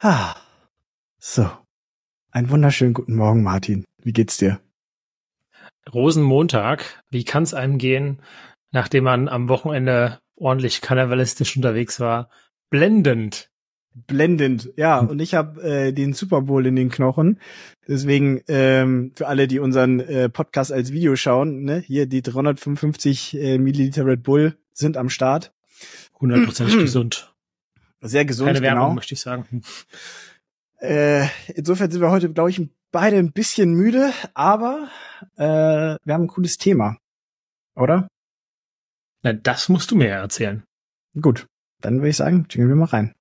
[0.00, 0.36] Ah,
[1.18, 1.50] so.
[2.30, 3.84] Einen wunderschönen guten Morgen, Martin.
[4.00, 4.60] Wie geht's dir?
[5.92, 7.02] Rosenmontag.
[7.10, 8.22] Wie kann's einem gehen,
[8.70, 12.30] nachdem man am Wochenende ordentlich karnevalistisch unterwegs war?
[12.70, 13.50] Blendend.
[13.92, 15.00] Blendend, ja.
[15.00, 17.40] Und ich habe äh, den Super Bowl in den Knochen.
[17.88, 23.36] Deswegen ähm, für alle, die unseren äh, Podcast als Video schauen, ne, hier die 355
[23.36, 25.52] äh, Milliliter Red Bull sind am Start.
[26.20, 27.34] Hundertprozentig gesund.
[28.00, 28.94] Sehr gesund, Keine Werbung, genau.
[28.94, 29.62] möchte ich sagen.
[30.80, 34.88] Äh, insofern sind wir heute, glaube ich, beide ein bisschen müde, aber
[35.36, 36.98] äh, wir haben ein cooles Thema,
[37.74, 38.08] oder?
[39.22, 40.62] Na, das musst du mir ja erzählen.
[41.20, 41.46] Gut,
[41.80, 43.14] dann würde ich sagen, jingeln wir mal rein.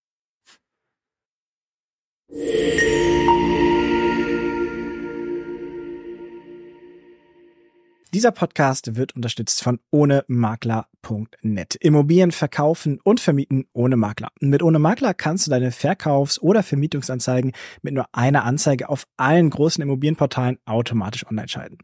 [8.18, 11.76] Dieser Podcast wird unterstützt von ohnemakler.net.
[11.76, 14.30] Immobilien verkaufen und vermieten ohne Makler.
[14.40, 17.52] Mit ohne Makler kannst du deine Verkaufs- oder Vermietungsanzeigen
[17.84, 21.78] mit nur einer Anzeige auf allen großen Immobilienportalen automatisch online schalten.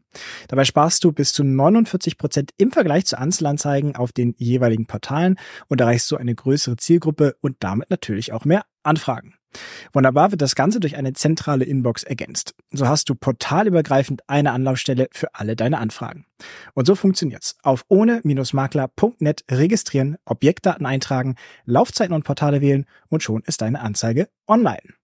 [0.48, 5.36] Dabei sparst du bis zu 49 Prozent im Vergleich zu Einzelanzeigen auf den jeweiligen Portalen
[5.68, 9.36] und erreichst so eine größere Zielgruppe und damit natürlich auch mehr Anfragen.
[9.92, 12.54] Wunderbar wird das Ganze durch eine zentrale Inbox ergänzt.
[12.70, 16.26] So hast du portalübergreifend eine Anlaufstelle für alle deine Anfragen.
[16.74, 17.56] Und so funktioniert's.
[17.62, 24.94] Auf ohne-makler.net registrieren, Objektdaten eintragen, Laufzeiten und Portale wählen und schon ist deine Anzeige online.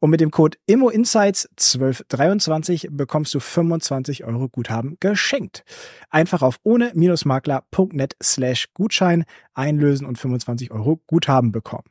[0.00, 5.64] Und mit dem Code IMMOINSIGHTS1223 bekommst du 25 Euro Guthaben geschenkt.
[6.10, 11.84] Einfach auf ohne-makler.net slash Gutschein einlösen und 25 Euro Guthaben bekommen.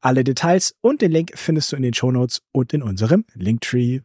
[0.00, 4.02] Alle Details und den Link findest du in den Shownotes und in unserem Linktree.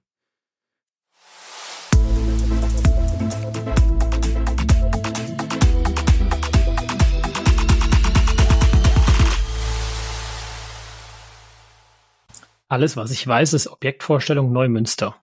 [12.74, 15.16] Alles, was ich weiß, ist Objektvorstellung Neumünster.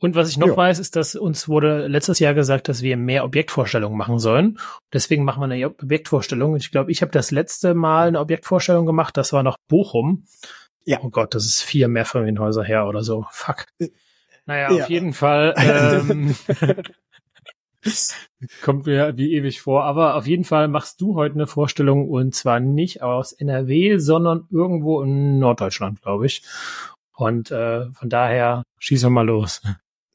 [0.00, 0.56] Und was ich noch Ja.
[0.58, 4.58] weiß, ist, dass uns wurde letztes Jahr gesagt, dass wir mehr Objektvorstellungen machen sollen.
[4.92, 6.56] Deswegen machen wir eine Objektvorstellung.
[6.56, 9.16] Ich glaube, ich habe das letzte Mal eine Objektvorstellung gemacht.
[9.16, 10.24] Das war noch Bochum.
[10.84, 10.98] Ja.
[11.02, 13.24] Oh Gott, das ist vier Mehrfamilienhäuser her oder so.
[13.30, 13.64] Fuck.
[13.78, 13.88] Äh,
[14.44, 14.84] Naja, ja.
[14.84, 15.54] auf jeden Fall.
[15.58, 16.34] Ähm,
[18.62, 19.84] kommt mir wie ewig vor.
[19.84, 24.46] Aber auf jeden Fall machst du heute eine Vorstellung und zwar nicht aus NRW, sondern
[24.50, 26.42] irgendwo in Norddeutschland, glaube ich.
[27.14, 29.60] Und äh, von daher schießen wir mal los.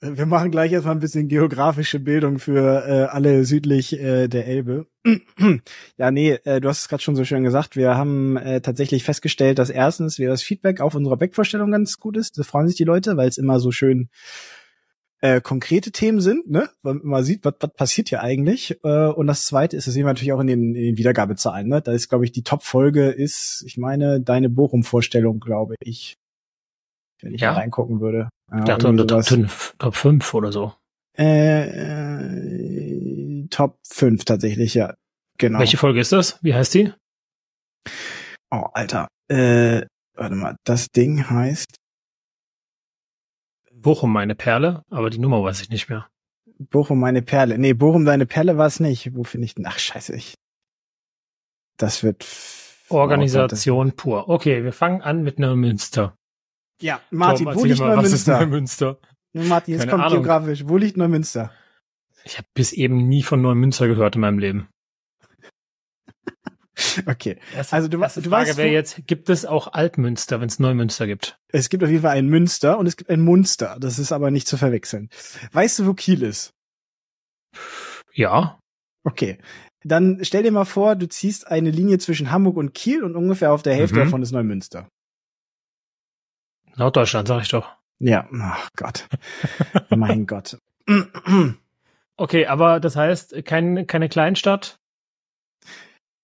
[0.06, 4.88] Wir machen gleich erstmal ein bisschen geografische Bildung für äh, alle südlich äh, der Elbe.
[5.97, 7.78] ja, nee, äh, du hast es gerade schon so schön gesagt.
[7.78, 12.17] Wir haben äh, tatsächlich festgestellt, dass erstens wir das Feedback auf unsere Backvorstellung ganz gut
[12.17, 12.38] ist.
[12.38, 14.09] Da freuen sich die Leute, weil es immer so schön
[15.23, 16.69] äh, konkrete Themen sind, ne?
[16.81, 18.78] Weil man sieht, was, was passiert hier eigentlich.
[18.84, 21.69] Äh, und das zweite ist, das sehen wir natürlich auch in den, in den Wiedergabezahlen.
[21.69, 21.81] Ne?
[21.81, 26.16] Da ist, glaube ich, die Top-Folge ist, ich meine, deine Bochum-Vorstellung, glaube ich.
[27.22, 27.53] Wenn ich Ja.
[27.53, 28.28] mal reingucken würde.
[28.51, 29.29] Ja, Ich dachte unter Top sowas.
[29.29, 30.73] 5, Top 5 oder so.
[31.17, 31.69] Äh,
[33.44, 34.94] äh, Top 5 tatsächlich, ja.
[35.38, 35.59] Genau.
[35.59, 36.38] Welche Folge ist das?
[36.41, 36.91] Wie heißt die?
[38.51, 39.07] Oh, Alter.
[39.29, 39.84] Äh,
[40.16, 41.78] warte mal, das Ding heißt
[43.83, 46.07] Bochum, meine Perle, aber die Nummer weiß ich nicht mehr.
[46.57, 47.57] Bochum meine Perle.
[47.59, 49.16] Nee, Bochum deine Perle war es nicht.
[49.16, 49.66] Wo finde ich denn?
[49.67, 50.33] Ach, scheiße, ich.
[51.77, 52.25] Das wird
[52.89, 54.29] Organisation pur.
[54.29, 56.16] Okay, wir fangen an mit Neumünster.
[56.81, 58.39] Ja, Martin, Tom, wo liegt mal, Neumünster?
[58.39, 58.99] Neumünster?
[59.33, 60.23] Martin, jetzt Keine kommt Ahnung.
[60.23, 60.67] geografisch.
[60.67, 61.51] Wo liegt Neumünster?
[62.23, 64.69] Ich habe bis eben nie von Neumünster gehört in meinem Leben.
[67.05, 67.38] Okay.
[67.55, 71.07] Erste, Also du- erste du Frage wäre jetzt, gibt es auch Altmünster, wenn es Neumünster
[71.07, 71.38] gibt?
[71.49, 73.77] Es gibt auf jeden Fall ein Münster und es gibt ein Munster.
[73.79, 75.09] Das ist aber nicht zu verwechseln.
[75.51, 76.51] Weißt du, wo Kiel ist?
[78.13, 78.59] Ja,
[79.05, 79.38] Okay.
[79.85, 83.51] Dann stell dir mal vor, du ziehst eine Linie zwischen Hamburg und Kiel und ungefähr
[83.51, 84.03] auf der Hälfte Mhm.
[84.05, 84.88] davon ist Neumünster.
[86.77, 87.75] Norddeutschland, sag ich doch.
[87.99, 89.07] Ja, ach Gott.
[89.89, 90.57] mein Gott.
[92.17, 94.77] Okay, aber das heißt, kein, keine Kleinstadt?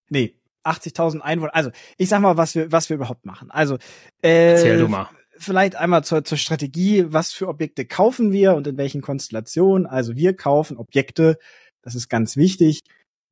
[0.09, 1.55] nee, 80.000 Einwohner.
[1.55, 3.51] Also, ich sag mal, was wir, was wir überhaupt machen.
[3.51, 3.75] Also,
[4.21, 5.09] äh, Erzähl du mal.
[5.37, 9.85] vielleicht einmal zur, zur Strategie, was für Objekte kaufen wir und in welchen Konstellationen.
[9.87, 11.37] Also, wir kaufen Objekte,
[11.81, 12.81] das ist ganz wichtig,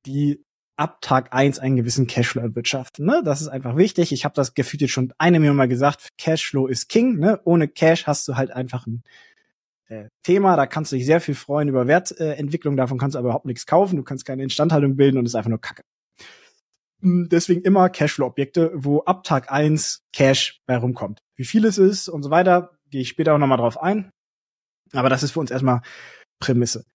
[0.06, 0.44] die
[0.78, 3.06] ab Tag eins einen gewissen Cashflow erwirtschaften.
[3.06, 3.22] Ne?
[3.26, 4.12] Das ist einfach wichtig.
[4.12, 7.18] Ich habe das gefühlt jetzt schon eine Million Mal gesagt, Cashflow ist King.
[7.18, 7.42] Ne?
[7.46, 9.04] Ohne Cash hast du halt einfach ein
[9.90, 13.30] äh, Thema, da kannst du dich sehr viel freuen über Wertentwicklung, davon kannst du aber
[13.30, 15.84] überhaupt nichts kaufen, du kannst keine Instandhaltung bilden und es ist einfach nur Kacke.
[17.02, 21.22] Mm, Deswegen immer Cashflow-Objekte, wo ab Tag eins Cash bei rumkommt.
[21.36, 24.12] Wie viel es ist und so weiter, gehe ich später auch nochmal drauf ein.
[24.94, 25.82] Aber das ist für uns erstmal
[26.40, 26.86] Prämisse.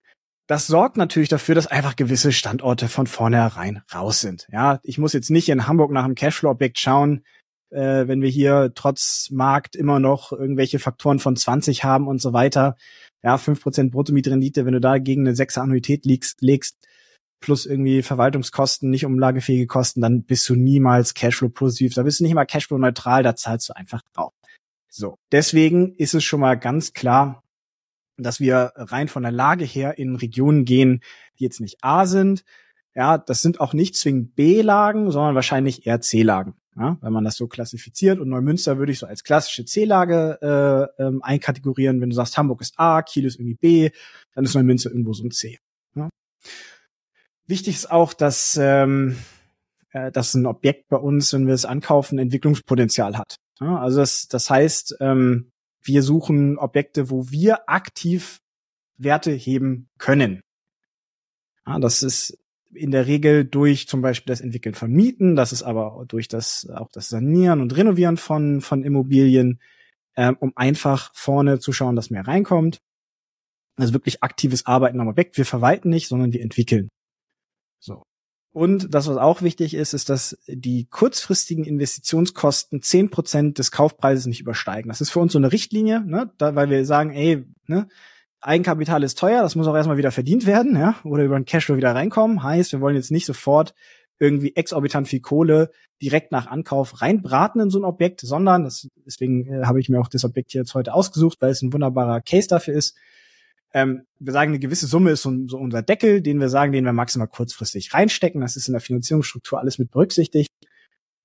[0.49, 4.49] Das sorgt natürlich dafür, dass einfach gewisse Standorte von vornherein raus sind.
[4.51, 7.23] Ja, ich muss jetzt nicht in Hamburg nach einem Cashflow-Objekt schauen,
[7.71, 12.33] äh, wenn wir hier trotz Markt immer noch irgendwelche Faktoren von 20 haben und so
[12.33, 12.77] weiter.
[13.23, 16.77] Ja, 5% Bruttomietrendite, wenn du da gegen eine 6 Annuität legst, legst,
[17.43, 21.93] plus irgendwie Verwaltungskosten, nicht umlagefähige Kosten, dann bist du niemals Cashflow positiv.
[21.93, 24.33] Da bist du nicht mal Cashflow neutral, da zahlst du einfach drauf.
[24.89, 25.19] So.
[25.31, 27.43] Deswegen ist es schon mal ganz klar,
[28.17, 31.03] dass wir rein von der Lage her in Regionen gehen,
[31.39, 32.45] die jetzt nicht A sind.
[32.95, 36.55] Ja, das sind auch nicht zwingend B-Lagen, sondern wahrscheinlich eher C-Lagen.
[36.77, 38.19] Ja, wenn man das so klassifiziert.
[38.19, 42.01] Und Neumünster würde ich so als klassische C-Lage äh, ähm, einkategorieren.
[42.01, 43.91] Wenn du sagst, Hamburg ist A, Kiel ist irgendwie B,
[44.35, 45.59] dann ist Neumünster irgendwo so ein C.
[45.95, 46.09] Ja.
[47.47, 49.17] Wichtig ist auch, dass, ähm,
[49.91, 53.37] äh, dass ein Objekt bei uns, wenn wir es ankaufen, Entwicklungspotenzial hat.
[53.61, 55.51] Ja, also das, das heißt, ähm,
[55.83, 58.41] wir suchen Objekte, wo wir aktiv
[58.97, 60.41] Werte heben können.
[61.67, 62.39] Ja, das ist
[62.75, 66.69] in der Regel durch zum Beispiel das Entwickeln von Mieten, das ist aber durch das
[66.75, 69.61] auch das Sanieren und Renovieren von von Immobilien,
[70.17, 72.81] ähm, um einfach vorne zu schauen, dass mehr reinkommt.
[73.77, 75.37] Also wirklich aktives Arbeiten am Objekt.
[75.37, 76.89] Wir verwalten nicht, sondern wir entwickeln.
[77.83, 78.03] So.
[78.55, 84.27] Und das, was auch wichtig ist, ist, dass die kurzfristigen Investitionskosten zehn Prozent des Kaufpreises
[84.27, 84.91] nicht übersteigen.
[84.91, 86.31] Das ist für uns so eine Richtlinie, ne?
[86.37, 87.89] da, weil wir sagen, ey, ne,
[88.43, 91.77] Eigenkapital ist teuer, das muss auch erstmal wieder verdient werden, ja, oder über einen Cashflow
[91.77, 92.43] wieder reinkommen.
[92.43, 93.73] Heißt, wir wollen jetzt nicht sofort
[94.19, 95.71] irgendwie exorbitant viel Kohle
[96.03, 100.01] direkt nach Ankauf reinbraten in so ein Objekt, sondern das, deswegen äh, habe ich mir
[100.01, 102.97] auch das Objekt hier jetzt heute ausgesucht, weil es ein wunderbarer Case dafür ist.
[103.75, 106.85] Ähm, wir sagen, eine gewisse Summe ist so, so unser Deckel, den wir sagen, den
[106.85, 108.41] wir maximal kurzfristig reinstecken.
[108.41, 110.51] Das ist in der Finanzierungsstruktur alles mit berücksichtigt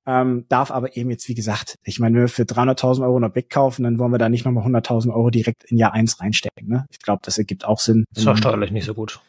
[0.08, 3.26] ähm, darf aber eben jetzt, wie gesagt, ich meine, wenn wir für 300.000 Euro ein
[3.26, 6.70] Objekt kaufen, dann wollen wir da nicht nochmal 100.000 Euro direkt in Jahr eins reinstecken.
[6.70, 6.86] Ne?
[6.90, 8.06] Ich glaube, das ergibt auch Sinn.
[8.14, 9.20] Das auch steuerlich nicht so gut.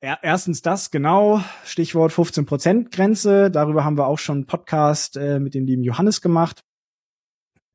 [0.00, 3.52] Erstens das, genau, Stichwort 15% Grenze.
[3.52, 6.62] Darüber haben wir auch schon einen Podcast äh, mit dem lieben Johannes gemacht.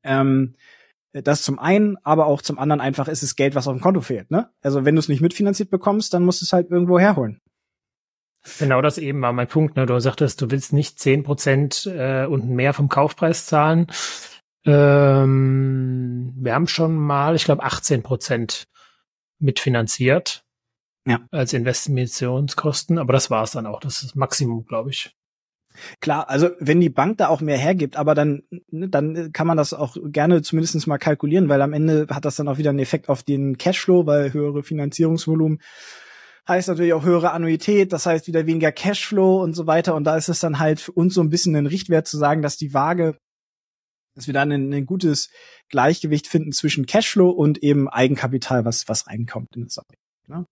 [0.04, 0.54] Ähm,
[1.12, 4.00] das zum einen, aber auch zum anderen einfach ist es Geld, was auf dem Konto
[4.00, 4.30] fehlt.
[4.30, 4.50] Ne?
[4.60, 7.40] Also wenn du es nicht mitfinanziert bekommst, dann musst du es halt irgendwo herholen.
[8.58, 9.76] Genau das eben war mein Punkt.
[9.76, 9.86] Ne?
[9.86, 13.88] Du sagtest, du willst nicht zehn Prozent äh, und mehr vom Kaufpreis zahlen.
[14.64, 18.68] Ähm, wir haben schon mal, ich glaube, 18 Prozent
[19.38, 20.44] mitfinanziert
[21.06, 21.20] ja.
[21.30, 23.80] als Investitionskosten, aber das war es dann auch.
[23.80, 25.14] Das ist das Maximum, glaube ich.
[26.00, 29.56] Klar, also wenn die Bank da auch mehr hergibt, aber dann, ne, dann kann man
[29.56, 32.78] das auch gerne zumindest mal kalkulieren, weil am Ende hat das dann auch wieder einen
[32.78, 35.60] Effekt auf den Cashflow, weil höhere Finanzierungsvolumen
[36.48, 39.94] heißt natürlich auch höhere Annuität, das heißt wieder weniger Cashflow und so weiter.
[39.94, 42.42] Und da ist es dann halt für uns so ein bisschen ein Richtwert zu sagen,
[42.42, 43.18] dass die Waage,
[44.14, 45.30] dass wir dann ein, ein gutes
[45.68, 50.02] Gleichgewicht finden zwischen Cashflow und eben Eigenkapital, was, was reinkommt in das Objekt.
[50.26, 50.46] Ne?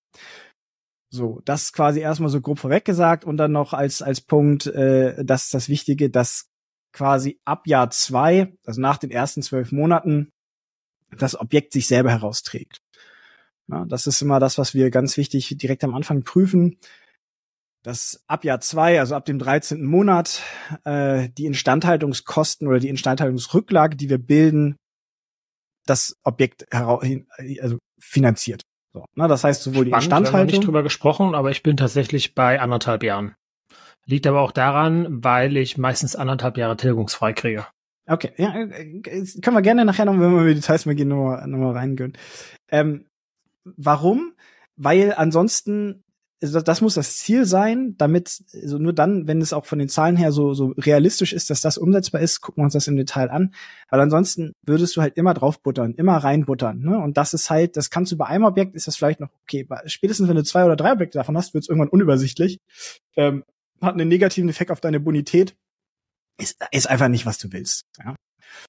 [1.17, 5.25] So, das quasi erstmal so grob vorweg gesagt und dann noch als, als Punkt, äh,
[5.25, 6.51] das ist das Wichtige, dass
[6.93, 10.31] quasi ab Jahr zwei, also nach den ersten zwölf Monaten,
[11.17, 12.83] das Objekt sich selber herausträgt.
[13.69, 16.79] Ja, das ist immer das, was wir ganz wichtig direkt am Anfang prüfen.
[17.83, 19.85] Dass ab Jahr zwei, also ab dem 13.
[19.85, 20.43] Monat,
[20.85, 24.77] äh, die Instandhaltungskosten oder die Instandhaltungsrücklage, die wir bilden,
[25.87, 28.63] das Objekt also finanziert.
[28.97, 29.29] So, ne?
[29.29, 30.33] Das heißt sowohl Spannend, die Instandhaltung.
[30.33, 33.35] Wir haben nicht drüber gesprochen, aber ich bin tatsächlich bei anderthalb Jahren.
[34.07, 37.67] Liegt aber auch daran, weil ich meistens anderthalb Jahre tilgungsfrei kriege.
[38.07, 41.09] Okay, ja, äh, können wir gerne nachher noch, wenn wir über die Details mal gehen,
[41.09, 42.17] nochmal noch mal reingehen.
[42.71, 43.07] Ähm,
[43.77, 44.33] Warum?
[44.77, 46.05] Weil ansonsten,
[46.43, 49.89] also das muss das Ziel sein, damit, also nur dann, wenn es auch von den
[49.89, 52.97] Zahlen her so, so realistisch ist, dass das umsetzbar ist, gucken wir uns das im
[52.97, 53.55] Detail an.
[53.89, 56.81] Weil ansonsten würdest du halt immer draufbuttern, immer reinbuttern.
[56.81, 56.99] Ne?
[56.99, 59.67] Und das ist halt, das kannst du bei einem Objekt, ist das vielleicht noch okay.
[59.87, 62.59] Spätestens wenn du zwei oder drei Objekte davon hast, wird es irgendwann unübersichtlich.
[63.17, 63.45] Ähm,
[63.81, 65.57] hat einen negativen Effekt auf deine Bonität.
[66.39, 67.87] Ist, ist einfach nicht, was du willst.
[67.99, 68.15] Ja?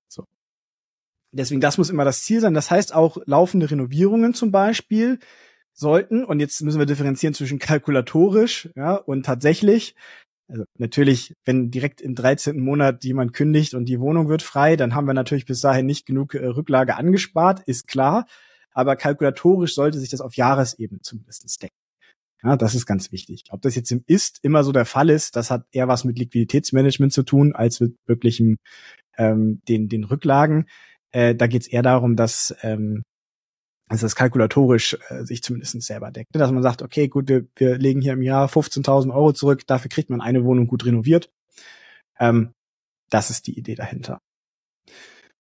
[0.08, 0.24] So.
[1.34, 2.54] Deswegen, das muss immer das Ziel sein.
[2.54, 5.20] Das heißt auch laufende Renovierungen zum Beispiel
[5.80, 9.96] sollten, und jetzt müssen wir differenzieren zwischen kalkulatorisch ja, und tatsächlich.
[10.50, 12.60] Also natürlich, wenn direkt im 13.
[12.60, 16.06] Monat jemand kündigt und die Wohnung wird frei, dann haben wir natürlich bis dahin nicht
[16.06, 18.26] genug äh, Rücklage angespart, ist klar.
[18.72, 21.76] Aber kalkulatorisch sollte sich das auf Jahresebene zumindest decken.
[22.44, 23.46] Ja, das ist ganz wichtig.
[23.50, 26.20] Ob das jetzt im Ist immer so der Fall ist, das hat eher was mit
[26.20, 28.58] Liquiditätsmanagement zu tun, als mit wirklichem
[29.18, 30.68] ähm, den, den Rücklagen.
[31.12, 33.04] Äh, da geht es eher darum, dass ähm,
[33.90, 36.30] dass das kalkulatorisch äh, sich zumindest selber deckt.
[36.34, 39.90] Dass man sagt, okay, gut, wir, wir legen hier im Jahr 15.000 Euro zurück, dafür
[39.90, 41.30] kriegt man eine Wohnung gut renoviert.
[42.20, 42.54] Ähm,
[43.10, 44.20] das ist die Idee dahinter.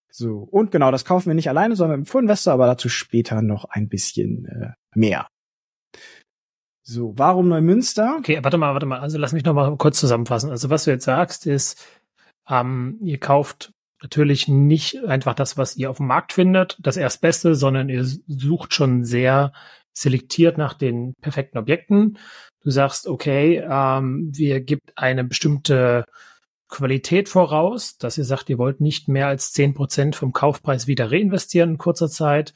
[0.10, 3.42] So, und genau, das kaufen wir nicht alleine, sondern mit dem Vorinvestor, aber dazu später
[3.42, 5.28] noch ein bisschen äh, mehr.
[6.82, 8.16] So, warum Neumünster?
[8.18, 9.00] Okay, warte mal, warte mal.
[9.00, 10.50] Also lass mich noch mal kurz zusammenfassen.
[10.50, 11.86] Also was du jetzt sagst, ist,
[12.50, 17.56] ähm, ihr kauft natürlich nicht einfach das, was ihr auf dem Markt findet, das Erstbeste,
[17.56, 19.54] sondern ihr sucht schon sehr
[19.94, 22.18] selektiert nach den perfekten Objekten.
[22.64, 26.06] Du sagst, okay, ähm, wir gibt eine bestimmte
[26.70, 31.12] Qualität voraus, dass ihr sagt, ihr wollt nicht mehr als zehn Prozent vom Kaufpreis wieder
[31.12, 32.54] reinvestieren in kurzer Zeit.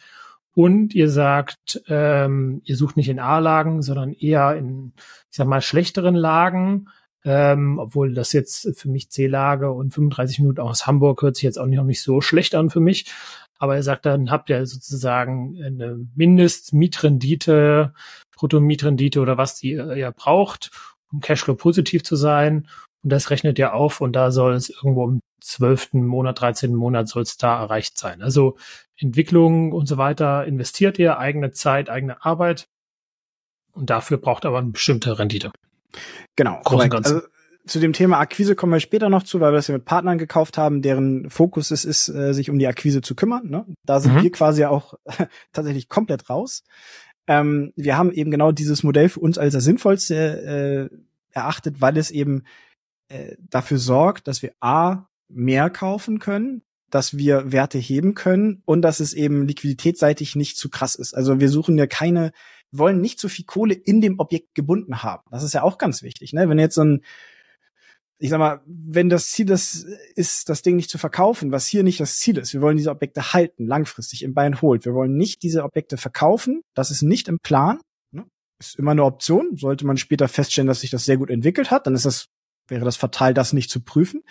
[0.53, 5.61] Und ihr sagt, ähm, ihr sucht nicht in A-Lagen, sondern eher in, ich sag mal,
[5.61, 6.89] schlechteren Lagen.
[7.23, 11.59] Ähm, obwohl das jetzt für mich C-Lage und 35 Minuten aus Hamburg hört sich jetzt
[11.59, 13.11] auch nicht, auch nicht so schlecht an für mich.
[13.59, 17.93] Aber er sagt, dann habt ihr sozusagen eine Mindestmietrendite,
[18.35, 20.71] Bruttomietrendite oder was die ihr braucht,
[21.11, 22.67] um Cashflow positiv zu sein.
[23.03, 26.73] Und das rechnet ihr auf und da soll es irgendwo im zwölften Monat, 13.
[26.73, 28.21] Monat soll es da erreicht sein.
[28.21, 28.57] Also
[28.97, 32.67] Entwicklung und so weiter investiert ihr, eigene Zeit, eigene Arbeit.
[33.73, 35.51] Und dafür braucht aber eine bestimmte Rendite.
[36.35, 36.93] Genau, korrekt.
[36.93, 37.21] Also
[37.65, 40.17] zu dem Thema Akquise kommen wir später noch zu, weil wir das ja mit Partnern
[40.17, 43.49] gekauft haben, deren Fokus es ist, äh, sich um die Akquise zu kümmern.
[43.49, 43.65] Ne?
[43.85, 44.23] Da sind mhm.
[44.23, 44.95] wir quasi auch
[45.53, 46.63] tatsächlich komplett raus.
[47.27, 50.95] Ähm, wir haben eben genau dieses Modell für uns als das sinnvollste äh,
[51.31, 52.43] erachtet, weil es eben
[53.09, 58.81] äh, dafür sorgt, dass wir A, mehr kaufen können, dass wir Werte heben können und
[58.81, 61.13] dass es eben liquiditätsseitig nicht zu krass ist.
[61.15, 62.31] Also wir suchen ja keine,
[62.71, 65.23] wollen nicht so viel Kohle in dem Objekt gebunden haben.
[65.31, 66.33] Das ist ja auch ganz wichtig.
[66.33, 66.49] Ne?
[66.49, 67.01] Wenn jetzt so ein
[68.21, 69.83] ich sag mal, wenn das Ziel das
[70.15, 72.91] ist, das Ding nicht zu verkaufen, was hier nicht das Ziel ist, wir wollen diese
[72.91, 74.85] Objekte halten, langfristig im Bein holt.
[74.85, 76.61] Wir wollen nicht diese Objekte verkaufen.
[76.75, 77.79] Das ist nicht im Plan.
[78.11, 78.25] Ne?
[78.59, 79.57] Ist immer eine Option.
[79.57, 82.27] Sollte man später feststellen, dass sich das sehr gut entwickelt hat, dann ist das,
[82.67, 84.21] wäre das fatal, das nicht zu prüfen.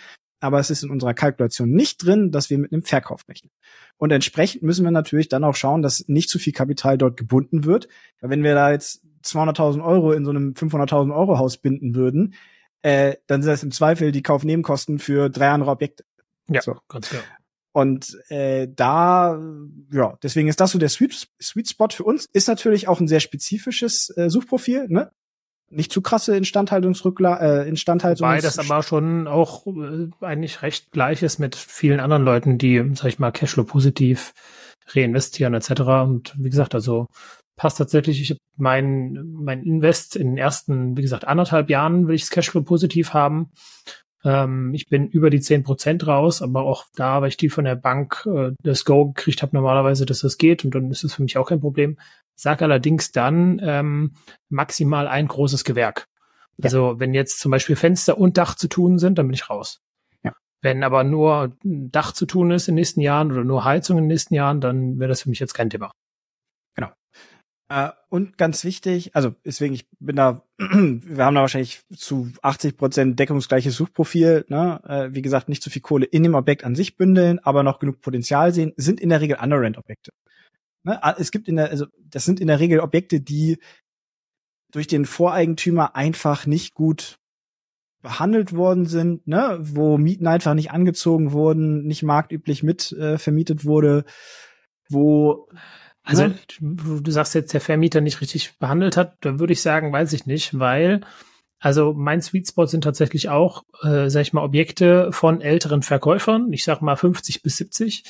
[0.41, 3.51] Aber es ist in unserer Kalkulation nicht drin, dass wir mit einem Verkauf rechnen.
[3.97, 7.63] Und entsprechend müssen wir natürlich dann auch schauen, dass nicht zu viel Kapital dort gebunden
[7.63, 7.87] wird.
[8.19, 12.33] Weil wenn wir da jetzt 200.000 Euro in so einem 500.000 Euro Haus binden würden,
[12.81, 16.03] äh, dann sind das im Zweifel die Kaufnebenkosten für drei andere Objekte.
[16.49, 16.75] Ja, so.
[16.89, 17.23] ganz klar.
[17.73, 19.39] Und äh, da,
[19.91, 22.27] ja, deswegen ist das so der Sweet, Sweet Spot für uns.
[22.33, 25.11] Ist natürlich auch ein sehr spezifisches äh, Suchprofil, ne?
[25.71, 31.23] Nicht zu krasse Instandhaltungsrückla äh, Instandhaltungs Weil das aber schon auch äh, eigentlich recht gleich
[31.23, 34.33] ist mit vielen anderen Leuten, die, sag ich mal, Cashflow positiv
[34.93, 35.81] reinvestieren etc.
[36.05, 37.07] Und wie gesagt, also
[37.55, 38.21] passt tatsächlich.
[38.21, 42.63] Ich mein, mein Invest in den ersten, wie gesagt, anderthalb Jahren will ich das Cashflow
[42.63, 43.51] positiv haben.
[44.23, 47.65] Ähm, ich bin über die zehn Prozent raus, aber auch da, weil ich die von
[47.65, 51.13] der Bank äh, das Go gekriegt habe, normalerweise, dass das geht und dann ist es
[51.13, 51.97] für mich auch kein Problem.
[52.35, 54.13] Sag allerdings dann ähm,
[54.49, 56.07] maximal ein großes Gewerk.
[56.57, 56.65] Ja.
[56.65, 59.81] Also wenn jetzt zum Beispiel Fenster und Dach zu tun sind, dann bin ich raus.
[60.23, 60.33] Ja.
[60.61, 64.03] Wenn aber nur Dach zu tun ist in den nächsten Jahren oder nur Heizung in
[64.03, 65.91] den nächsten Jahren, dann wäre das für mich jetzt kein Thema.
[67.71, 72.75] Äh, und ganz wichtig, also deswegen, ich bin da, wir haben da wahrscheinlich zu 80
[72.75, 74.81] Prozent deckungsgleiches Suchprofil, ne?
[74.85, 77.79] Äh, wie gesagt, nicht zu viel Kohle in dem Objekt an sich bündeln, aber noch
[77.79, 80.11] genug Potenzial sehen, sind in der Regel Underrent-Objekte.
[80.83, 80.99] Ne?
[81.17, 83.57] Es gibt in der, also das sind in der Regel Objekte, die
[84.73, 87.19] durch den Voreigentümer einfach nicht gut
[88.01, 89.57] behandelt worden sind, ne?
[89.61, 94.03] wo Mieten einfach nicht angezogen wurden, nicht marktüblich mit äh, vermietet wurde,
[94.89, 95.47] wo
[96.03, 96.33] also ja.
[96.59, 100.13] du, du sagst jetzt, der Vermieter nicht richtig behandelt hat, da würde ich sagen, weiß
[100.13, 101.01] ich nicht, weil
[101.61, 106.51] also mein Sweet Spot sind tatsächlich auch, äh, sag ich mal, Objekte von älteren Verkäufern,
[106.51, 108.03] ich sag mal 50 bis 70.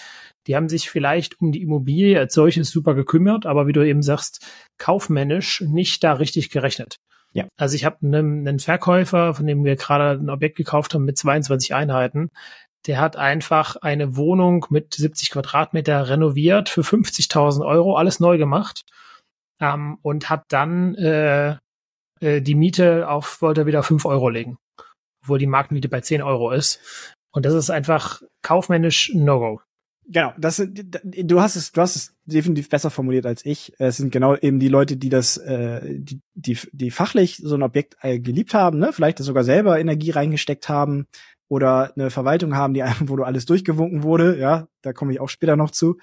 [0.48, 4.03] Die haben sich vielleicht um die Immobilie als solches super gekümmert, aber wie du eben
[4.03, 6.95] sagst, kaufmännisch nicht da richtig gerechnet.
[7.33, 7.48] Ja.
[7.57, 11.17] Also ich habe einen, einen Verkäufer, von dem wir gerade ein Objekt gekauft haben mit
[11.17, 12.29] 22 Einheiten,
[12.88, 18.84] der hat einfach eine Wohnung mit 70 Quadratmeter renoviert für 50.000 Euro, alles neu gemacht
[19.60, 21.58] ähm, und hat dann äh,
[22.20, 24.58] äh, die Miete auf, wollte er wieder 5 Euro legen,
[25.24, 26.80] obwohl die Marktmiete bei 10 Euro ist.
[27.32, 29.62] Und das ist einfach kaufmännisch No-Go.
[30.08, 33.74] Genau, das du hast es, du hast es definitiv besser formuliert als ich.
[33.78, 37.64] Es sind genau eben die Leute, die das, äh, die, die, die fachlich so ein
[37.64, 38.92] Objekt äh, geliebt haben, ne?
[38.92, 41.08] vielleicht sogar selber Energie reingesteckt haben,
[41.51, 45.27] oder eine Verwaltung haben, die wo du alles durchgewunken wurde, ja, da komme ich auch
[45.27, 45.98] später noch zu.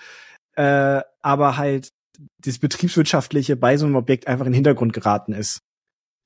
[0.56, 1.90] Äh, aber halt
[2.44, 5.62] das Betriebswirtschaftliche bei so einem Objekt einfach in den Hintergrund geraten ist.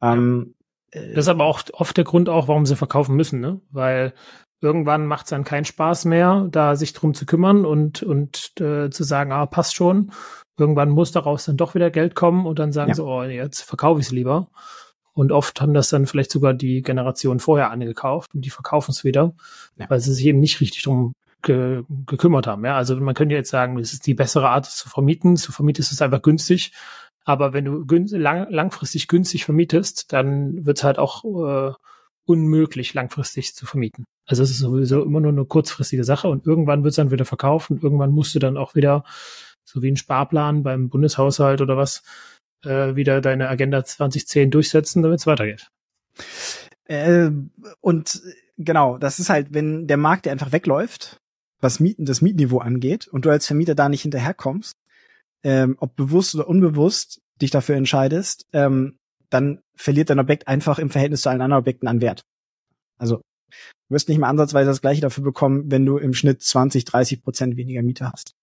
[0.02, 0.56] Ähm,
[0.90, 3.60] äh, das ist aber auch oft der Grund auch, warum sie verkaufen müssen, ne?
[3.70, 4.12] Weil
[4.60, 8.90] irgendwann macht es dann keinen Spaß mehr, da sich drum zu kümmern und, und äh,
[8.90, 10.10] zu sagen, ah, passt schon.
[10.58, 12.94] Irgendwann muss daraus dann doch wieder Geld kommen und dann sagen ja.
[12.96, 14.48] sie, oh, jetzt verkaufe ich es lieber.
[15.14, 19.04] Und oft haben das dann vielleicht sogar die Generation vorher angekauft und die verkaufen es
[19.04, 19.34] wieder,
[19.76, 19.90] ja.
[19.90, 22.64] weil sie sich eben nicht richtig drum ge gekümmert haben.
[22.64, 25.36] Ja, also man könnte jetzt sagen, es ist die bessere Art zu vermieten.
[25.36, 26.72] Zu vermieten ist es einfach günstig.
[27.24, 31.72] Aber wenn du gün lang langfristig günstig vermietest, dann wird es halt auch äh,
[32.24, 34.04] unmöglich langfristig zu vermieten.
[34.26, 37.24] Also es ist sowieso immer nur eine kurzfristige Sache und irgendwann wird es dann wieder
[37.24, 39.04] verkauft und irgendwann musst du dann auch wieder,
[39.64, 42.02] so wie ein Sparplan beim Bundeshaushalt oder was,
[42.64, 45.68] äh, wieder deine Agenda 2010 durchsetzen, damit es weitergeht.
[46.84, 47.30] Äh,
[47.80, 48.22] und
[48.58, 51.20] genau, das ist halt, wenn der Markt der einfach wegläuft,
[51.60, 54.76] was Mieten, das Mietniveau angeht, und du als Vermieter da nicht hinterherkommst,
[55.44, 58.98] ähm, ob bewusst oder unbewusst dich dafür entscheidest, ähm,
[59.30, 62.22] dann verliert dein Objekt einfach im Verhältnis zu allen anderen Objekten an Wert.
[62.98, 66.84] Also du wirst nicht mal ansatzweise das gleiche dafür bekommen, wenn du im Schnitt 20,
[66.84, 68.34] 30 Prozent weniger Miete hast.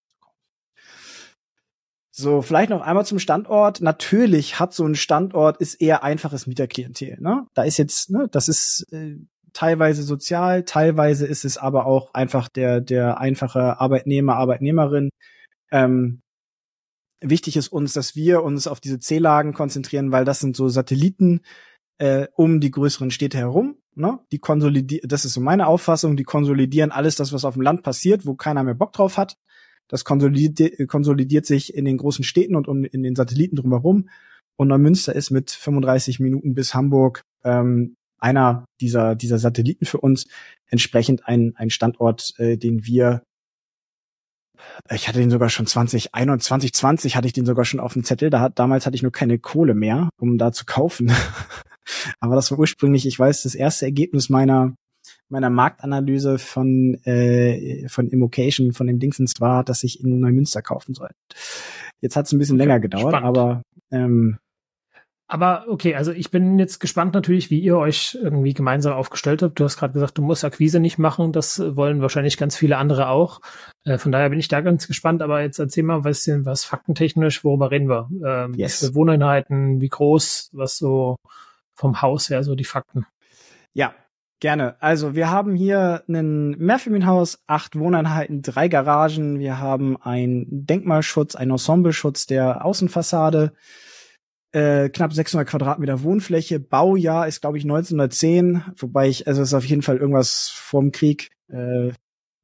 [2.20, 3.80] So, vielleicht noch einmal zum Standort.
[3.80, 7.18] Natürlich hat so ein Standort ist eher einfaches Mieterklientel.
[7.22, 7.48] Ne?
[7.54, 9.16] Da ist jetzt, ne, das ist äh,
[9.54, 15.12] teilweise sozial, teilweise ist es aber auch einfach der der einfache Arbeitnehmer, Arbeitnehmerin.
[15.72, 16.20] Ähm,
[17.22, 21.40] wichtig ist uns, dass wir uns auf diese C-Lagen konzentrieren, weil das sind so Satelliten
[22.00, 23.78] äh, um die größeren Städte herum.
[23.96, 24.20] Ne?
[24.34, 27.84] Die konsolidieren, das ist so meine Auffassung, die konsolidieren alles das, was auf dem Land
[27.84, 29.38] passiert, wo keiner mehr Bock drauf hat.
[29.90, 34.10] Das konsolidiert, konsolidiert sich in den großen Städten und in den Satelliten drumherum.
[34.56, 40.28] Und Neumünster ist mit 35 Minuten bis Hamburg ähm, einer dieser, dieser Satelliten für uns.
[40.68, 43.24] Entsprechend ein, ein Standort, äh, den wir
[44.92, 48.30] ich hatte den sogar schon 2021, 2020 hatte ich den sogar schon auf dem Zettel.
[48.30, 51.12] Da hat, damals hatte ich nur keine Kohle mehr, um da zu kaufen.
[52.20, 54.76] Aber das war ursprünglich, ich weiß, das erste Ergebnis meiner
[55.30, 60.94] meiner Marktanalyse von äh, von Immocation, von dem Dingsens war, dass ich in Neumünster kaufen
[60.94, 61.10] soll.
[62.02, 63.38] Jetzt hat es ein bisschen okay, länger gedauert, spannend.
[63.38, 64.40] aber ähm,
[65.32, 69.60] aber okay, also ich bin jetzt gespannt natürlich, wie ihr euch irgendwie gemeinsam aufgestellt habt.
[69.60, 71.32] Du hast gerade gesagt, du musst Akquise nicht machen.
[71.34, 73.40] Das wollen wahrscheinlich ganz viele andere auch.
[73.84, 75.22] Äh, von daher bin ich da ganz gespannt.
[75.22, 78.10] Aber jetzt erzähl mal ein bisschen was faktentechnisch, worüber reden wir?
[78.26, 78.96] Ähm, yes.
[78.96, 81.18] Wohneinheiten, wie groß, was so
[81.76, 83.06] vom Haus her so die Fakten?
[83.76, 83.94] Ja,
[84.42, 84.82] Gerne.
[84.82, 89.40] Also wir haben hier ein Mehrfamilienhaus, acht Wohneinheiten, drei Garagen.
[89.40, 93.52] Wir haben einen Denkmalschutz, einen Ensembleschutz der Außenfassade,
[94.54, 96.62] äh, knapp 600 Quadratmeter Wohnfläche.
[96.62, 100.92] Baujahr ist, glaube ich, 1910, wobei ich, also es ist auf jeden Fall irgendwas vorm
[100.92, 101.92] Krieg, äh,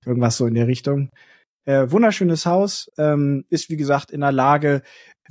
[0.05, 1.11] irgendwas so in der Richtung.
[1.63, 4.81] Äh, wunderschönes Haus, ähm, ist wie gesagt in der Lage,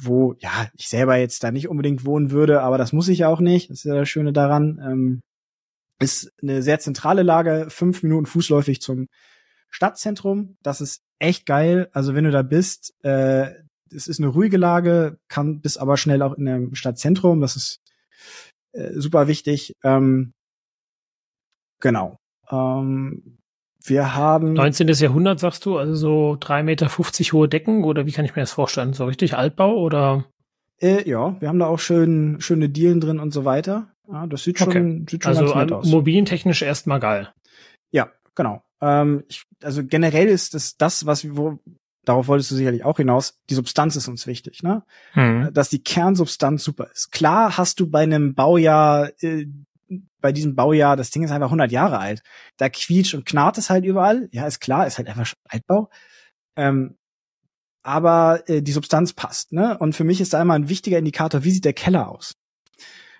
[0.00, 3.28] wo ja ich selber jetzt da nicht unbedingt wohnen würde, aber das muss ich ja
[3.28, 3.68] auch nicht.
[3.68, 4.80] Das ist ja das Schöne daran.
[4.82, 5.20] Ähm,
[6.00, 9.08] ist eine sehr zentrale Lage, fünf Minuten fußläufig zum
[9.70, 10.56] Stadtzentrum.
[10.62, 11.88] Das ist echt geil.
[11.92, 13.52] Also wenn du da bist, äh,
[13.90, 17.40] es ist eine ruhige Lage, kann bis aber schnell auch in einem Stadtzentrum.
[17.40, 17.80] Das ist
[18.72, 19.74] äh, super wichtig.
[19.82, 20.32] Ähm,
[21.80, 22.18] genau.
[22.50, 23.38] Ähm,
[23.82, 24.88] wir haben 19.
[24.88, 28.42] Jahrhundert, sagst du, also so drei Meter fünfzig hohe Decken oder wie kann ich mir
[28.42, 28.94] das vorstellen?
[28.94, 30.24] So richtig Altbau oder?
[30.80, 33.88] Äh, ja, wir haben da auch schön schöne Dielen drin und so weiter.
[34.08, 35.04] Ja, das sieht schon, okay.
[35.08, 35.86] sieht schon also ganz nett aus.
[35.86, 37.32] Immobilientechnisch erstmal geil.
[37.90, 38.62] Ja, genau.
[38.80, 41.58] Ähm, ich, also generell ist es das, was wo
[42.04, 43.38] darauf wolltest du sicherlich auch hinaus.
[43.48, 44.82] Die Substanz ist uns wichtig, ne?
[45.12, 45.50] Hm.
[45.54, 47.12] Dass die Kernsubstanz super ist.
[47.12, 49.46] Klar hast du bei einem Baujahr äh,
[50.20, 52.22] bei diesem Baujahr, das Ding ist einfach 100 Jahre alt.
[52.56, 54.28] Da quietscht und knarrt es halt überall.
[54.32, 55.90] Ja, ist klar, ist halt einfach Altbau.
[56.56, 56.96] Ähm,
[57.84, 59.78] aber äh, die Substanz passt, ne?
[59.78, 62.34] Und für mich ist da immer ein wichtiger Indikator, wie sieht der Keller aus?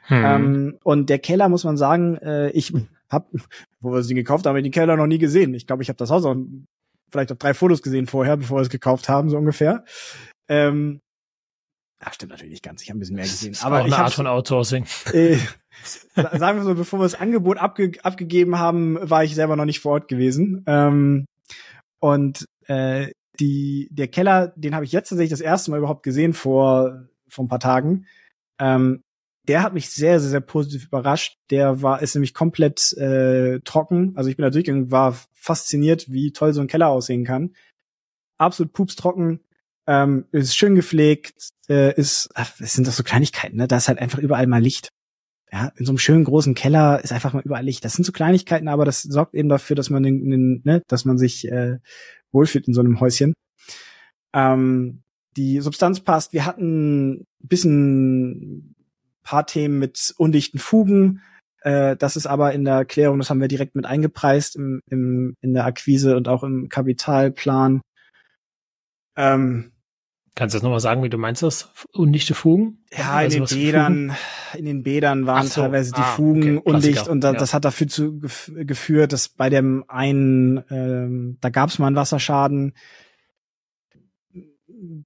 [0.06, 0.24] Hm.
[0.24, 2.72] Ähm, und der Keller, muss man sagen, äh, ich
[3.08, 3.28] hab,
[3.80, 5.54] wo wir das Ding gekauft haben, den Keller noch nie gesehen.
[5.54, 6.36] Ich glaube, ich habe das Haus auch
[7.10, 9.84] vielleicht auf drei Fotos gesehen vorher, bevor wir es gekauft haben, so ungefähr.
[10.48, 11.00] Ähm,
[12.00, 12.82] Ach, stimmt natürlich nicht ganz.
[12.82, 13.56] Ich habe ein bisschen mehr gesehen.
[13.62, 14.86] Aber auch eine Art von Outsourcing.
[15.12, 15.38] Äh,
[16.38, 19.80] sagen wir so, bevor wir das Angebot abge abgegeben haben, war ich selber noch nicht
[19.80, 20.62] vor Ort gewesen.
[20.66, 21.26] Ähm,
[21.98, 26.32] und äh, die, der Keller, den habe ich jetzt tatsächlich das erste Mal überhaupt gesehen
[26.32, 28.06] vor, vor ein paar Tagen.
[28.58, 29.02] Ähm,
[29.46, 31.38] der hat mich sehr, sehr, sehr positiv überrascht.
[31.50, 34.12] Der war, ist nämlich komplett äh, trocken.
[34.16, 37.54] Also ich bin da durchgegangen, war fasziniert, wie toll so ein Keller aussehen kann.
[38.38, 39.40] Absolut pupstrocken,
[39.86, 43.68] ähm, ist schön gepflegt, äh, ist, es sind doch so Kleinigkeiten, ne?
[43.68, 44.88] Da ist halt einfach überall mal Licht.
[45.52, 47.84] Ja, in so einem schönen großen Keller ist einfach mal überall Licht.
[47.84, 51.04] Das sind so Kleinigkeiten, aber das sorgt eben dafür, dass man den, den ne, dass
[51.04, 51.78] man sich äh,
[52.34, 53.34] wohlfühlt in so einem Häuschen.
[54.34, 55.02] Ähm,
[55.36, 56.32] die Substanz passt.
[56.32, 58.74] Wir hatten bisschen
[59.22, 61.22] paar Themen mit undichten Fugen.
[61.62, 65.34] Äh, das ist aber in der Erklärung, das haben wir direkt mit eingepreist im, im,
[65.40, 67.80] in der Akquise und auch im Kapitalplan.
[69.16, 69.72] Ähm,
[70.34, 71.70] Kannst du das nochmal sagen, wie du meinst das?
[71.92, 72.84] Undichte Fugen?
[72.92, 74.16] Ja, in also den Bädern,
[74.56, 75.60] in den Bädern waren so.
[75.60, 76.70] teilweise die ah, Fugen okay.
[76.70, 77.38] undicht und da, ja.
[77.38, 81.96] das hat dafür zu, geführt, dass bei dem einen, ähm, da gab es mal einen
[81.96, 82.74] Wasserschaden,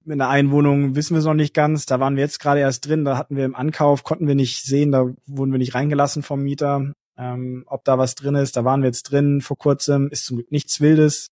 [0.05, 1.85] in der Einwohnung wissen wir es noch nicht ganz.
[1.85, 3.05] Da waren wir jetzt gerade erst drin.
[3.05, 6.41] Da hatten wir im Ankauf, konnten wir nicht sehen, da wurden wir nicht reingelassen vom
[6.41, 6.93] Mieter.
[7.17, 10.37] Ähm, ob da was drin ist, da waren wir jetzt drin vor kurzem, ist zum
[10.37, 11.29] Glück nichts Wildes.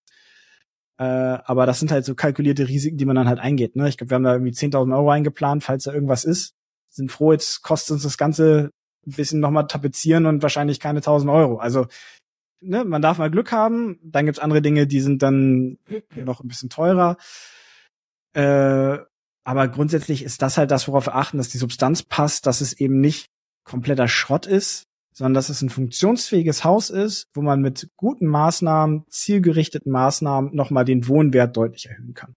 [0.98, 3.76] Äh, aber das sind halt so kalkulierte Risiken, die man dann halt eingeht.
[3.76, 3.88] Ne?
[3.88, 6.54] Ich glaube, wir haben da irgendwie 10.000 Euro eingeplant, falls da irgendwas ist.
[6.90, 8.72] Sind froh, jetzt kostet uns das Ganze
[9.06, 11.58] ein bisschen nochmal tapezieren und wahrscheinlich keine 1.000 Euro.
[11.58, 11.88] Also
[12.62, 14.00] ne, man darf mal Glück haben.
[14.04, 15.78] Dann gibt's andere Dinge, die sind dann
[16.16, 17.18] noch ein bisschen teurer.
[18.34, 18.98] Äh,
[19.44, 22.74] aber grundsätzlich ist das halt das, worauf wir achten, dass die Substanz passt, dass es
[22.74, 23.30] eben nicht
[23.64, 24.87] kompletter Schrott ist,
[25.18, 30.86] sondern dass es ein funktionsfähiges Haus ist, wo man mit guten Maßnahmen, zielgerichteten Maßnahmen nochmal
[30.86, 32.36] den Wohnwert deutlich erhöhen kann.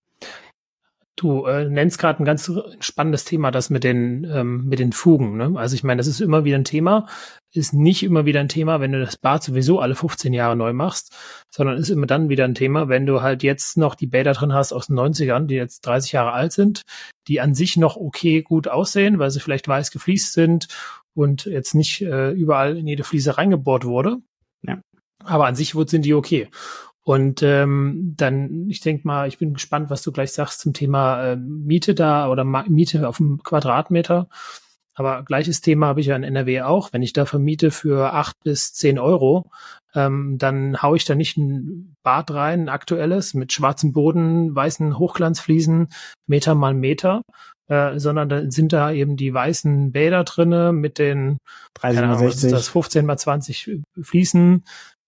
[1.14, 5.36] Du äh, nennst gerade ein ganz spannendes Thema, das mit den ähm, mit den Fugen.
[5.36, 5.52] Ne?
[5.56, 7.06] Also ich meine, das ist immer wieder ein Thema,
[7.52, 10.72] ist nicht immer wieder ein Thema, wenn du das Bad sowieso alle 15 Jahre neu
[10.72, 11.14] machst,
[11.50, 14.54] sondern ist immer dann wieder ein Thema, wenn du halt jetzt noch die Bäder drin
[14.54, 16.82] hast aus den 90ern, die jetzt 30 Jahre alt sind,
[17.28, 20.68] die an sich noch okay gut aussehen, weil sie vielleicht weiß gefliest sind
[21.14, 24.18] und jetzt nicht äh, überall in jede Fliese reingebohrt wurde.
[24.62, 24.80] Ja.
[25.24, 26.48] Aber an sich sind die okay.
[27.02, 31.32] Und ähm, dann, ich denke mal, ich bin gespannt, was du gleich sagst zum Thema
[31.32, 34.28] äh, Miete da oder Ma Miete auf dem Quadratmeter.
[34.94, 36.92] Aber gleiches Thema habe ich ja in NRW auch.
[36.92, 39.50] Wenn ich da vermiete für acht bis zehn Euro,
[39.94, 44.98] ähm, dann haue ich da nicht ein Bad rein, ein aktuelles, mit schwarzem Boden, weißen
[44.98, 45.88] Hochglanzfliesen,
[46.26, 47.22] Meter mal Meter,
[47.70, 51.38] äh, sondern da sind da eben die weißen Bäder drinne mit den
[51.74, 54.64] 30 Ahnung, das 15 mal 20 Fliesen,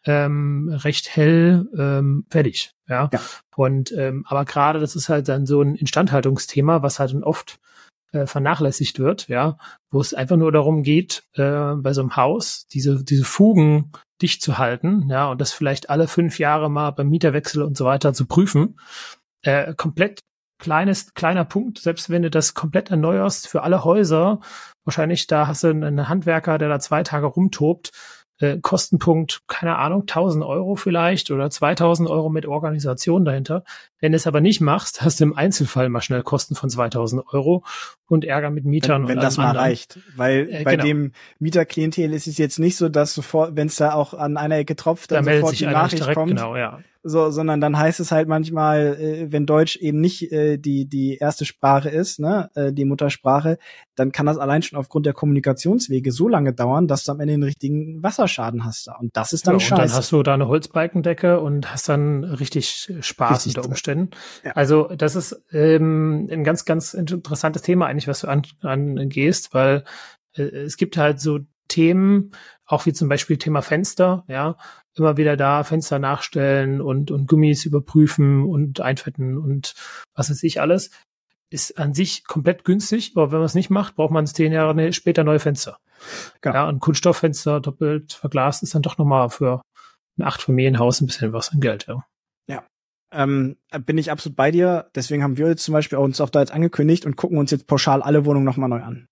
[0.07, 2.71] ähm, recht hell ähm, fertig.
[2.89, 3.11] Ja.
[3.13, 3.21] ja.
[3.57, 7.59] Und ähm, aber gerade das ist halt dann so ein Instandhaltungsthema, was halt dann oft
[8.13, 9.59] äh, vernachlässigt wird, ja,
[9.91, 14.41] wo es einfach nur darum geht, äh, bei so einem Haus diese, diese Fugen dicht
[14.41, 18.15] zu halten, ja, und das vielleicht alle fünf Jahre mal beim Mieterwechsel und so weiter
[18.15, 18.79] zu prüfen.
[19.43, 20.21] Äh, komplett
[20.63, 24.39] kleines, kleiner Punkt, selbst wenn du das komplett erneuerst für alle Häuser,
[24.85, 27.91] wahrscheinlich da hast du einen Handwerker, der da zwei Tage rumtobt,
[28.39, 33.65] äh, Kostenpunkt, keine Ahnung, 1000 Euro vielleicht oder 2000 Euro mit Organisation dahinter.
[34.03, 37.23] Wenn du es aber nicht machst, hast du im Einzelfall mal schnell Kosten von 2000
[37.33, 37.65] Euro
[38.09, 39.03] und Ärger mit Mietern.
[39.03, 39.65] Wenn, wenn das mal anderen.
[39.65, 40.01] reicht.
[40.17, 40.85] Weil äh, bei genau.
[40.85, 44.57] dem Mieterklientel ist es jetzt nicht so, dass sofort, wenn es da auch an einer
[44.57, 46.31] Ecke tropft, dann da sofort die Nachricht direkt, kommt.
[46.31, 50.57] Genau, ja so, sondern dann heißt es halt manchmal, äh, wenn Deutsch eben nicht äh,
[50.57, 53.59] die die erste Sprache ist, ne, äh, die Muttersprache,
[53.97, 57.35] dann kann das allein schon aufgrund der Kommunikationswege so lange dauern, dass du am Ende
[57.35, 58.97] den richtigen Wasserschaden hast da.
[59.01, 59.75] Und das ist dann ja, scheiße.
[59.75, 63.92] Und dann hast du da eine Holzbalkendecke und hast dann richtig Spaß richtig unter Umständen.
[64.45, 64.53] Ja.
[64.53, 69.85] Also das ist ähm, ein ganz ganz interessantes Thema eigentlich, was du an, angehst, weil
[70.37, 72.33] äh, es gibt halt so Themen,
[72.67, 74.57] auch wie zum Beispiel Thema Fenster, ja,
[74.95, 79.75] immer wieder da Fenster nachstellen und, und Gummis überprüfen und einfetten und
[80.15, 80.91] was weiß ich alles.
[81.49, 84.93] Ist an sich komplett günstig, aber wenn man es nicht macht, braucht man zehn Jahre
[84.93, 85.79] später neue Fenster.
[86.41, 86.55] Genau.
[86.55, 89.63] Ja, und Kunststofffenster doppelt verglast ist dann doch nochmal für
[90.19, 92.05] ein Achtfamilienhaus ein bisschen was an Geld, ja.
[93.13, 94.91] Ähm, bin ich absolut bei dir.
[94.95, 97.67] Deswegen haben wir jetzt zum Beispiel uns auch da jetzt angekündigt und gucken uns jetzt
[97.67, 99.09] pauschal alle Wohnungen nochmal neu an.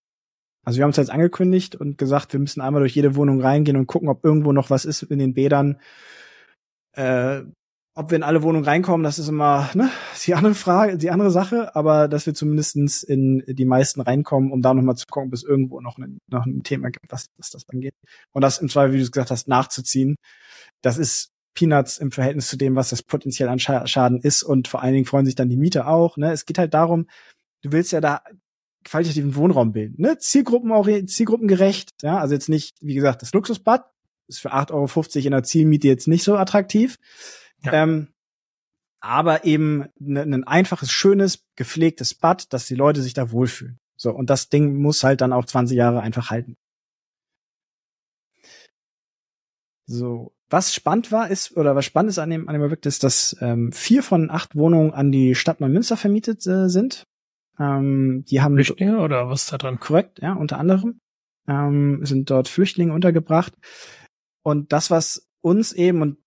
[0.64, 3.76] Also wir haben es jetzt angekündigt und gesagt, wir müssen einmal durch jede Wohnung reingehen
[3.76, 5.78] und gucken, ob irgendwo noch was ist in den Bädern.
[6.92, 7.42] Äh,
[7.94, 9.90] ob wir in alle Wohnungen reinkommen, das ist immer ne,
[10.24, 14.62] die andere Frage, die andere Sache, aber dass wir zumindestens in die meisten reinkommen, um
[14.62, 17.50] da nochmal zu gucken, ob es irgendwo noch ein, noch ein Thema gibt, was, was
[17.50, 17.94] das angeht.
[18.32, 20.16] Und das im Zweifel, wie du es gesagt hast, nachzuziehen.
[20.82, 24.42] Das ist Peanuts im Verhältnis zu dem, was das potenziell an Schaden ist.
[24.42, 26.16] Und vor allen Dingen freuen sich dann die Mieter auch.
[26.16, 26.32] Ne?
[26.32, 27.08] Es geht halt darum,
[27.62, 28.22] du willst ja da
[28.84, 30.00] qualitativen Wohnraum bilden.
[30.00, 30.18] Ne?
[30.18, 31.90] Zielgruppen auch zielgruppengerecht.
[32.02, 32.18] Ja?
[32.18, 33.84] Also jetzt nicht, wie gesagt, das Luxusbad
[34.28, 36.98] ist für 8,50 Euro in der Zielmiete jetzt nicht so attraktiv.
[37.62, 37.72] Ja.
[37.72, 38.08] Ähm,
[39.00, 43.78] aber eben ne, ein einfaches, schönes, gepflegtes Bad, dass die Leute sich da wohlfühlen.
[43.96, 46.56] So, und das Ding muss halt dann auch 20 Jahre einfach halten.
[49.86, 53.04] So, was spannend war, ist, oder was spannend ist an dem, an dem Objekt ist,
[53.04, 57.04] dass ähm, vier von acht Wohnungen an die Stadt Neumünster vermietet äh, sind.
[57.58, 59.80] Ähm, die haben Flüchtlinge oder was ist da dran?
[59.80, 60.98] Korrekt, ja, unter anderem
[61.48, 63.54] ähm, sind dort Flüchtlinge untergebracht.
[64.42, 66.18] Und das, was uns eben und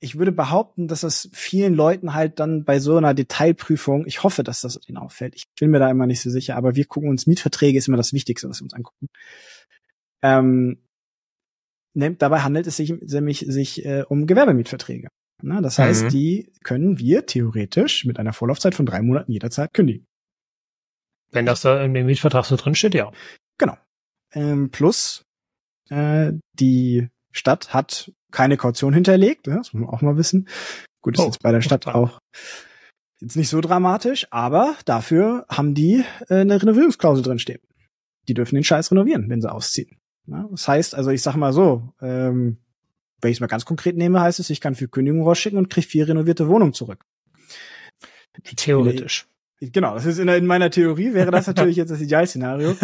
[0.00, 4.44] ich würde behaupten, dass es vielen Leuten halt dann bei so einer Detailprüfung, ich hoffe,
[4.44, 5.34] dass das ihnen auffällt.
[5.34, 7.96] Ich bin mir da immer nicht so sicher, aber wir gucken uns Mietverträge, ist immer
[7.96, 9.08] das Wichtigste, was wir uns angucken.
[10.22, 10.78] Ähm,
[11.94, 15.08] dabei handelt es sich nämlich sich äh, um Gewerbemietverträge.
[15.42, 16.08] Na, das heißt, mhm.
[16.08, 20.04] die können wir theoretisch mit einer Vorlaufzeit von drei Monaten jederzeit kündigen.
[21.30, 23.12] Wenn das da in dem Mietvertrag so drin steht, ja.
[23.58, 23.76] Genau.
[24.32, 25.22] Ähm, plus
[25.90, 29.56] äh, die Stadt hat keine Kaution hinterlegt, ne?
[29.56, 30.48] das muss man auch mal wissen.
[31.02, 32.18] Gut, ist oh, jetzt bei der Stadt auch
[33.20, 37.60] jetzt nicht so dramatisch, aber dafür haben die äh, eine Renovierungsklausel drin stehen.
[38.26, 39.98] Die dürfen den Scheiß renovieren, wenn sie ausziehen.
[40.30, 42.58] Ja, das heißt, also ich sag mal so, ähm,
[43.20, 45.70] wenn ich es mal ganz konkret nehme, heißt es, ich kann für Kündigung rausschicken und
[45.70, 47.04] kriege vier renovierte Wohnungen zurück.
[48.56, 49.26] Theoretisch.
[49.60, 52.76] Genau, das ist in, in meiner Theorie wäre das natürlich jetzt das Idealszenario.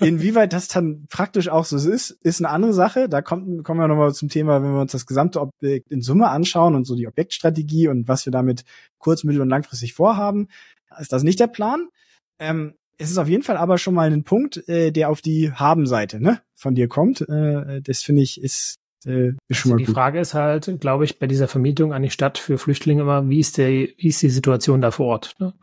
[0.00, 3.08] Inwieweit das dann praktisch auch so ist, ist eine andere Sache.
[3.08, 6.28] Da kommt, kommen wir nochmal zum Thema, wenn wir uns das gesamte Objekt in Summe
[6.28, 8.64] anschauen und so die Objektstrategie und was wir damit
[8.98, 10.48] kurz-, mittel- und langfristig vorhaben,
[10.98, 11.88] ist das nicht der Plan.
[12.40, 15.52] Ähm, es ist auf jeden Fall aber schon mal ein Punkt, äh, der auf die
[15.52, 17.20] Haben-Seite ne, von dir kommt.
[17.22, 19.94] Äh, das finde ich ist äh, ist schon also mal die gut.
[19.94, 23.40] Frage ist halt, glaube ich, bei dieser Vermietung an die Stadt für Flüchtlinge immer, wie
[23.40, 25.34] ist der, wie ist die Situation da vor Ort?
[25.38, 25.54] Ne?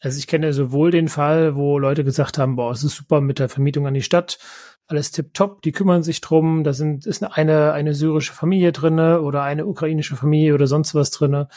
[0.00, 3.38] Also ich kenne sowohl den Fall, wo Leute gesagt haben, boah, es ist super mit
[3.38, 4.38] der Vermietung an die Stadt,
[4.88, 9.42] alles tipptopp, die kümmern sich drum, da sind, ist eine, eine syrische Familie drinne oder
[9.42, 11.48] eine ukrainische Familie oder sonst was drinne.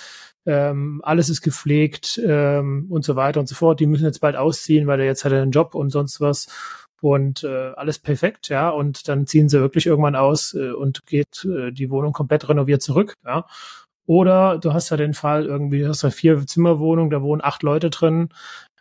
[0.45, 3.79] Ähm, alles ist gepflegt ähm, und so weiter und so fort.
[3.79, 6.47] Die müssen jetzt bald ausziehen, weil er jetzt hat er einen Job und sonst was
[7.01, 8.69] und äh, alles perfekt, ja.
[8.69, 12.81] Und dann ziehen sie wirklich irgendwann aus äh, und geht äh, die Wohnung komplett renoviert
[12.81, 13.45] zurück, ja.
[14.07, 17.63] Oder du hast ja den Fall irgendwie, du hast ja vier Zimmerwohnungen, da wohnen acht
[17.63, 18.29] Leute drin.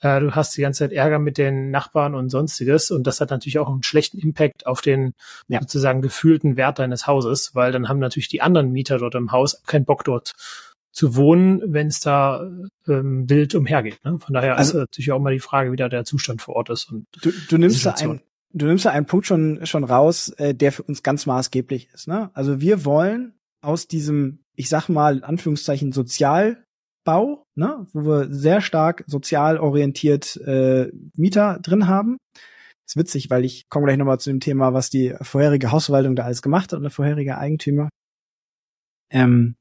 [0.02, 2.90] Äh, du hast die ganze Zeit Ärger mit den Nachbarn und sonstiges.
[2.90, 5.14] Und das hat natürlich auch einen schlechten Impact auf den
[5.48, 5.60] Ja.
[5.60, 9.62] sozusagen gefühlten Wert deines Hauses, weil dann haben natürlich die anderen Mieter dort im Haus
[9.66, 10.32] keinen Bock dort
[10.94, 12.48] zu wohnen, wenn es da
[12.86, 14.02] ähm, wild umhergeht.
[14.04, 14.18] Ne?
[14.20, 16.70] Von daher Also- ist natürlich auch mal die Frage, wie da der Zustand vor Ort
[16.70, 16.90] ist.
[16.90, 18.20] Und Du, du nimmst da einen,
[18.52, 22.06] du nimmst da einen Punkt schon schon raus, äh, der für uns ganz maßgeblich ist.
[22.06, 22.30] Ne?
[22.34, 28.60] Also wir wollen aus diesem, ich sag mal in Anführungszeichen Sozialbau, ne, wo wir sehr
[28.60, 32.18] stark sozial orientiert äh, Mieter drin haben.
[32.86, 36.22] ist witzig, weil ich komme gleich nochmal zu dem Thema, was die vorherige Hausverwaltung da
[36.24, 37.88] alles gemacht hat und der vorherige Eigentümer.
[39.10, 39.56] Ähm,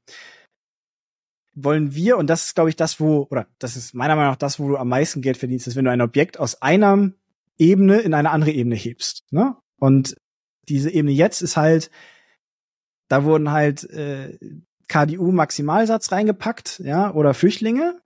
[1.54, 4.36] wollen wir, und das ist, glaube ich, das, wo, oder das ist meiner Meinung nach
[4.36, 7.12] das, wo du am meisten Geld verdienst, ist, wenn du ein Objekt aus einer
[7.58, 9.24] Ebene in eine andere Ebene hebst.
[9.30, 9.56] Ne?
[9.78, 10.16] Und
[10.68, 11.90] diese Ebene jetzt ist halt,
[13.08, 14.38] da wurden halt äh,
[14.88, 18.00] KDU-Maximalsatz reingepackt, ja, oder Flüchtlinge.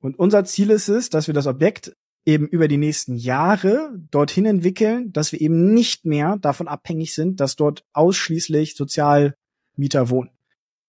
[0.00, 4.46] Und unser Ziel ist es, dass wir das Objekt eben über die nächsten Jahre dorthin
[4.46, 10.30] entwickeln, dass wir eben nicht mehr davon abhängig sind, dass dort ausschließlich Sozialmieter wohnen.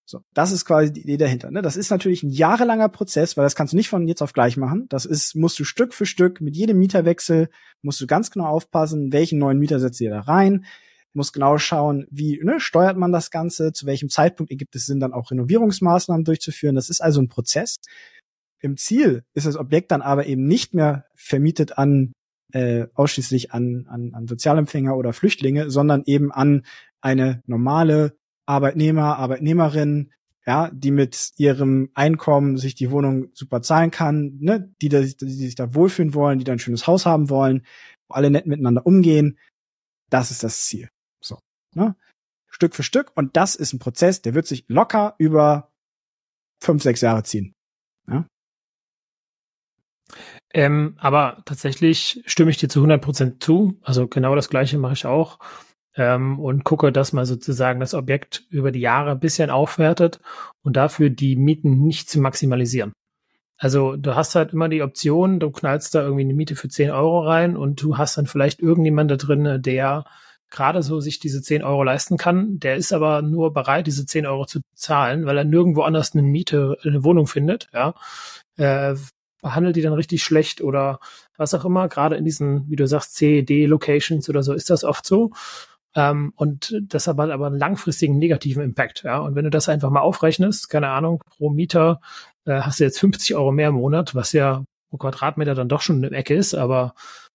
[0.09, 1.51] So, das ist quasi die Idee dahinter.
[1.51, 1.61] Ne?
[1.61, 4.57] Das ist natürlich ein jahrelanger Prozess, weil das kannst du nicht von jetzt auf gleich
[4.57, 4.87] machen.
[4.89, 7.49] Das ist, musst du Stück für Stück mit jedem Mieterwechsel,
[7.83, 10.65] musst du ganz genau aufpassen, welchen neuen Mieter setzt ihr da rein,
[11.13, 14.99] musst genau schauen, wie ne, steuert man das Ganze, zu welchem Zeitpunkt ergibt es Sinn,
[14.99, 16.73] dann auch Renovierungsmaßnahmen durchzuführen.
[16.73, 17.75] Das ist also ein Prozess.
[18.61, 22.13] Im Ziel ist das Objekt dann aber eben nicht mehr vermietet an
[22.51, 26.65] äh, ausschließlich an, an, an Sozialempfänger oder Flüchtlinge, sondern eben an
[26.99, 28.17] eine normale
[28.49, 30.11] Arbeitnehmer, Arbeitnehmerin,
[30.45, 35.29] ja, die mit ihrem Einkommen sich die Wohnung super zahlen kann, ne, die, da, die
[35.29, 37.65] sich da wohlfühlen wollen, die da ein schönes Haus haben wollen,
[38.07, 39.37] wo alle nett miteinander umgehen.
[40.09, 40.89] Das ist das Ziel.
[41.21, 41.37] So,
[41.75, 41.95] ne?
[42.47, 43.11] Stück für Stück.
[43.15, 45.71] Und das ist ein Prozess, der wird sich locker über
[46.59, 47.53] fünf, sechs Jahre ziehen.
[50.51, 53.79] Ähm, aber tatsächlich stimme ich dir zu 100 Prozent zu.
[53.83, 55.37] Also genau das Gleiche mache ich auch.
[55.95, 60.19] Ähm, und gucke, dass man sozusagen das Objekt über die Jahre ein bisschen aufwertet
[60.61, 62.93] und dafür die Mieten nicht zu maximalisieren.
[63.57, 66.91] Also du hast halt immer die Option, du knallst da irgendwie eine Miete für 10
[66.91, 70.05] Euro rein und du hast dann vielleicht irgendjemand da drin, der
[70.49, 72.59] gerade so sich diese 10 Euro leisten kann.
[72.59, 76.23] Der ist aber nur bereit, diese 10 Euro zu zahlen, weil er nirgendwo anders eine
[76.23, 77.93] Miete, eine Wohnung findet, ja.
[78.57, 78.95] Äh,
[79.41, 80.99] behandelt die dann richtig schlecht oder
[81.37, 81.87] was auch immer.
[81.87, 85.31] Gerade in diesen, wie du sagst, CED-Locations oder so ist das oft so.
[85.99, 89.03] Ähm, und das hat aber einen langfristigen negativen Impact.
[89.03, 89.19] Ja?
[89.19, 91.99] Und wenn du das einfach mal aufrechnest, keine Ahnung, pro Mieter
[92.45, 95.81] äh, hast du jetzt 50 Euro mehr im Monat, was ja pro Quadratmeter dann doch
[95.81, 96.93] schon eine Ecke ist, aber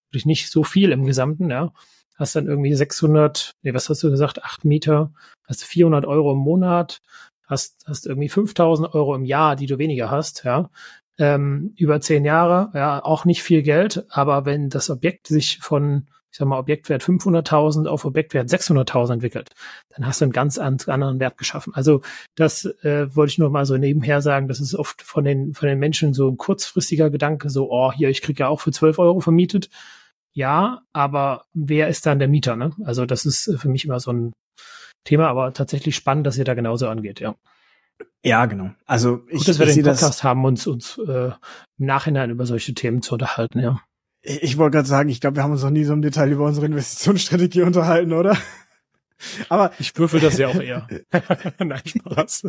[0.09, 1.51] wirklich nicht so viel im Gesamten.
[1.51, 1.73] Ja?
[2.17, 5.13] Hast dann irgendwie 600, nee, was hast du gesagt, acht Mieter,
[5.47, 7.03] hast du 400 Euro im Monat,
[7.47, 10.71] hast, hast irgendwie 5000 Euro im Jahr, die du weniger hast, ja
[11.19, 16.09] ähm, über zehn Jahre, ja, auch nicht viel Geld, aber wenn das Objekt sich von,
[16.35, 19.51] ich sag mal, Objektwert 500.000 auf Objektwert 600.000 entwickelt,
[19.95, 21.73] dann hast du einen ganz anderen Wert geschaffen.
[21.77, 22.03] Also
[22.35, 25.69] das äh, wollte ich nur mal so nebenher sagen, das ist oft von den, von
[25.69, 28.99] den Menschen so ein kurzfristiger Gedanke, so, oh, hier, ich krieg ja auch für 12
[28.99, 29.71] Euro vermietet.
[30.33, 32.73] Ja, aber wer ist dann der Mieter, ne?
[32.85, 34.33] Also das ist für mich immer so ein
[35.05, 37.37] Thema, aber tatsächlich spannend, dass ihr da genauso angeht, ja.
[38.25, 38.71] Ja, genau.
[38.87, 40.25] Also ich, Gut, dass wir ich den Podcast das.
[40.25, 41.31] haben, uns, uns äh,
[41.79, 43.81] im Nachhinein über solche Themen zu unterhalten, ja.
[44.27, 46.47] Ich, wollte gerade sagen, ich glaube, wir haben uns noch nie so im Detail über
[46.47, 48.37] unsere Investitionsstrategie unterhalten, oder?
[49.49, 50.87] Aber Ich würfel das ja auch eher.
[51.59, 52.47] Nein, Spaß.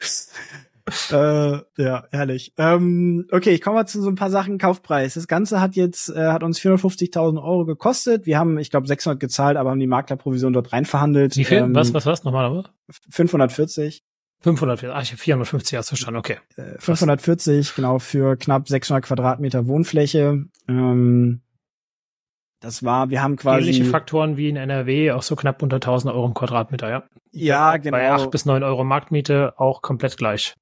[1.12, 2.52] äh, ja, herrlich.
[2.56, 4.58] Ähm, okay, ich komme mal zu so ein paar Sachen.
[4.58, 5.14] Kaufpreis.
[5.14, 8.26] Das Ganze hat jetzt äh, hat uns 450.000 Euro gekostet.
[8.26, 11.36] Wir haben, ich glaube, 600 gezahlt, aber haben die Maklerprovision dort rein verhandelt.
[11.36, 11.58] Wie viel?
[11.58, 12.24] Ähm, was, was, was?
[12.24, 12.64] Nochmal,
[13.10, 14.04] 540.
[14.42, 16.38] 540, ach, ich habe 450 hast du okay.
[16.78, 20.46] 540, äh, genau, für knapp 600 Quadratmeter Wohnfläche.
[20.68, 21.42] Ähm,
[22.60, 23.68] das war, wir haben quasi.
[23.70, 27.04] Ähnliche Faktoren wie in NRW, auch so knapp unter 1000 Euro im Quadratmeter, ja.
[27.32, 27.96] Ja, genau.
[27.96, 30.54] Bei 8 bis 9 Euro Marktmiete auch komplett gleich.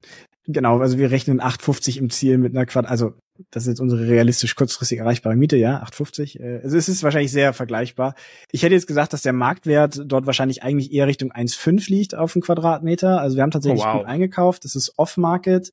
[0.46, 3.14] Genau, also wir rechnen 8,50 im Ziel mit einer Quad, also
[3.50, 6.40] das ist jetzt unsere realistisch kurzfristig erreichbare Miete, ja, 8,50.
[6.40, 8.14] Äh, also es ist wahrscheinlich sehr vergleichbar.
[8.50, 12.33] Ich hätte jetzt gesagt, dass der Marktwert dort wahrscheinlich eigentlich eher Richtung 1,5 liegt auf
[12.33, 13.20] den Quadratmeter.
[13.20, 13.98] Also wir haben tatsächlich oh, wow.
[13.98, 14.64] gut eingekauft.
[14.64, 15.72] Das ist Off-Market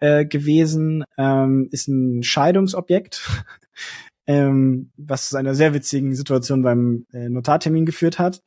[0.00, 3.28] äh, gewesen, ähm, ist ein Scheidungsobjekt.
[4.26, 8.42] ähm, was zu einer sehr witzigen Situation beim äh, Notartermin geführt hat.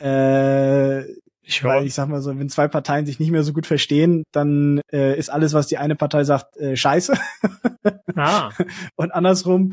[0.00, 1.04] Äh,
[1.44, 4.22] ich Weil ich sag mal so, wenn zwei Parteien sich nicht mehr so gut verstehen,
[4.30, 7.14] dann äh, ist alles, was die eine Partei sagt, äh, scheiße.
[8.14, 8.50] Ah.
[8.96, 9.72] Und andersrum,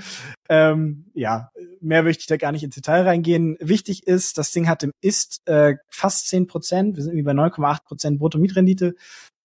[0.49, 3.55] ähm, ja, mehr möchte ich da gar nicht ins Detail reingehen.
[3.60, 6.95] Wichtig ist, das Ding hat im Ist äh, fast zehn Prozent.
[6.95, 8.95] Wir sind irgendwie bei 9,8 Prozent Brutto-Mietrendite.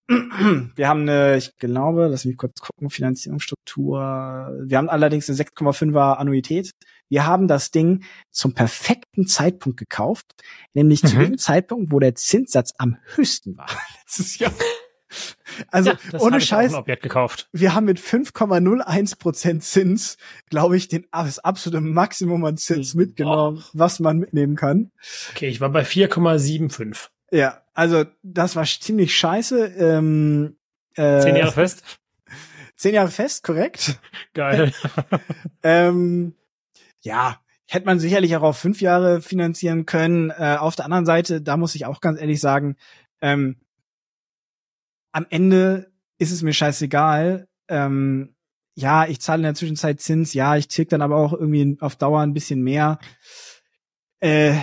[0.76, 4.00] Wir haben eine, ich glaube, lass mich kurz gucken, Finanzierungsstruktur.
[4.64, 6.72] Wir haben allerdings eine 6,5er Annuität.
[7.08, 10.26] Wir haben das Ding zum perfekten Zeitpunkt gekauft,
[10.74, 11.08] nämlich mhm.
[11.08, 13.68] zu dem Zeitpunkt, wo der Zinssatz am höchsten war
[14.00, 14.52] letztes Jahr.
[15.70, 17.48] Also ja, ohne Scheiß, gekauft.
[17.52, 20.16] wir haben mit 5,01 Prozent Zins,
[20.50, 23.70] glaube ich, den, das absolute Maximum an Zins mitgenommen, oh.
[23.72, 24.90] was man mitnehmen kann.
[25.30, 27.10] Okay, ich war bei 4,75.
[27.34, 29.66] Ja, also das war ziemlich scheiße.
[29.76, 30.56] Ähm,
[30.94, 31.82] äh, zehn Jahre fest?
[32.76, 33.98] Zehn Jahre fest, korrekt.
[34.34, 34.72] Geil.
[35.64, 36.36] ähm,
[37.00, 40.30] ja, hätte man sicherlich auch auf fünf Jahre finanzieren können.
[40.30, 42.76] Äh, auf der anderen Seite, da muss ich auch ganz ehrlich sagen,
[43.20, 43.56] ähm,
[45.10, 47.48] am Ende ist es mir scheißegal.
[47.66, 48.36] Ähm,
[48.76, 51.96] ja, ich zahle in der Zwischenzeit Zins, ja, ich tilg dann aber auch irgendwie auf
[51.96, 53.00] Dauer ein bisschen mehr.
[54.20, 54.54] Äh,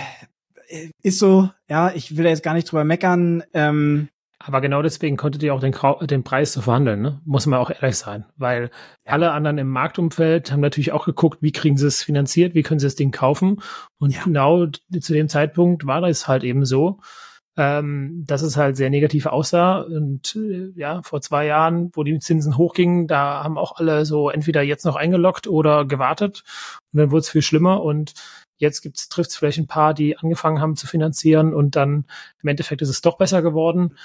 [1.02, 3.42] ist so, ja, ich will da jetzt gar nicht drüber meckern.
[3.54, 4.08] Ähm,
[4.44, 5.74] aber genau deswegen konntet ihr auch den,
[6.06, 7.20] den Preis so verhandeln, ne?
[7.24, 8.24] Muss man auch ehrlich sein.
[8.36, 8.70] Weil
[9.04, 12.80] alle anderen im Marktumfeld haben natürlich auch geguckt, wie kriegen sie es finanziert, wie können
[12.80, 13.60] sie das Ding kaufen.
[13.98, 14.24] Und ja.
[14.24, 16.98] genau zu dem Zeitpunkt war das halt eben so,
[17.56, 19.80] ähm, dass es halt sehr negativ aussah.
[19.80, 24.28] Und äh, ja, vor zwei Jahren, wo die Zinsen hochgingen, da haben auch alle so
[24.28, 26.42] entweder jetzt noch eingeloggt oder gewartet.
[26.92, 27.82] Und dann wurde es viel schlimmer.
[27.82, 28.14] Und
[28.62, 32.06] Jetzt gibt's, trifft's vielleicht ein paar, die angefangen haben zu finanzieren und dann
[32.40, 33.98] im Endeffekt ist es doch besser geworden.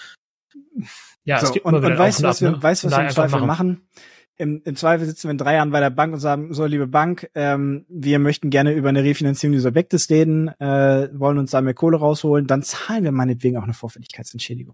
[1.23, 2.63] Ja, so, es gibt und, und weißt, was ab, wir, ne?
[2.63, 3.47] weißt, was wir im Zweifel machen?
[3.47, 3.87] machen?
[4.35, 6.87] Im, Im Zweifel sitzen wir in drei Jahren bei der Bank und sagen, so liebe
[6.87, 11.61] Bank, ähm, wir möchten gerne über eine Refinanzierung dieses Objektes reden, äh, wollen uns da
[11.61, 14.73] mehr Kohle rausholen, dann zahlen wir meinetwegen auch eine Vorfälligkeitsentschädigung.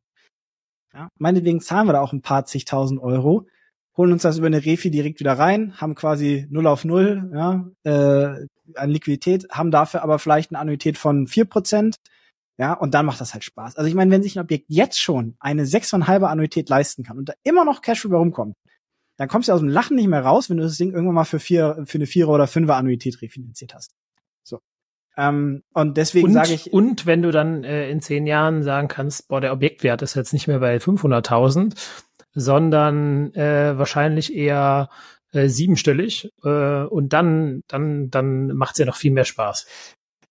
[0.93, 3.47] Ja, meinetwegen zahlen wir da auch ein paar zigtausend Euro,
[3.97, 7.69] holen uns das über eine Refi direkt wieder rein, haben quasi null auf null ja,
[7.83, 11.97] äh, an Liquidität, haben dafür aber vielleicht eine Annuität von vier Prozent.
[12.59, 13.77] Ja, und dann macht das halt Spaß.
[13.77, 17.29] Also ich meine, wenn sich ein Objekt jetzt schon eine sechseinhalber Annuität leisten kann und
[17.29, 18.55] da immer noch Cash rüber rumkommt,
[19.17, 21.23] dann kommst du aus dem Lachen nicht mehr raus, wenn du das Ding irgendwann mal
[21.23, 23.91] für vier, für eine Vierer- oder Fünfer Annuität refinanziert hast.
[24.43, 24.59] So.
[25.17, 26.73] Ähm, und deswegen sage ich.
[26.73, 30.33] Und wenn du dann äh, in zehn Jahren sagen kannst, boah, der Objektwert ist jetzt
[30.33, 31.75] nicht mehr bei 500.000,
[32.33, 34.89] sondern äh, wahrscheinlich eher
[35.31, 39.65] äh, siebenstellig äh, und dann dann dann macht's ja noch viel mehr Spaß.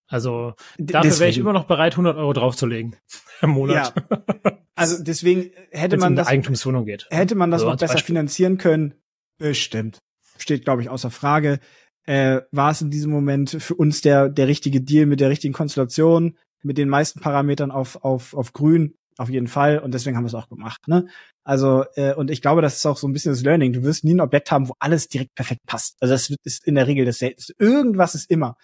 [0.09, 2.97] Also dafür wäre ich immer noch bereit, 100 Euro draufzulegen
[3.41, 3.95] im Monat.
[3.97, 4.57] Ja.
[4.75, 7.07] Also deswegen hätte man um das Eigentumswohnung geht.
[7.11, 8.15] Hätte man das also noch besser Beispiel.
[8.15, 8.95] finanzieren können?
[9.39, 9.99] Bestimmt.
[10.39, 11.61] Steht glaube ich außer Frage.
[12.05, 15.55] Äh, war es in diesem Moment für uns der der richtige Deal mit der richtigen
[15.55, 20.25] Konstellation, mit den meisten Parametern auf auf auf grün auf jeden Fall und deswegen haben
[20.25, 20.89] wir es auch gemacht.
[20.89, 21.07] Ne?
[21.45, 23.73] Also, äh, und ich glaube, das ist auch so ein bisschen das Learning.
[23.73, 25.97] Du wirst nie ein Objekt haben, wo alles direkt perfekt passt.
[26.01, 27.55] Also das ist in der Regel das Seltenste.
[27.59, 28.57] Irgendwas ist immer.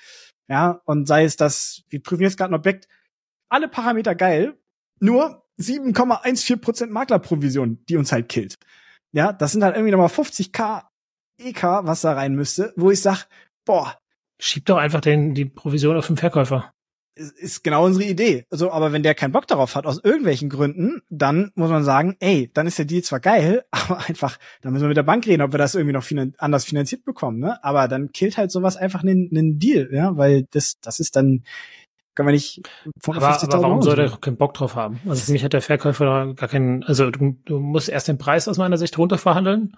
[0.48, 2.88] Ja, und sei es das, wir prüfen jetzt gerade ein Objekt,
[3.50, 4.58] alle Parameter geil,
[5.00, 8.56] nur 7,14% Maklerprovision, die uns halt killt.
[9.12, 10.84] Ja, das sind halt irgendwie nochmal 50k
[11.38, 13.26] EK, was da rein müsste, wo ich sag,
[13.64, 13.98] boah.
[14.40, 16.72] Schieb doch einfach den, die Provision auf den Verkäufer
[17.18, 18.46] ist genau unsere Idee.
[18.50, 22.16] Also, aber wenn der keinen Bock darauf hat, aus irgendwelchen Gründen, dann muss man sagen,
[22.20, 25.26] ey, dann ist der Deal zwar geil, aber einfach, dann müssen wir mit der Bank
[25.26, 27.62] reden, ob wir das irgendwie noch finan anders finanziert bekommen, ne?
[27.62, 31.42] Aber dann killt halt sowas einfach einen, einen Deal, ja, weil das, das ist dann,
[32.14, 32.62] kann man nicht
[33.00, 35.00] von aber, aber warum soll der keinen Bock drauf haben?
[35.08, 38.48] Also für mich hat der Verkäufer gar keinen, also du, du musst erst den Preis
[38.48, 39.76] aus meiner Sicht runterverhandeln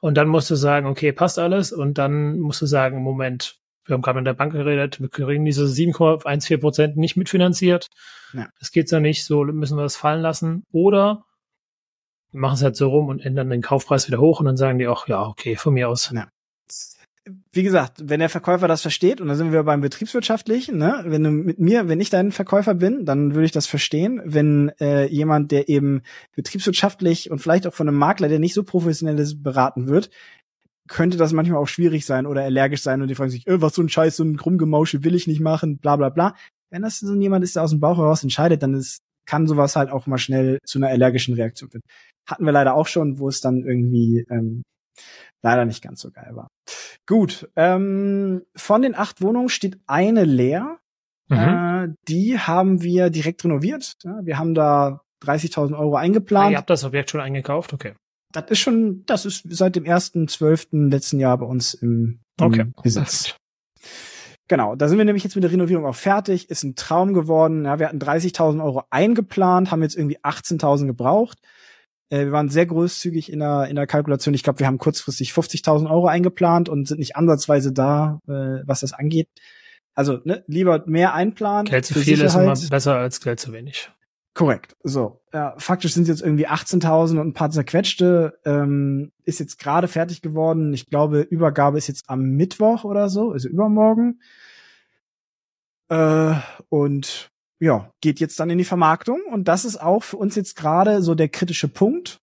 [0.00, 3.94] und dann musst du sagen, okay, passt alles und dann musst du sagen, Moment, wir
[3.94, 7.88] haben gerade mit der Bank geredet, wir kriegen diese 7,14 Prozent nicht mitfinanziert.
[8.32, 8.48] Ja.
[8.58, 10.64] Das geht so nicht, so müssen wir das fallen lassen.
[10.72, 11.24] Oder
[12.32, 14.86] machen es halt so rum und ändern den Kaufpreis wieder hoch und dann sagen die
[14.86, 16.10] auch, ja, okay, von mir aus.
[16.14, 16.28] Ja.
[17.52, 21.02] Wie gesagt, wenn der Verkäufer das versteht, und da sind wir beim Betriebswirtschaftlichen, ne?
[21.06, 24.22] wenn du mit mir, wenn ich dein Verkäufer bin, dann würde ich das verstehen.
[24.24, 26.02] Wenn äh, jemand, der eben
[26.34, 30.10] betriebswirtschaftlich und vielleicht auch von einem Makler, der nicht so professionell ist, beraten wird,
[30.88, 33.74] könnte das manchmal auch schwierig sein oder allergisch sein und die fragen sich, äh, was
[33.74, 36.34] so ein Scheiß, so ein Krummgemausche will ich nicht machen, bla bla bla.
[36.70, 39.76] Wenn das so jemand ist, der aus dem Bauch heraus entscheidet, dann ist, kann sowas
[39.76, 41.82] halt auch mal schnell zu einer allergischen Reaktion führen.
[42.28, 44.62] Hatten wir leider auch schon, wo es dann irgendwie ähm,
[45.42, 46.48] leider nicht ganz so geil war.
[47.06, 50.78] Gut, ähm, von den acht Wohnungen steht eine leer.
[51.28, 51.36] Mhm.
[51.38, 53.94] Äh, die haben wir direkt renoviert.
[54.04, 56.48] Ja, wir haben da 30.000 Euro eingeplant.
[56.48, 57.94] Ah, ihr habt das Objekt schon eingekauft, okay.
[58.32, 62.46] Das ist schon, das ist seit dem ersten zwölften letzten Jahr bei uns im, im
[62.46, 62.64] okay.
[62.82, 63.34] Besitz.
[64.48, 66.50] Genau, da sind wir nämlich jetzt mit der Renovierung auch fertig.
[66.50, 67.64] Ist ein Traum geworden.
[67.64, 71.38] Ja, wir hatten 30.000 Euro eingeplant, haben jetzt irgendwie 18.000 gebraucht.
[72.10, 74.34] Äh, wir waren sehr großzügig in der, in der Kalkulation.
[74.34, 78.80] Ich glaube, wir haben kurzfristig 50.000 Euro eingeplant und sind nicht ansatzweise da, äh, was
[78.80, 79.28] das angeht.
[79.94, 81.66] Also ne, lieber mehr einplanen.
[81.70, 82.52] Geld zu viel Sicherheit.
[82.52, 83.90] ist immer besser als Geld zu wenig.
[84.40, 84.74] Korrekt.
[84.82, 88.40] So, ja, faktisch sind es jetzt irgendwie 18.000 und ein paar zerquetschte.
[88.46, 90.72] Ähm, ist jetzt gerade fertig geworden.
[90.72, 94.22] Ich glaube, Übergabe ist jetzt am Mittwoch oder so, also übermorgen.
[95.90, 96.36] Äh,
[96.70, 99.20] und ja, geht jetzt dann in die Vermarktung.
[99.30, 102.22] Und das ist auch für uns jetzt gerade so der kritische Punkt.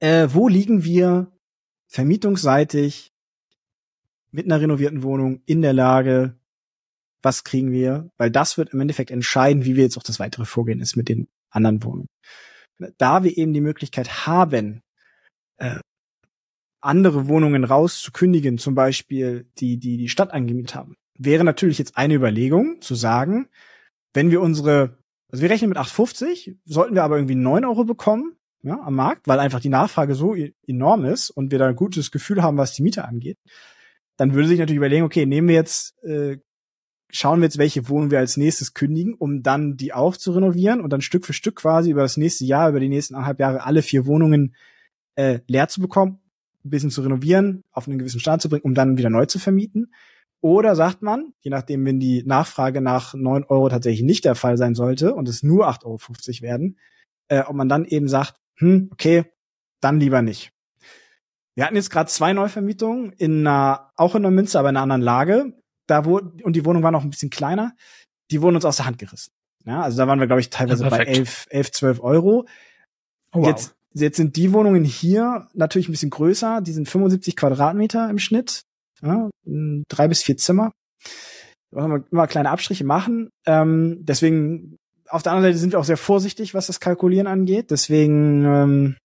[0.00, 1.30] Äh, wo liegen wir
[1.86, 3.12] vermietungsseitig
[4.32, 6.39] mit einer renovierten Wohnung in der Lage,
[7.22, 8.10] was kriegen wir?
[8.16, 11.08] Weil das wird im Endeffekt entscheiden, wie wir jetzt auch das weitere Vorgehen ist mit
[11.08, 12.08] den anderen Wohnungen.
[12.98, 14.82] Da wir eben die Möglichkeit haben,
[15.58, 15.80] äh,
[16.80, 22.14] andere Wohnungen rauszukündigen, zum Beispiel die, die die Stadt angemietet haben, wäre natürlich jetzt eine
[22.14, 23.48] Überlegung zu sagen,
[24.14, 24.98] wenn wir unsere,
[25.30, 29.26] also wir rechnen mit 8,50, sollten wir aber irgendwie 9 Euro bekommen, ja, am Markt,
[29.26, 32.56] weil einfach die Nachfrage so e-, enorm ist und wir da ein gutes Gefühl haben,
[32.56, 33.38] was die Miete angeht,
[34.16, 36.38] dann würde sich natürlich überlegen, okay, nehmen wir jetzt, äh,
[37.12, 40.80] schauen wir jetzt, welche Wohnung wir als nächstes kündigen, um dann die auch zu renovieren
[40.80, 43.64] und dann Stück für Stück quasi über das nächste Jahr, über die nächsten anderthalb Jahre
[43.64, 44.54] alle vier Wohnungen
[45.14, 46.20] äh, leer zu bekommen,
[46.64, 49.38] ein bisschen zu renovieren, auf einen gewissen Stand zu bringen, um dann wieder neu zu
[49.38, 49.92] vermieten.
[50.42, 54.56] Oder sagt man, je nachdem, wenn die Nachfrage nach neun Euro tatsächlich nicht der Fall
[54.56, 56.78] sein sollte und es nur 8,50 Euro werden,
[57.28, 59.24] äh, ob man dann eben sagt, hm, okay,
[59.80, 60.52] dann lieber nicht.
[61.54, 64.82] Wir hatten jetzt gerade zwei Neuvermietungen in einer, auch in der Münze, aber in einer
[64.82, 65.52] anderen Lage.
[65.90, 67.74] Da wo, und die Wohnung war noch ein bisschen kleiner.
[68.30, 69.32] Die wurden uns aus der Hand gerissen.
[69.66, 72.46] Ja, also da waren wir, glaube ich, teilweise ja, bei 11, 11, 12 Euro.
[73.32, 73.46] Oh, wow.
[73.46, 76.60] Jetzt, jetzt sind die Wohnungen hier natürlich ein bisschen größer.
[76.60, 78.62] Die sind 75 Quadratmeter im Schnitt
[79.02, 79.30] ja,
[79.88, 80.72] drei bis vier Zimmer.
[81.72, 83.30] Da wir immer kleine Abstriche machen.
[83.46, 84.76] Ähm, deswegen,
[85.08, 87.70] auf der anderen Seite sind wir auch sehr vorsichtig, was das Kalkulieren angeht.
[87.70, 88.96] Deswegen ähm,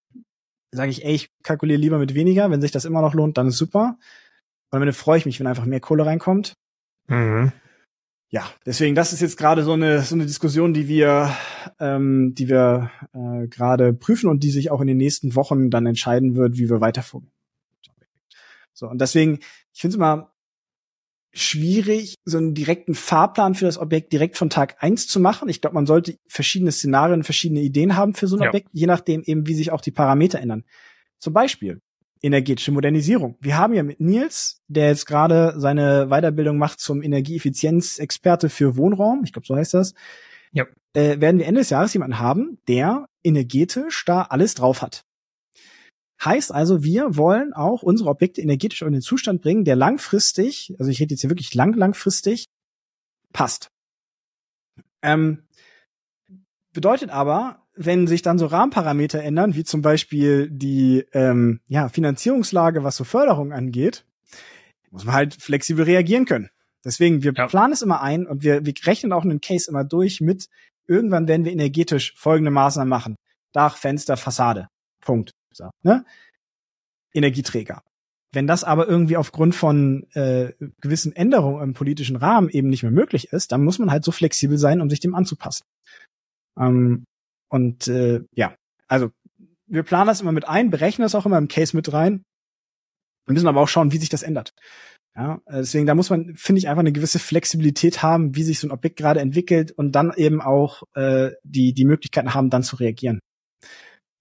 [0.71, 2.49] sage ich, ey, ich kalkuliere lieber mit weniger.
[2.49, 3.97] Wenn sich das immer noch lohnt, dann ist super.
[4.71, 6.53] Und am Ende freue ich mich, wenn einfach mehr Kohle reinkommt.
[7.07, 7.51] Mhm.
[8.29, 11.35] Ja, deswegen, das ist jetzt gerade so eine so eine Diskussion, die wir,
[11.79, 15.85] ähm, die wir äh, gerade prüfen und die sich auch in den nächsten Wochen dann
[15.85, 17.31] entscheiden wird, wie wir weiter vorgehen.
[18.73, 19.39] So, und deswegen,
[19.73, 20.35] ich finde es immer
[21.31, 25.49] schwierig, so einen direkten Fahrplan für das Objekt direkt von Tag eins zu machen.
[25.49, 28.49] Ich glaube, man sollte verschiedene Szenarien, verschiedene Ideen haben für so ein ja.
[28.49, 30.63] Objekt, je nachdem eben, wie sich auch die Parameter ändern.
[31.19, 31.81] Zum Beispiel
[32.21, 33.37] energetische Modernisierung.
[33.39, 39.23] Wir haben ja mit Nils, der jetzt gerade seine Weiterbildung macht zum Energieeffizienzexperte für Wohnraum,
[39.23, 39.93] ich glaube, so heißt das,
[40.51, 40.65] ja.
[40.93, 45.05] äh, werden wir Ende des Jahres jemanden haben, der energetisch da alles drauf hat.
[46.23, 50.89] Heißt also, wir wollen auch unsere Objekte energetisch in den Zustand bringen, der langfristig, also
[50.89, 52.45] ich rede jetzt hier wirklich lang, langfristig,
[53.33, 53.69] passt.
[55.03, 55.43] Ähm,
[56.73, 62.83] bedeutet aber, wenn sich dann so Rahmenparameter ändern, wie zum Beispiel die ähm, ja, Finanzierungslage,
[62.83, 64.05] was so Förderung angeht,
[64.91, 66.49] muss man halt flexibel reagieren können.
[66.83, 67.47] Deswegen, wir ja.
[67.47, 70.47] planen es immer ein und wir, wir rechnen auch einen Case immer durch mit,
[70.87, 73.15] irgendwann werden wir energetisch folgende Maßnahmen machen.
[73.51, 74.67] Dach, Fenster, Fassade.
[75.01, 75.31] Punkt.
[75.51, 76.05] So, ne?
[77.13, 77.81] Energieträger.
[78.31, 80.51] Wenn das aber irgendwie aufgrund von äh,
[80.81, 84.11] gewissen Änderungen im politischen Rahmen eben nicht mehr möglich ist, dann muss man halt so
[84.11, 85.65] flexibel sein, um sich dem anzupassen.
[86.59, 87.05] Ähm,
[87.49, 88.55] und äh, ja,
[88.87, 89.11] also
[89.67, 92.23] wir planen das immer mit ein, berechnen das auch immer im Case mit rein.
[93.25, 94.53] Wir müssen aber auch schauen, wie sich das ändert.
[95.15, 98.67] Ja, deswegen, da muss man, finde ich, einfach eine gewisse Flexibilität haben, wie sich so
[98.67, 102.75] ein Objekt gerade entwickelt und dann eben auch äh, die, die Möglichkeiten haben, dann zu
[102.75, 103.19] reagieren.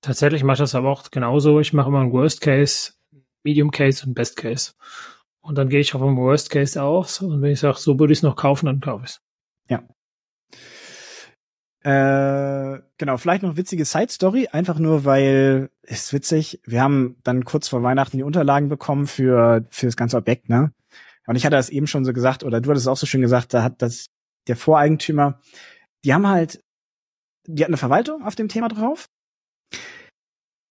[0.02, 1.58] Tatsächlich mache ich das aber auch genauso.
[1.58, 2.92] Ich mache immer einen Worst Case,
[3.42, 4.72] Medium Case und Best Case.
[5.40, 8.12] Und dann gehe ich auf den Worst Case aus und wenn ich sage, so würde
[8.12, 9.20] ich es noch kaufen, dann kaufe ich es.
[9.68, 9.82] Ja.
[11.84, 16.60] Äh, genau, vielleicht noch witzige Side-Story, einfach nur, weil ist witzig.
[16.64, 20.72] Wir haben dann kurz vor Weihnachten die Unterlagen bekommen für, für das ganze Objekt, ne?
[21.26, 23.20] Und ich hatte das eben schon so gesagt, oder du hattest es auch so schön
[23.20, 24.06] gesagt, da hat das
[24.46, 25.40] der Voreigentümer,
[26.04, 26.62] die haben halt,
[27.46, 29.08] die hatten eine Verwaltung auf dem Thema drauf.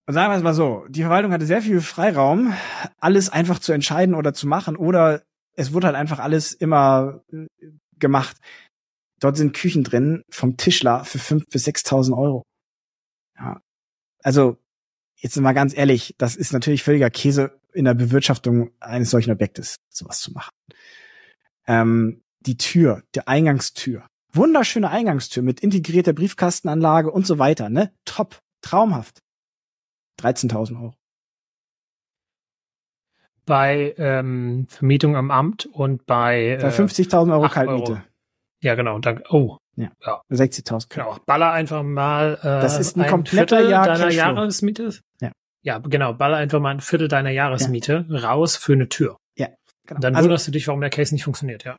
[0.05, 2.53] Und sagen wir es mal so, die Verwaltung hatte sehr viel Freiraum,
[2.99, 5.21] alles einfach zu entscheiden oder zu machen, oder
[5.55, 7.47] es wurde halt einfach alles immer äh,
[7.99, 8.37] gemacht.
[9.23, 12.43] Dort sind Küchen drin vom Tischler für fünf bis sechstausend Euro.
[13.37, 13.61] Ja.
[14.21, 14.57] Also,
[15.15, 19.77] jetzt mal ganz ehrlich, das ist natürlich völliger Käse in der Bewirtschaftung eines solchen Objektes,
[19.89, 20.51] sowas zu machen.
[21.67, 24.05] Ähm, die Tür, die Eingangstür.
[24.33, 27.93] Wunderschöne Eingangstür mit integrierter Briefkastenanlage und so weiter, ne?
[28.03, 29.21] Top, traumhaft.
[30.19, 30.95] 13.000 Euro.
[33.45, 37.91] Bei ähm, Vermietung am Amt und bei, bei 50.000 Euro Kaltmiete.
[37.93, 38.01] Euro.
[38.63, 38.95] Ja, genau.
[38.95, 39.57] Und dann, oh.
[39.75, 39.91] Ja.
[40.05, 40.21] ja.
[40.31, 40.87] 60.000.
[40.89, 41.17] Genau.
[41.25, 42.37] Baller einfach mal.
[42.41, 44.91] Äh, das ist ein, ein kompletter Viertel Jahr deiner Jahresmiete.
[45.19, 45.31] Ja.
[45.63, 46.13] Ja, genau.
[46.13, 48.19] Baller einfach mal ein Viertel deiner Jahresmiete ja.
[48.19, 49.17] raus für eine Tür.
[49.35, 49.47] Ja.
[49.85, 49.97] Genau.
[49.97, 51.75] Und dann also, wunderst du dich, warum der Case nicht funktioniert, ja.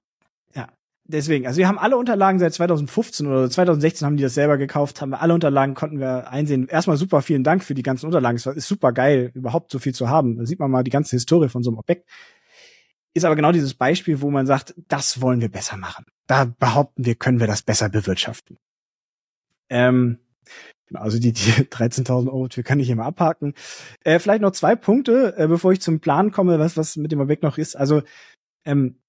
[0.55, 0.69] Ja.
[1.07, 5.01] Deswegen, also wir haben alle Unterlagen seit 2015 oder 2016 haben die das selber gekauft,
[5.01, 6.67] haben wir alle Unterlagen konnten wir einsehen.
[6.67, 8.37] Erstmal super vielen Dank für die ganzen Unterlagen.
[8.37, 10.39] Es ist super geil, überhaupt so viel zu haben.
[10.39, 12.09] Da sieht man mal die ganze Historie von so einem Objekt.
[13.15, 17.05] Ist aber genau dieses Beispiel, wo man sagt, das wollen wir besser machen da behaupten
[17.05, 18.59] wir, können wir das besser bewirtschaften.
[19.69, 20.19] Ähm,
[20.87, 23.55] genau, also die, die 13.000 Euro kann ich hier mal abhaken.
[24.03, 27.21] Äh, vielleicht noch zwei Punkte, äh, bevor ich zum Plan komme, was, was mit dem
[27.21, 27.77] Objekt noch ist.
[27.77, 28.03] Also
[28.65, 29.01] ähm,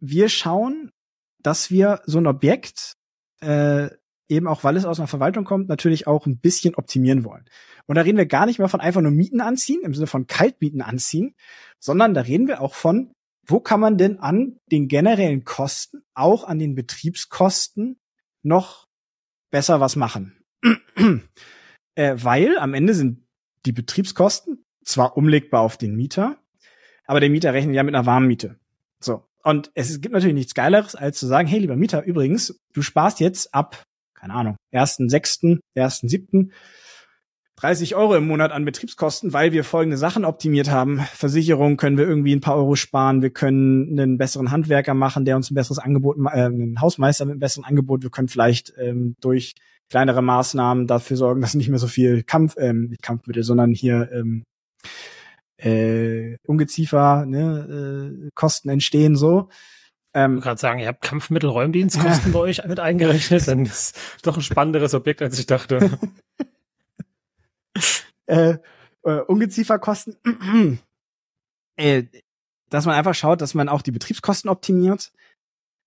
[0.00, 0.90] wir schauen,
[1.42, 2.96] dass wir so ein Objekt
[3.40, 3.88] äh,
[4.28, 7.44] eben auch, weil es aus einer Verwaltung kommt, natürlich auch ein bisschen optimieren wollen.
[7.86, 10.26] Und da reden wir gar nicht mehr von einfach nur Mieten anziehen, im Sinne von
[10.26, 11.34] Kaltmieten anziehen,
[11.78, 13.14] sondern da reden wir auch von
[13.46, 17.98] wo kann man denn an den generellen Kosten, auch an den Betriebskosten,
[18.42, 18.86] noch
[19.50, 20.44] besser was machen?
[21.94, 23.26] äh, weil am Ende sind
[23.66, 26.38] die Betriebskosten zwar umlegbar auf den Mieter,
[27.06, 28.58] aber der Mieter rechnet ja mit einer Warmmiete.
[29.00, 29.26] So.
[29.42, 33.20] Und es gibt natürlich nichts Geileres, als zu sagen, hey, lieber Mieter, übrigens, du sparst
[33.20, 33.82] jetzt ab,
[34.14, 36.52] keine Ahnung, ersten sechsten, ersten siebten
[37.56, 41.00] 30 Euro im Monat an Betriebskosten, weil wir folgende Sachen optimiert haben.
[41.12, 43.22] Versicherung können wir irgendwie ein paar Euro sparen.
[43.22, 47.32] Wir können einen besseren Handwerker machen, der uns ein besseres Angebot, äh, einen Hausmeister mit
[47.32, 48.02] einem besseren Angebot.
[48.02, 49.54] Wir können vielleicht ähm, durch
[49.88, 54.10] kleinere Maßnahmen dafür sorgen, dass nicht mehr so viel Kampf, ähm, nicht Kampfmittel, sondern hier
[54.12, 54.44] ähm,
[55.58, 59.48] äh, Ungeziefer, ne, äh, Kosten entstehen so.
[60.12, 64.42] Ähm, ich gerade sagen, ihr habt Kampfmittelräumdienstkosten bei euch mit eingerechnet, dann ist doch ein
[64.42, 65.98] spannenderes Objekt, als ich dachte.
[68.26, 68.58] äh,
[69.02, 70.16] äh, Ungezieferkosten,
[71.76, 72.04] äh,
[72.70, 75.12] dass man einfach schaut, dass man auch die Betriebskosten optimiert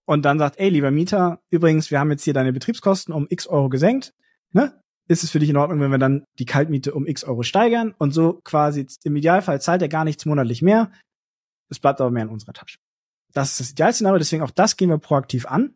[0.05, 3.47] und dann sagt, ey, lieber Mieter, übrigens, wir haben jetzt hier deine Betriebskosten um x
[3.47, 4.13] Euro gesenkt,
[4.53, 4.81] ne?
[5.09, 7.95] Ist es für dich in Ordnung, wenn wir dann die Kaltmiete um x Euro steigern
[7.97, 10.91] und so quasi im Idealfall zahlt er gar nichts monatlich mehr,
[11.69, 12.79] es bleibt aber mehr in unserer Tasche.
[13.33, 15.73] Das ist das Idealszenario, deswegen auch das gehen wir proaktiv an.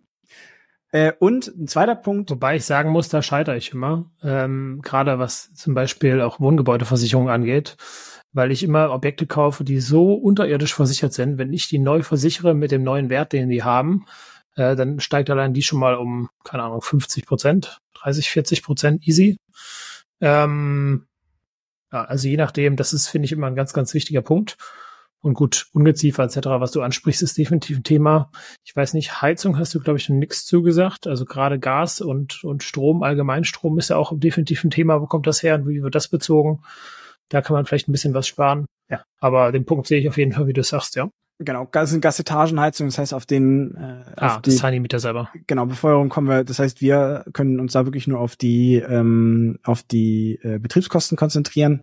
[0.91, 2.29] Äh, und ein zweiter Punkt.
[2.31, 4.11] Wobei ich sagen muss, da scheitere ich immer.
[4.23, 7.77] Ähm, Gerade was zum Beispiel auch Wohngebäudeversicherung angeht,
[8.33, 11.37] weil ich immer Objekte kaufe, die so unterirdisch versichert sind.
[11.37, 14.05] Wenn ich die neu versichere mit dem neuen Wert, den die haben,
[14.55, 19.07] äh, dann steigt allein die schon mal um, keine Ahnung, 50 Prozent, 30, 40 Prozent
[19.07, 19.37] easy.
[20.19, 21.07] Ähm,
[21.91, 24.57] ja, also je nachdem, das ist, finde ich, immer ein ganz, ganz wichtiger Punkt.
[25.21, 28.31] Und gut, Ungeziefer etc., was du ansprichst, ist definitiv ein Thema.
[28.65, 31.05] Ich weiß nicht, Heizung hast du, glaube ich, nichts zugesagt.
[31.05, 34.99] Also gerade Gas und, und Strom, Allgemeinstrom ist ja auch definitiv ein Thema.
[34.99, 36.63] Wo kommt das her und wie wird das bezogen?
[37.29, 38.65] Da kann man vielleicht ein bisschen was sparen.
[38.89, 39.03] Ja.
[39.19, 41.09] Aber den Punkt sehe ich auf jeden Fall, wie du sagst, ja.
[41.43, 45.31] Genau, das sind Gasetagenheizungen, das heißt auf den äh, ah, auf das Tiny Meter selber.
[45.47, 49.57] Genau, Befeuerung kommen wir, das heißt, wir können uns da wirklich nur auf die ähm,
[49.63, 51.81] auf die äh, Betriebskosten konzentrieren.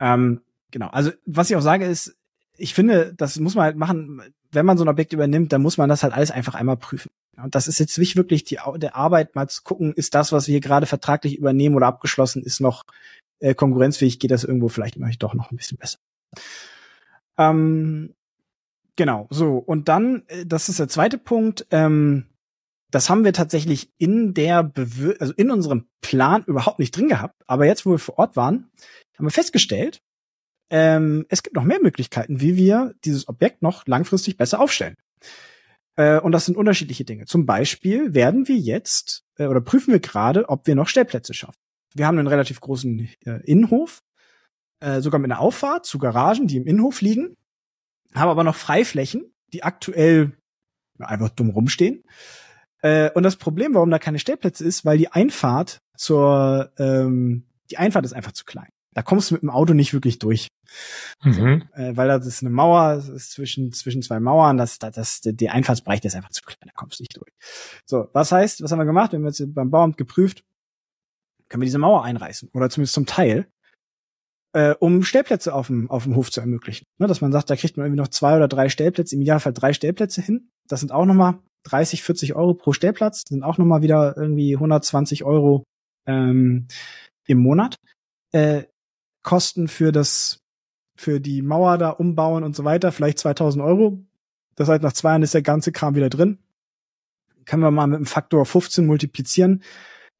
[0.00, 2.16] Ähm, genau, also was ich auch sage ist,
[2.58, 5.78] ich finde, das muss man halt machen, wenn man so ein Objekt übernimmt, dann muss
[5.78, 7.10] man das halt alles einfach einmal prüfen.
[7.36, 10.46] Und das ist jetzt nicht wirklich die der Arbeit, mal zu gucken, ist das, was
[10.46, 12.84] wir hier gerade vertraglich übernehmen oder abgeschlossen ist, noch
[13.40, 15.98] äh, konkurrenzfähig, geht das irgendwo vielleicht immer doch noch ein bisschen besser.
[17.36, 18.14] Ähm,
[18.96, 19.58] genau, so.
[19.58, 22.26] Und dann, äh, das ist der zweite Punkt, ähm,
[22.90, 27.42] das haben wir tatsächlich in der Bewir also in unserem Plan überhaupt nicht drin gehabt.
[27.46, 28.70] Aber jetzt, wo wir vor Ort waren,
[29.18, 30.00] haben wir festgestellt,
[30.70, 34.96] ähm, es gibt noch mehr Möglichkeiten, wie wir dieses Objekt noch langfristig besser aufstellen.
[35.96, 37.24] Äh, und das sind unterschiedliche Dinge.
[37.24, 41.58] Zum Beispiel werden wir jetzt äh, oder prüfen wir gerade, ob wir noch Stellplätze schaffen.
[41.94, 44.02] Wir haben einen relativ großen äh, Innenhof,
[44.98, 47.34] sogar mit einer Auffahrt zu Garagen, die im Innenhof liegen,
[48.14, 50.36] haben aber noch Freiflächen, die aktuell
[50.98, 52.02] einfach dumm rumstehen.
[52.82, 58.04] Und das Problem, warum da keine Stellplätze ist, weil die Einfahrt zur, ähm, die Einfahrt
[58.04, 58.68] ist einfach zu klein.
[58.96, 60.48] Da kommst du mit dem Auto nicht wirklich durch.
[61.22, 61.68] Mhm.
[61.74, 65.20] Äh, weil das ist eine Mauer, das ist zwischen, zwischen zwei Mauern, das, das, das,
[65.20, 67.30] die Einfahrtsbreite ist einfach zu klein, da kommst du nicht durch.
[67.84, 69.12] So, was heißt, was haben wir gemacht?
[69.12, 70.44] Wir haben jetzt beim Bauamt geprüft,
[71.50, 73.46] können wir diese Mauer einreißen oder zumindest zum Teil,
[74.54, 76.86] äh, um Stellplätze auf dem, auf dem Hof zu ermöglichen.
[76.96, 79.52] Ne, dass man sagt, da kriegt man irgendwie noch zwei oder drei Stellplätze, im Idealfall
[79.52, 80.48] drei Stellplätze hin.
[80.68, 85.24] Das sind auch nochmal 30, 40 Euro pro Stellplatz, sind auch nochmal wieder irgendwie 120
[85.24, 85.64] Euro
[86.06, 86.66] ähm,
[87.26, 87.76] im Monat.
[88.32, 88.64] Äh,
[89.26, 90.38] Kosten für das,
[90.96, 93.98] für die Mauer da umbauen und so weiter, vielleicht 2000 Euro.
[94.54, 96.38] Das heißt, nach zwei Jahren ist der ganze Kram wieder drin.
[97.44, 99.62] Können wir mal mit einem Faktor 15 multiplizieren.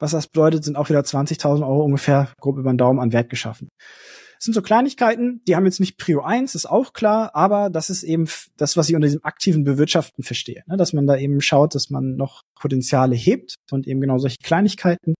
[0.00, 3.30] Was das bedeutet, sind auch wieder 20.000 Euro ungefähr grob über den Daumen an Wert
[3.30, 3.68] geschaffen.
[3.78, 7.88] Das sind so Kleinigkeiten, die haben jetzt nicht Prio 1, ist auch klar, aber das
[7.88, 10.64] ist eben das, was ich unter diesem aktiven Bewirtschaften verstehe.
[10.66, 10.76] Ne?
[10.76, 15.14] Dass man da eben schaut, dass man noch Potenziale hebt und eben genau solche Kleinigkeiten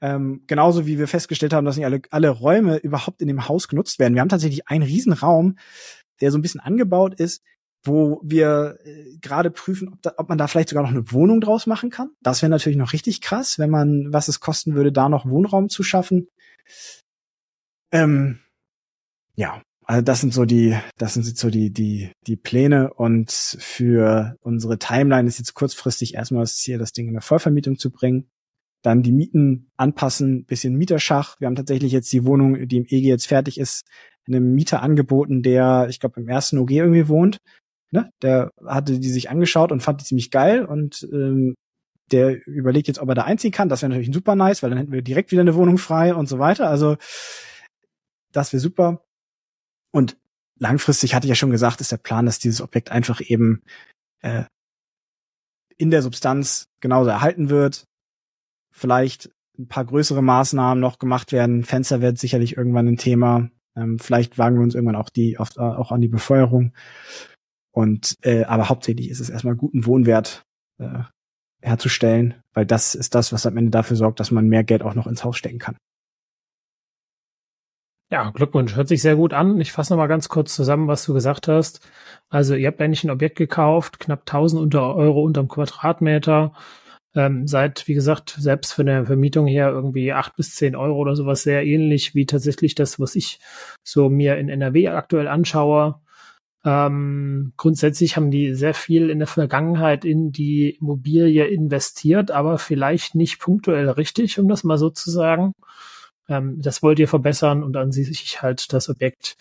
[0.00, 3.68] ähm, genauso wie wir festgestellt haben, dass nicht alle, alle Räume überhaupt in dem Haus
[3.68, 4.14] genutzt werden.
[4.14, 5.56] Wir haben tatsächlich einen Riesenraum,
[6.20, 7.42] der so ein bisschen angebaut ist,
[7.82, 11.40] wo wir äh, gerade prüfen, ob, da, ob man da vielleicht sogar noch eine Wohnung
[11.40, 12.10] draus machen kann.
[12.20, 15.68] Das wäre natürlich noch richtig krass, wenn man, was es kosten würde, da noch Wohnraum
[15.68, 16.28] zu schaffen.
[17.92, 18.40] Ähm,
[19.34, 24.36] ja, also das sind so die, das sind so die, die, die Pläne und für
[24.40, 28.28] unsere Timeline ist jetzt kurzfristig erstmal das Ziel, das Ding in eine Vollvermietung zu bringen
[28.82, 31.40] dann die Mieten anpassen, bisschen Mieterschach.
[31.40, 33.84] Wir haben tatsächlich jetzt die Wohnung, die im EG jetzt fertig ist,
[34.26, 37.38] einem Mieter angeboten, der, ich glaube, im ersten OG irgendwie wohnt.
[37.90, 38.10] Ne?
[38.22, 41.54] Der hatte die sich angeschaut und fand die ziemlich geil und ähm,
[42.12, 43.68] der überlegt jetzt, ob er da einziehen kann.
[43.68, 46.28] Das wäre natürlich super nice, weil dann hätten wir direkt wieder eine Wohnung frei und
[46.28, 46.68] so weiter.
[46.68, 46.96] Also
[48.32, 49.04] das wäre super.
[49.92, 50.16] Und
[50.58, 53.62] langfristig hatte ich ja schon gesagt, ist der Plan, dass dieses Objekt einfach eben
[54.20, 54.44] äh,
[55.76, 57.84] in der Substanz genauso erhalten wird,
[58.76, 61.64] vielleicht ein paar größere Maßnahmen noch gemacht werden.
[61.64, 63.48] Fenster wird sicherlich irgendwann ein Thema.
[63.74, 66.72] Ähm, vielleicht wagen wir uns irgendwann auch die auf, auch an die Befeuerung.
[67.72, 70.44] Und äh, aber hauptsächlich ist es erstmal guten Wohnwert
[70.78, 71.00] äh,
[71.62, 74.94] herzustellen, weil das ist das, was am Ende dafür sorgt, dass man mehr Geld auch
[74.94, 75.76] noch ins Haus stecken kann.
[78.10, 78.76] Ja, Glückwunsch.
[78.76, 79.60] Hört sich sehr gut an.
[79.60, 81.80] Ich fasse nochmal ganz kurz zusammen, was du gesagt hast.
[82.28, 86.52] Also ihr habt eigentlich ein Objekt gekauft, knapp 1000 Euro unterm Quadratmeter
[87.16, 91.16] ähm, seid, wie gesagt, selbst für eine Vermietung her irgendwie acht bis zehn Euro oder
[91.16, 93.40] sowas sehr ähnlich wie tatsächlich das, was ich
[93.82, 96.00] so mir in NRW aktuell anschaue.
[96.64, 103.14] Ähm, grundsätzlich haben die sehr viel in der Vergangenheit in die Immobilie investiert, aber vielleicht
[103.14, 105.52] nicht punktuell richtig, um das mal so zu sagen.
[106.28, 109.36] Ähm, das wollt ihr verbessern und dann sich halt das Objekt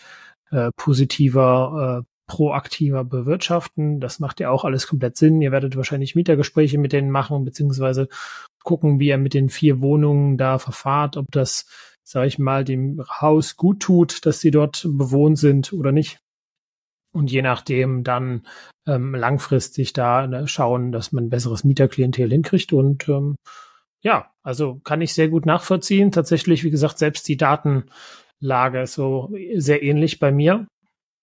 [0.51, 3.99] äh, positiver äh, proaktiver bewirtschaften.
[3.99, 5.41] Das macht ja auch alles komplett Sinn.
[5.41, 8.07] Ihr werdet wahrscheinlich Mietergespräche mit denen machen, beziehungsweise
[8.63, 11.65] gucken, wie ihr mit den vier Wohnungen da verfahrt, ob das,
[12.03, 16.19] sage ich mal, dem Haus gut tut, dass sie dort bewohnt sind oder nicht.
[17.13, 18.45] Und je nachdem dann
[18.85, 22.73] ähm, langfristig da ne, schauen, dass man besseres Mieterklientel hinkriegt.
[22.73, 23.35] Und ähm,
[24.01, 26.11] ja, also kann ich sehr gut nachvollziehen.
[26.11, 30.67] Tatsächlich, wie gesagt, selbst die Datenlage ist so sehr ähnlich bei mir.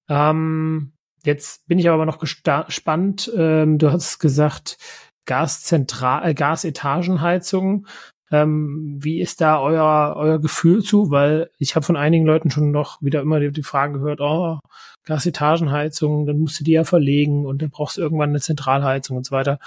[0.09, 0.91] Ähm,
[1.25, 3.31] jetzt bin ich aber noch gespannt.
[3.37, 4.79] Ähm, du hast gesagt,
[5.27, 7.87] Gaszentral, äh, Gasetagenheizung.
[8.31, 11.11] Ähm, wie ist da euer, euer Gefühl zu?
[11.11, 14.59] Weil ich habe von einigen Leuten schon noch wieder immer die, die Frage gehört, oh,
[15.05, 19.27] Gasetagenheizung, dann musst du die ja verlegen und dann brauchst du irgendwann eine Zentralheizung und
[19.27, 19.59] so weiter.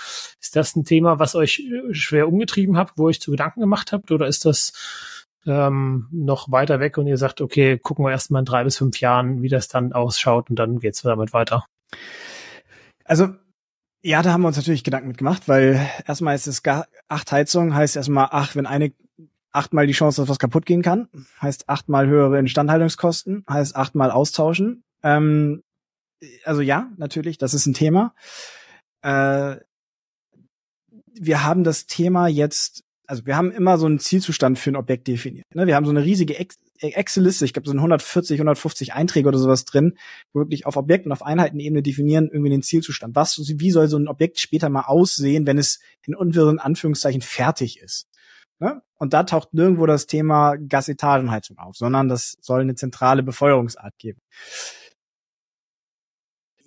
[0.41, 3.91] Ist das ein Thema, was euch äh, schwer umgetrieben habt, wo euch zu Gedanken gemacht
[3.91, 4.12] habt?
[4.12, 4.74] Oder ist das
[5.45, 8.77] ähm, noch weiter weg und ihr sagt, okay, gucken wir erst mal in drei bis
[8.77, 11.65] fünf Jahren, wie das dann ausschaut und dann geht's damit weiter?
[13.03, 13.29] Also
[14.01, 17.73] ja, da haben wir uns natürlich Gedanken mitgemacht, weil erstmal ist es gar acht Heizungen,
[17.73, 18.93] heißt erstmal ach, wenn eine
[19.51, 21.07] achtmal die Chance, dass was kaputt gehen kann,
[21.41, 24.83] heißt achtmal höhere Instandhaltungskosten, heißt achtmal austauschen.
[25.01, 25.63] Ähm,
[26.43, 28.13] also ja, natürlich, das ist ein Thema.
[29.01, 29.55] Äh,
[31.13, 35.08] wir haben das Thema jetzt also wir haben immer so einen Zielzustand für ein Objekt
[35.08, 35.45] definiert.
[35.53, 35.68] Ne?
[35.68, 36.38] Wir haben so eine riesige
[36.80, 39.97] Excel-Liste, ich glaube, so 140, 150 Einträge oder sowas drin,
[40.34, 43.16] wo wirklich auf Objekten, auf Einheitenebene definieren irgendwie den Zielzustand.
[43.16, 47.80] Was, wie soll so ein Objekt später mal aussehen, wenn es in unseren Anführungszeichen fertig
[47.80, 48.08] ist?
[48.60, 48.82] Ne?
[48.97, 54.22] Und da taucht nirgendwo das Thema Gasetagenheizung auf, sondern das soll eine zentrale Befeuerungsart geben.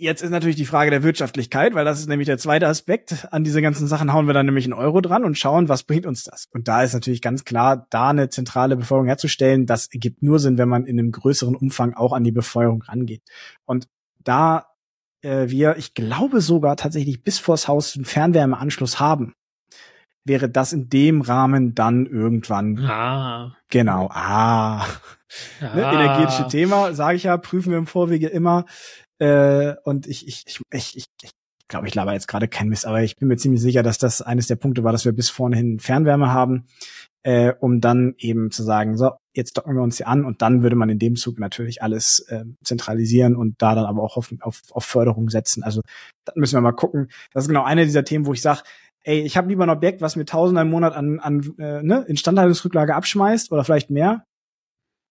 [0.00, 3.26] Jetzt ist natürlich die Frage der Wirtschaftlichkeit, weil das ist nämlich der zweite Aspekt.
[3.32, 6.06] An diese ganzen Sachen hauen wir dann nämlich einen Euro dran und schauen, was bringt
[6.06, 6.46] uns das.
[6.52, 10.56] Und da ist natürlich ganz klar, da eine zentrale Befeuerung herzustellen, das ergibt nur Sinn,
[10.56, 13.22] wenn man in einem größeren Umfang auch an die Befeuerung rangeht.
[13.64, 13.88] Und
[14.22, 14.68] da
[15.22, 19.34] äh, wir, ich glaube sogar tatsächlich bis vors Haus einen Fernwärmeanschluss haben,
[20.24, 22.78] wäre das in dem Rahmen dann irgendwann.
[22.86, 23.56] Ah.
[23.68, 24.08] Genau.
[24.12, 24.82] Ah.
[24.82, 24.86] ah.
[25.60, 28.64] Ne, energetische Thema, sage ich ja, prüfen wir im Vorwege immer.
[29.18, 31.30] Äh, und ich, ich, ich, ich, ich, ich
[31.68, 34.22] glaube, ich laber jetzt gerade kein Mist, aber ich bin mir ziemlich sicher, dass das
[34.22, 36.66] eines der Punkte war, dass wir bis vorne hin Fernwärme haben,
[37.24, 40.62] äh, um dann eben zu sagen, so, jetzt docken wir uns hier an und dann
[40.62, 44.32] würde man in dem Zug natürlich alles äh, zentralisieren und da dann aber auch auf,
[44.40, 45.62] auf, auf Förderung setzen.
[45.62, 45.82] Also
[46.24, 47.08] da müssen wir mal gucken.
[47.32, 48.62] Das ist genau eine dieser Themen, wo ich sage,
[49.02, 52.04] ey, ich habe lieber ein Objekt, was mir Tausender im Monat an, an äh, ne,
[52.08, 54.24] Instandhaltungsrücklage abschmeißt oder vielleicht mehr,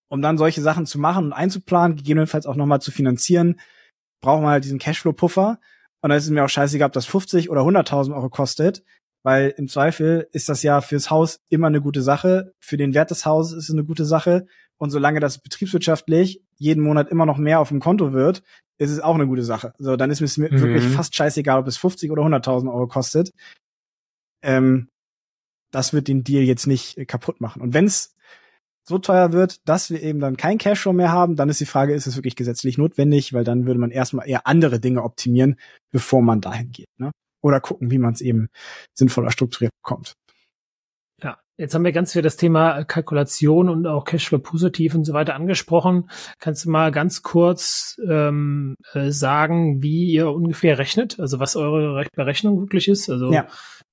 [0.09, 3.59] um dann solche Sachen zu machen und einzuplanen, gegebenenfalls auch nochmal zu finanzieren,
[4.21, 5.59] brauchen wir halt diesen Cashflow-Puffer.
[6.01, 8.83] Und dann ist es mir auch scheißegal, ob das 50 oder 100.000 Euro kostet,
[9.23, 12.53] weil im Zweifel ist das ja fürs Haus immer eine gute Sache.
[12.59, 14.45] Für den Wert des Hauses ist es eine gute Sache.
[14.77, 18.43] Und solange das betriebswirtschaftlich jeden Monat immer noch mehr auf dem Konto wird,
[18.77, 19.73] ist es auch eine gute Sache.
[19.79, 20.61] So, dann ist es mir mhm.
[20.61, 23.33] wirklich fast scheißegal, ob es 50 oder 100.000 Euro kostet.
[24.43, 24.89] Ähm,
[25.71, 27.61] das wird den Deal jetzt nicht kaputt machen.
[27.61, 28.15] Und wenn es
[28.87, 31.93] so teuer wird, dass wir eben dann kein Cashflow mehr haben, dann ist die Frage,
[31.93, 35.57] ist es wirklich gesetzlich notwendig, weil dann würde man erstmal eher andere Dinge optimieren,
[35.91, 36.87] bevor man dahin geht.
[36.97, 37.11] Ne?
[37.41, 38.47] Oder gucken, wie man es eben
[38.93, 40.13] sinnvoller strukturiert bekommt.
[41.21, 45.13] Ja, jetzt haben wir ganz viel das Thema Kalkulation und auch Cashflow positiv und so
[45.13, 46.09] weiter angesprochen.
[46.39, 51.19] Kannst du mal ganz kurz ähm, äh, sagen, wie ihr ungefähr rechnet?
[51.19, 53.09] Also was eure Berechnung wirklich ist?
[53.09, 53.47] Also ja.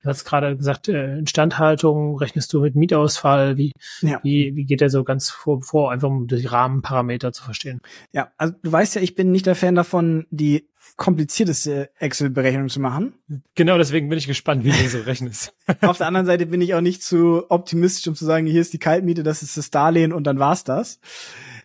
[0.05, 3.57] Du hast gerade gesagt, äh, Instandhaltung, rechnest du mit Mietausfall?
[3.57, 4.21] Wie, ja.
[4.23, 7.81] wie, wie geht der so ganz vor, vor, einfach um die Rahmenparameter zu verstehen?
[8.13, 12.81] Ja, also du weißt ja, ich bin nicht der Fan davon, die komplizierteste Excel-Berechnung zu
[12.81, 13.15] machen.
[13.55, 15.55] Genau, deswegen bin ich gespannt, wie du so rechnest.
[15.81, 18.75] Auf der anderen Seite bin ich auch nicht zu optimistisch, um zu sagen, hier ist
[18.75, 21.01] die Kaltmiete, das ist das Darlehen und dann war's das.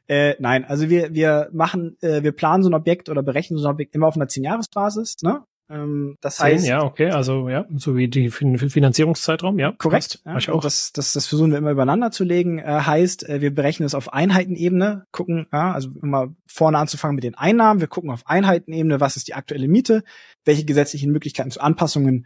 [0.07, 3.67] Äh, nein, also wir, wir machen, äh, wir planen so ein Objekt oder berechnen so
[3.67, 5.17] ein Objekt immer auf einer 10-Jahres-Basis.
[5.23, 5.43] Ne?
[5.71, 9.73] Ähm, das Zehn, heißt, ja, okay, also ja, so wie die Finanzierungszeitraum, ja.
[9.73, 10.19] Korrekt.
[10.25, 10.61] Ja, ich auch.
[10.61, 12.57] Das, das, das versuchen wir immer übereinander zu legen.
[12.57, 17.23] Äh, heißt, äh, wir berechnen es auf Einheitenebene, gucken, ja, also immer vorne anzufangen mit
[17.23, 17.81] den Einnahmen.
[17.81, 20.03] Wir gucken auf Einheitenebene, was ist die aktuelle Miete,
[20.43, 22.25] welche gesetzlichen Möglichkeiten zu Anpassungen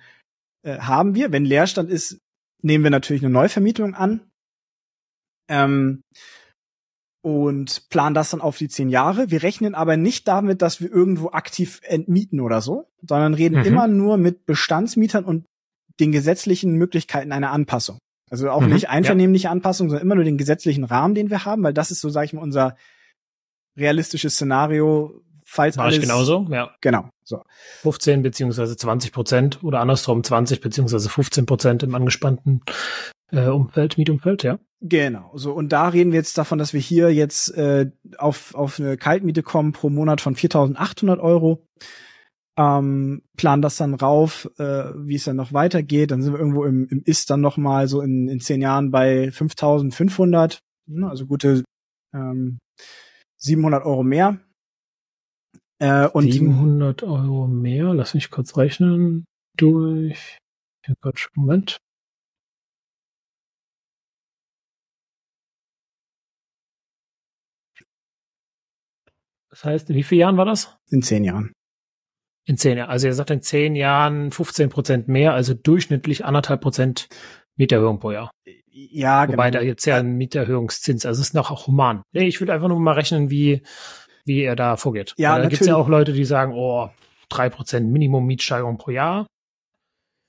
[0.64, 1.34] äh, haben wir.
[1.34, 2.22] Wenn Leerstand ist,
[2.62, 4.22] nehmen wir natürlich eine Neuvermietung an.
[5.50, 6.04] Ähm,
[7.24, 9.32] und planen das dann auf die zehn Jahre.
[9.32, 13.66] Wir rechnen aber nicht damit, dass wir irgendwo aktiv entmieten oder so, sondern reden mhm.
[13.66, 15.46] immer nur mit Bestandsmietern und
[16.02, 17.98] den gesetzlichen Möglichkeiten einer Anpassung.
[18.30, 18.74] Also auch mhm.
[18.74, 19.52] nicht einvernehmliche ja.
[19.52, 22.26] Anpassung, sondern immer nur den gesetzlichen Rahmen, den wir haben, weil das ist so, sage
[22.26, 22.76] ich mal, unser
[23.78, 26.02] realistisches Szenario, falls Mach alles.
[26.02, 26.76] genauso, ja.
[26.82, 27.42] Genau, so.
[27.84, 32.62] 15 beziehungsweise 20 Prozent oder andersrum 20 beziehungsweise 15 Prozent im angespannten
[33.34, 34.60] äh, Umfeld, Mietumfeld, ja.
[34.82, 38.80] Genau, so und da reden wir jetzt davon, dass wir hier jetzt äh, auf, auf
[38.80, 41.66] eine Kaltmiete kommen pro Monat von 4.800 Euro.
[42.56, 46.12] Ähm, planen das dann rauf, äh, wie es dann noch weitergeht.
[46.12, 48.92] Dann sind wir irgendwo im, im Ist dann noch mal so in, in zehn Jahren
[48.92, 51.64] bei 5.500, ne, also gute
[52.14, 52.60] ähm,
[53.38, 54.40] 700 Euro mehr.
[55.80, 59.26] Äh, und 700 Euro mehr, lass mich kurz rechnen,
[59.58, 60.38] durch,
[61.36, 61.78] Moment,
[69.54, 70.76] Das heißt, in wie vielen Jahren war das?
[70.90, 71.54] In zehn Jahren.
[72.48, 72.90] In zehn Jahren.
[72.90, 77.08] Also ihr sagt in zehn Jahren 15 Prozent mehr, also durchschnittlich anderthalb Prozent
[77.56, 78.32] Mieterhöhung pro Jahr.
[78.72, 79.62] Ja, Wobei genau.
[79.62, 82.02] da jetzt ja ein Mieterhöhungszins, also es ist noch auch human.
[82.14, 83.62] Nee, ich würde einfach nur mal rechnen, wie,
[84.26, 85.14] wie er da vorgeht.
[85.18, 86.90] Ja, da gibt es ja auch Leute, die sagen, oh,
[87.30, 89.28] drei Prozent Minimum Mietsteigerung pro Jahr.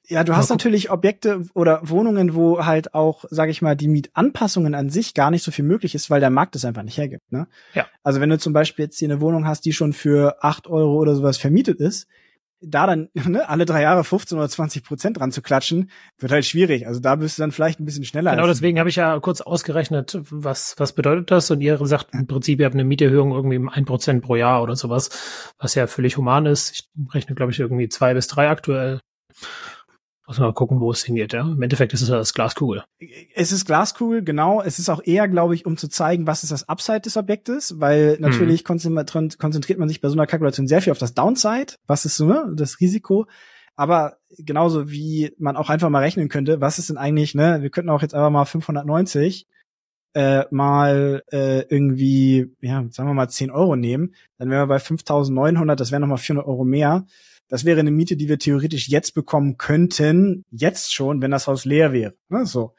[0.07, 4.74] Ja, du hast natürlich Objekte oder Wohnungen, wo halt auch, sage ich mal, die Mietanpassungen
[4.74, 7.32] an sich gar nicht so viel möglich ist, weil der Markt es einfach nicht hergibt.
[7.32, 7.46] Ne?
[7.72, 7.86] Ja.
[8.02, 10.98] Also wenn du zum Beispiel jetzt hier eine Wohnung hast, die schon für acht Euro
[10.98, 12.07] oder sowas vermietet ist,
[12.61, 16.44] da dann ne, alle drei Jahre 15 oder 20 Prozent dran zu klatschen, wird halt
[16.44, 16.86] schwierig.
[16.86, 18.32] Also da bist du dann vielleicht ein bisschen schneller.
[18.32, 21.50] Genau, deswegen habe ich ja kurz ausgerechnet, was, was bedeutet das?
[21.50, 24.62] Und ihr sagt im Prinzip, ihr habt eine Mieterhöhung irgendwie um ein Prozent pro Jahr
[24.62, 26.72] oder sowas, was ja völlig human ist.
[26.72, 29.00] Ich rechne, glaube ich, irgendwie zwei bis drei aktuell.
[30.27, 31.43] Muss mal gucken, wo es hingeht, ja.
[31.43, 32.85] Im Endeffekt ist es ja das Glaskugel.
[33.35, 34.62] Es ist Glaskugel, genau.
[34.62, 37.79] Es ist auch eher, glaube ich, um zu zeigen, was ist das Upside des Objektes,
[37.79, 39.37] weil natürlich hm.
[39.39, 41.75] konzentriert man sich bei so einer Kalkulation sehr viel auf das Downside.
[41.87, 43.27] Was ist so, ne, das Risiko?
[43.77, 47.70] Aber genauso wie man auch einfach mal rechnen könnte, was ist denn eigentlich, ne, wir
[47.70, 49.47] könnten auch jetzt einfach mal 590
[50.14, 54.77] äh, mal äh, irgendwie, ja, sagen wir mal 10 Euro nehmen, dann wären wir bei
[54.77, 57.05] 5.900, das wären nochmal 400 Euro mehr
[57.49, 61.64] das wäre eine Miete, die wir theoretisch jetzt bekommen könnten, jetzt schon, wenn das Haus
[61.64, 62.14] leer wäre.
[62.28, 62.74] Ne, so.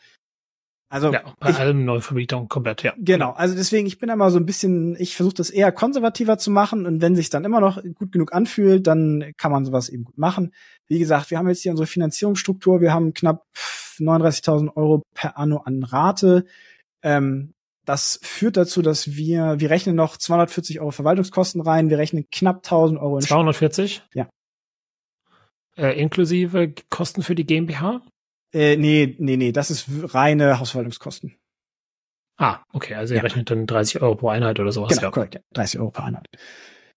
[0.88, 2.93] Also ja, bei ich, allem Neuvermietung komplett, ja.
[2.97, 6.51] Genau, also deswegen, ich bin immer so ein bisschen, ich versuche das eher konservativer zu
[6.51, 10.03] machen und wenn sich dann immer noch gut genug anfühlt, dann kann man sowas eben
[10.05, 10.53] gut machen.
[10.88, 13.45] Wie gesagt, wir haben jetzt hier unsere Finanzierungsstruktur, wir haben knapp
[13.97, 16.45] 39.000 Euro per Anno an Rate.
[17.01, 17.53] Ähm,
[17.86, 22.57] das führt dazu, dass wir, wir rechnen noch 240 Euro Verwaltungskosten rein, wir rechnen knapp
[22.57, 23.18] 1000 Euro.
[23.18, 24.03] In 240?
[24.13, 24.28] Ja.
[25.78, 28.01] Äh, inklusive Kosten für die GmbH?
[28.53, 31.36] Äh, nee, nee, nee, das ist reine Hausverwaltungskosten.
[32.38, 33.23] Ah, okay, also ihr ja.
[33.23, 34.89] rechnet dann 30 Euro pro Einheit oder sowas.
[34.89, 35.11] Genau, ja.
[35.11, 35.41] korrekt, ja.
[35.53, 36.28] 30 Euro pro Einheit.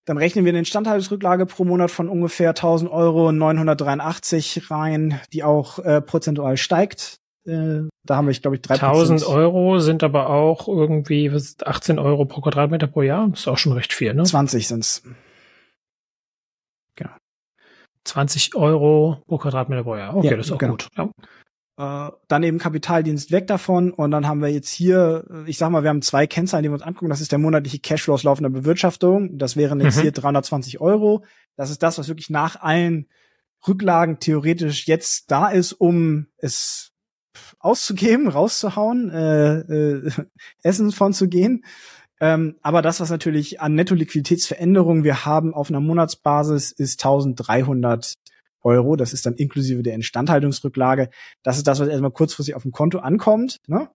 [0.05, 5.79] Dann rechnen wir eine Instandhaltungsrücklage pro Monat von ungefähr 1000 Euro 983 rein, die auch
[5.81, 7.19] äh, prozentual steigt.
[7.47, 8.75] Äh, da haben wir, glaube ich, 3%.
[8.75, 13.29] 1000 Euro sind aber auch irgendwie was, 18 Euro pro Quadratmeter pro Jahr.
[13.29, 14.25] Das ist auch schon recht viel, ne?
[14.25, 15.03] 20 sind's.
[18.09, 18.23] Genau.
[18.23, 20.17] 20 Euro pro Quadratmeter pro Jahr.
[20.17, 20.73] Okay, ja, das ist auch genau.
[20.73, 20.89] gut.
[20.97, 21.11] Ja.
[21.79, 25.83] Äh, dann eben Kapitaldienst weg davon und dann haben wir jetzt hier, ich sag mal,
[25.83, 27.09] wir haben zwei Kennzahlen, die wir uns angucken.
[27.09, 29.39] Das ist der monatliche Cashflow aus laufender Bewirtschaftung.
[29.39, 30.03] Das wären jetzt mhm.
[30.03, 31.25] hier 320 Euro.
[31.57, 33.07] Das ist das, was wirklich nach allen
[33.67, 36.93] Rücklagen theoretisch jetzt da ist, um es
[37.61, 40.11] auszugeben, rauszuhauen, äh, äh,
[40.63, 41.65] Essen von zu gehen.
[42.21, 48.15] Ähm, aber das, was natürlich an Netto-Liquiditätsveränderungen wir haben auf einer Monatsbasis, ist 1300
[48.63, 48.97] Euro.
[48.97, 51.11] Das ist dann inklusive der Instandhaltungsrücklage.
[51.43, 53.59] Das ist das, was erstmal kurzfristig auf dem Konto ankommt.
[53.67, 53.89] Ne?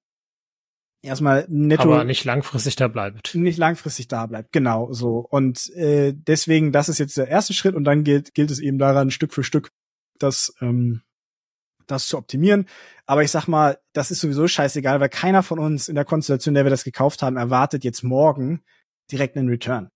[1.02, 1.84] Erstmal netto.
[1.94, 3.36] Aber nicht langfristig da bleibt.
[3.36, 5.28] Nicht langfristig da bleibt, genau so.
[5.30, 8.78] Und äh, deswegen, das ist jetzt der erste Schritt und dann gilt, gilt es eben
[8.78, 9.72] daran, Stück für Stück
[10.18, 11.02] das, ähm,
[11.88, 12.68] das zu optimieren.
[13.06, 16.54] Aber ich sag mal, das ist sowieso scheißegal, weil keiner von uns in der Konstellation,
[16.54, 18.62] der wir das gekauft haben, erwartet jetzt morgen
[19.12, 19.90] direkt einen Return.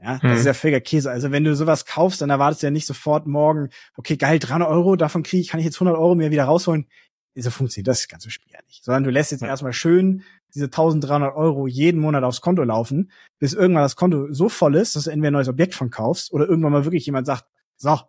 [0.00, 0.46] Ja, das ist hm.
[0.46, 1.10] ja völliger Käse.
[1.10, 4.68] Also wenn du sowas kaufst, dann erwartest du ja nicht sofort morgen, okay, geil, 300
[4.68, 6.86] Euro, davon kriege ich, kann ich jetzt 100 Euro mir wieder rausholen.
[7.34, 8.84] So funktioniert das ganze Spiel ja nicht.
[8.84, 9.48] Sondern du lässt jetzt ja.
[9.48, 14.48] erstmal schön diese 1300 Euro jeden Monat aufs Konto laufen, bis irgendwann das Konto so
[14.48, 17.26] voll ist, dass du entweder ein neues Objekt von kaufst oder irgendwann mal wirklich jemand
[17.26, 17.44] sagt,
[17.76, 18.00] so,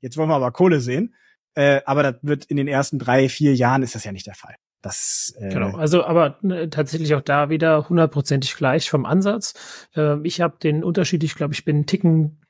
[0.00, 1.14] jetzt wollen wir aber Kohle sehen.
[1.54, 4.34] Äh, aber das wird in den ersten drei, vier Jahren ist das ja nicht der
[4.34, 4.56] Fall.
[4.82, 9.54] Das, äh genau, also aber äh, tatsächlich auch da wieder hundertprozentig gleich vom Ansatz.
[9.96, 12.40] Äh, ich habe den Unterschied, ich glaube, ich bin einen Ticken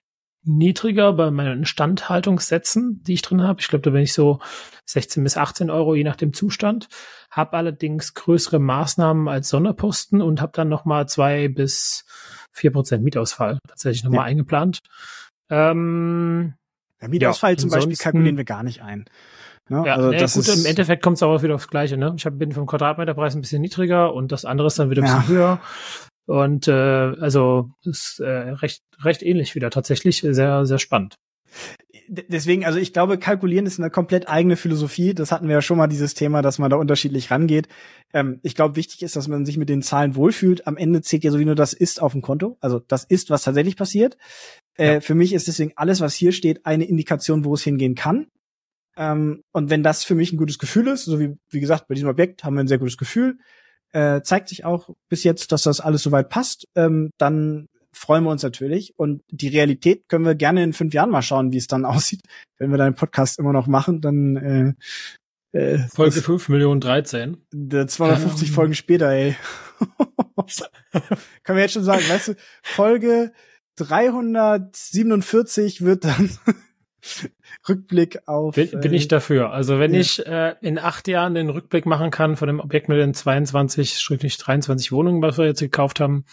[0.43, 3.61] niedriger bei meinen Instandhaltungssätzen, die ich drin habe.
[3.61, 4.41] Ich glaube, da bin ich so
[4.87, 6.89] 16 bis 18 Euro, je nach dem Zustand.
[7.31, 12.05] Habe allerdings größere Maßnahmen als Sonderposten und habe dann nochmal zwei bis
[12.53, 14.31] vier Prozent Mietausfall tatsächlich nochmal ja.
[14.31, 14.81] eingeplant.
[15.51, 16.55] Ähm,
[17.05, 19.05] ja, Mietausfall ja, zum Beispiel kalkulieren wir gar nicht ein.
[19.69, 19.83] Ne?
[19.87, 21.97] Ja, also nee, das gut, ist, im Endeffekt kommt es aber wieder aufs Gleiche.
[21.97, 22.15] Ne?
[22.17, 25.07] Ich hab, bin vom Quadratmeterpreis ein bisschen niedriger und das andere ist dann wieder ein
[25.07, 25.41] bisschen ja.
[25.41, 25.61] höher.
[26.27, 31.17] Und äh, also ist äh, recht, recht ähnlich wieder tatsächlich, sehr, sehr spannend.
[32.09, 35.15] Deswegen, also ich glaube, kalkulieren ist eine komplett eigene Philosophie.
[35.15, 37.69] Das hatten wir ja schon mal dieses Thema, dass man da unterschiedlich rangeht.
[38.13, 40.67] Ähm, ich glaube, wichtig ist, dass man sich mit den Zahlen wohlfühlt.
[40.67, 42.59] Am Ende zählt ja so wie nur das ist auf dem Konto.
[42.61, 44.19] Also das ist, was tatsächlich passiert.
[44.77, 48.27] Äh, Für mich ist deswegen alles, was hier steht, eine Indikation, wo es hingehen kann.
[48.97, 51.95] Ähm, und wenn das für mich ein gutes Gefühl ist, so wie, wie gesagt, bei
[51.95, 53.39] diesem Objekt haben wir ein sehr gutes Gefühl,
[53.93, 58.31] äh, zeigt sich auch bis jetzt, dass das alles soweit passt, ähm, dann freuen wir
[58.31, 58.93] uns natürlich.
[58.97, 62.23] Und die Realität können wir gerne in fünf Jahren mal schauen, wie es dann aussieht.
[62.59, 64.37] Wenn wir deinen Podcast immer noch machen, dann
[65.53, 67.37] äh, äh, Folge 5 Millionen 13.
[67.53, 68.55] 250 ähm.
[68.55, 69.37] Folgen später, ey.
[71.43, 73.33] können wir jetzt schon sagen, weißt du, Folge
[73.77, 76.31] 347 wird dann
[77.69, 78.55] Rückblick auf.
[78.55, 79.51] Bin, bin ich äh, dafür.
[79.51, 80.01] Also wenn ja.
[80.01, 83.99] ich äh, in acht Jahren den Rückblick machen kann von dem Objekt mit den 22,
[83.99, 86.25] schräglich 23 Wohnungen, was wir jetzt gekauft haben,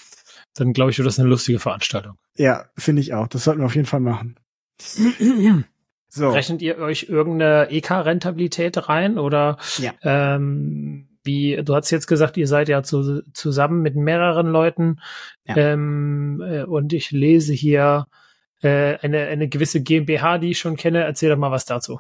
[0.54, 2.18] dann glaube ich, wird das eine lustige Veranstaltung.
[2.36, 3.28] Ja, finde ich auch.
[3.28, 4.40] Das sollten wir auf jeden Fall machen.
[6.10, 6.30] so.
[6.30, 9.94] Rechnet ihr euch irgendeine EK-Rentabilität rein oder ja.
[10.04, 15.00] ähm, wie, du hast jetzt gesagt, ihr seid ja zu, zusammen mit mehreren Leuten
[15.46, 15.56] ja.
[15.58, 18.08] ähm, äh, und ich lese hier
[18.62, 21.04] äh, eine, eine gewisse GmbH, die ich schon kenne.
[21.04, 22.00] Erzähl doch mal was dazu.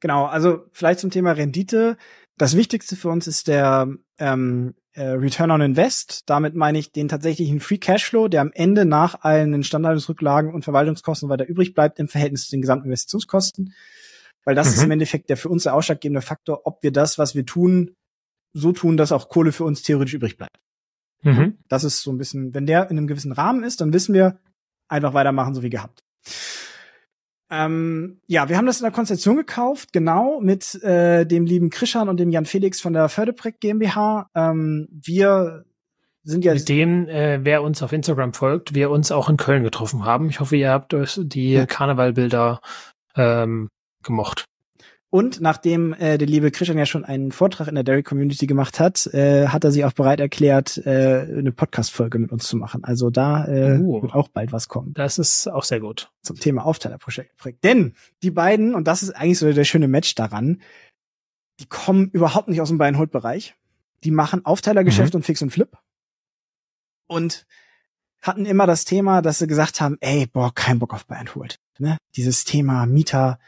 [0.00, 1.96] Genau, also vielleicht zum Thema Rendite.
[2.36, 3.88] Das Wichtigste für uns ist der
[4.18, 6.22] ähm, äh, Return on Invest.
[6.26, 11.28] Damit meine ich den tatsächlichen Free Cashflow, der am Ende nach allen Instandhaltungsrücklagen und Verwaltungskosten
[11.28, 13.72] weiter übrig bleibt im Verhältnis zu den gesamten Investitionskosten.
[14.44, 14.74] Weil das mhm.
[14.74, 17.96] ist im Endeffekt der für uns der ausschlaggebende Faktor, ob wir das, was wir tun,
[18.54, 20.56] so tun, dass auch Kohle für uns theoretisch übrig bleibt.
[21.22, 21.58] Mhm.
[21.68, 24.38] Das ist so ein bisschen, wenn der in einem gewissen Rahmen ist, dann wissen wir,
[24.88, 26.04] einfach weitermachen, so wie gehabt.
[27.50, 32.08] Ähm, ja, wir haben das in der Konzession gekauft, genau, mit äh, dem lieben Krishan
[32.08, 34.30] und dem Jan Felix von der Förderprojekt GmbH.
[34.34, 35.64] Ähm, wir
[36.22, 39.62] sind ja mit dem, äh, wer uns auf Instagram folgt, wir uns auch in Köln
[39.62, 40.30] getroffen haben.
[40.30, 41.66] Ich hoffe, ihr habt euch die ja.
[41.66, 42.60] Karnevalbilder
[43.14, 43.68] ähm,
[44.02, 44.46] gemocht.
[45.14, 48.80] Und nachdem äh, der liebe Christian ja schon einen Vortrag in der Dairy Community gemacht
[48.80, 52.82] hat, äh, hat er sich auch bereit erklärt, äh, eine Podcast-Folge mit uns zu machen.
[52.82, 54.92] Also da äh, uh, wird auch bald was kommen.
[54.94, 56.10] Das ist auch sehr gut.
[56.22, 57.62] Zum Thema Aufteilerprojekt.
[57.62, 57.94] Denn
[58.24, 60.60] die beiden, und das ist eigentlich so der schöne Match daran,
[61.60, 63.54] die kommen überhaupt nicht aus dem Buy-and-Hold-Bereich.
[64.02, 65.18] Die machen Aufteilergeschäft mhm.
[65.18, 65.78] und Fix und Flip.
[67.06, 67.46] Und
[68.20, 71.60] hatten immer das Thema, dass sie gesagt haben, ey, boah, kein Bock auf Buy-and-Hold.
[71.78, 71.98] Ne?
[72.16, 73.38] Dieses Thema Mieter,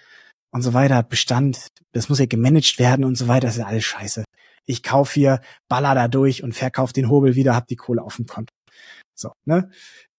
[0.57, 3.67] und so weiter, Bestand, das muss ja gemanagt werden und so weiter, das ist ja
[3.67, 4.25] alles scheiße.
[4.65, 8.17] Ich kaufe hier, baller da durch und verkaufe den Hobel wieder, hab die Kohle auf
[8.17, 8.53] dem Konto.
[9.15, 9.71] So, ne?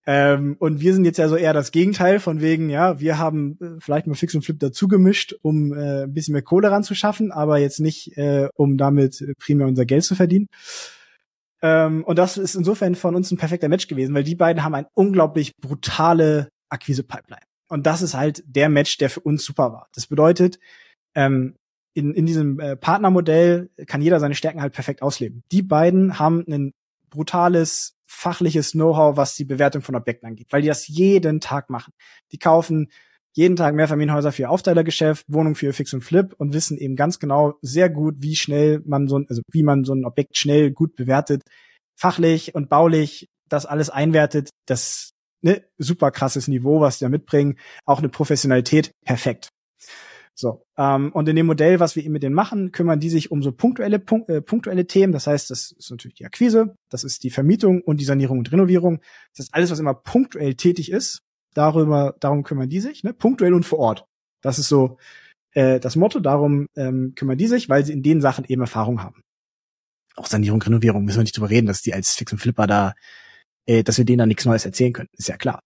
[0.05, 3.57] Ähm, und wir sind jetzt ja so eher das Gegenteil von wegen, ja, wir haben
[3.59, 7.31] äh, vielleicht mal Fix und Flip dazu gemischt, um äh, ein bisschen mehr Kohle ranzuschaffen,
[7.31, 10.47] aber jetzt nicht, äh, um damit primär unser Geld zu verdienen.
[11.61, 14.75] Ähm, und das ist insofern von uns ein perfekter Match gewesen, weil die beiden haben
[14.75, 17.41] eine unglaublich brutale Akquise-Pipeline.
[17.67, 19.89] Und das ist halt der Match, der für uns super war.
[19.93, 20.59] Das bedeutet,
[21.15, 21.55] ähm,
[21.93, 25.43] in, in diesem äh, Partnermodell kann jeder seine Stärken halt perfekt ausleben.
[25.51, 26.73] Die beiden haben ein
[27.09, 31.93] brutales fachliches Know-how, was die Bewertung von Objekten angeht, weil die das jeden Tag machen.
[32.31, 32.89] Die kaufen
[33.33, 36.95] jeden Tag Mehrfamilienhäuser für ihr Aufteilergeschäft, Wohnung für ihr Fix und Flip und wissen eben
[36.95, 40.37] ganz genau sehr gut, wie schnell man so ein, also wie man so ein Objekt
[40.37, 41.43] schnell gut bewertet,
[41.95, 44.49] fachlich und baulich das alles einwertet.
[44.65, 45.11] Das
[45.41, 49.49] ne, super krasses Niveau, was die da mitbringen, auch eine Professionalität, perfekt.
[50.39, 53.31] So, ähm, und in dem Modell, was wir eben mit denen machen, kümmern die sich
[53.31, 55.11] um so punktuelle, punk äh, punktuelle Themen.
[55.11, 58.51] Das heißt, das ist natürlich die Akquise, das ist die Vermietung und die Sanierung und
[58.51, 58.99] Renovierung.
[59.35, 61.23] Das ist alles, was immer punktuell tätig ist.
[61.55, 63.13] Darüber, darum kümmern die sich, ne?
[63.13, 64.05] punktuell und vor Ort.
[64.43, 64.99] Das ist so
[65.53, 66.19] äh, das Motto.
[66.19, 69.23] Darum ähm, kümmern die sich, weil sie in den Sachen eben Erfahrung haben.
[70.15, 72.93] Auch Sanierung, Renovierung müssen wir nicht drüber reden, dass die als Fix und Flipper da
[73.67, 75.09] äh, dass wir denen da nichts Neues erzählen können.
[75.13, 75.61] Ist ja klar.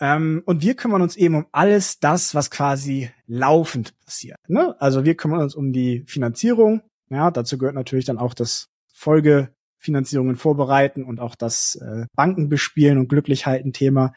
[0.00, 4.38] Ähm, und wir kümmern uns eben um alles das, was quasi laufend passiert.
[4.48, 4.74] Ne?
[4.80, 6.82] Also wir kümmern uns um die Finanzierung.
[7.08, 12.98] Ja, dazu gehört natürlich dann auch das Folgefinanzierungen vorbereiten und auch das äh, Banken bespielen
[12.98, 14.12] und glücklich halten Thema.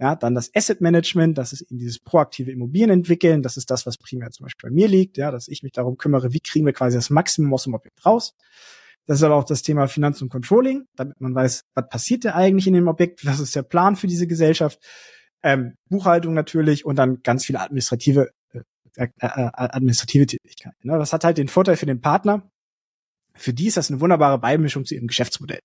[0.00, 3.42] Ja, dann das Asset Management, das ist eben dieses proaktive Immobilien entwickeln.
[3.42, 5.18] Das ist das, was primär zum Beispiel bei mir liegt.
[5.18, 8.04] Ja, dass ich mich darum kümmere, wie kriegen wir quasi das Maximum aus dem Objekt
[8.04, 8.34] raus.
[9.08, 12.34] Das ist aber auch das Thema Finanz und Controlling, damit man weiß, was passiert da
[12.34, 14.78] eigentlich in dem Objekt, was ist der Plan für diese Gesellschaft,
[15.42, 18.60] ähm, Buchhaltung natürlich und dann ganz viele administrative äh,
[18.96, 20.76] äh, äh administrative Tätigkeiten.
[20.82, 20.98] Ne?
[20.98, 22.50] Das hat halt den Vorteil für den Partner.
[23.34, 25.60] Für die ist das eine wunderbare Beimischung zu ihrem Geschäftsmodell.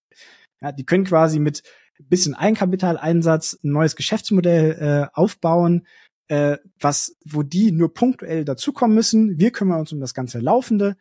[0.62, 1.64] Ja, die können quasi mit
[2.00, 5.86] bisschen Eigenkapitaleinsatz ein neues Geschäftsmodell äh, aufbauen,
[6.30, 9.38] äh, was, wo die nur punktuell dazukommen müssen.
[9.38, 10.96] Wir kümmern uns um das ganze Laufende.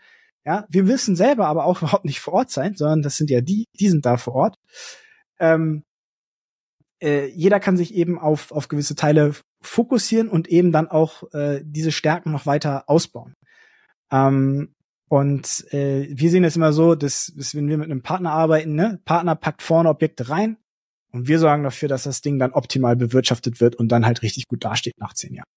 [0.45, 3.40] Ja, wir müssen selber aber auch überhaupt nicht vor Ort sein, sondern das sind ja
[3.40, 4.59] die, die sind da vor Ort.
[5.38, 5.84] Ähm,
[7.03, 11.61] äh, jeder kann sich eben auf, auf gewisse Teile fokussieren und eben dann auch äh,
[11.64, 13.34] diese Stärken noch weiter ausbauen.
[14.11, 14.74] Ähm,
[15.09, 18.74] und äh, wir sehen es immer so, dass, dass wenn wir mit einem Partner arbeiten,
[18.74, 20.57] ne, Partner packt vorne Objekte rein
[21.12, 24.49] und wir sorgen dafür, dass das Ding dann optimal bewirtschaftet wird und dann halt richtig
[24.49, 25.51] gut dasteht nach zehn Jahren.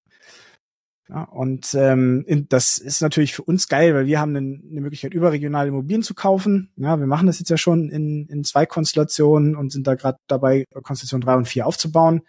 [1.08, 5.14] Ja, und ähm, das ist natürlich für uns geil, weil wir haben eine, eine Möglichkeit,
[5.14, 6.72] überregionale Immobilien zu kaufen.
[6.76, 10.18] Ja, wir machen das jetzt ja schon in, in zwei Konstellationen und sind da gerade
[10.26, 12.22] dabei, Konstellation drei und vier aufzubauen.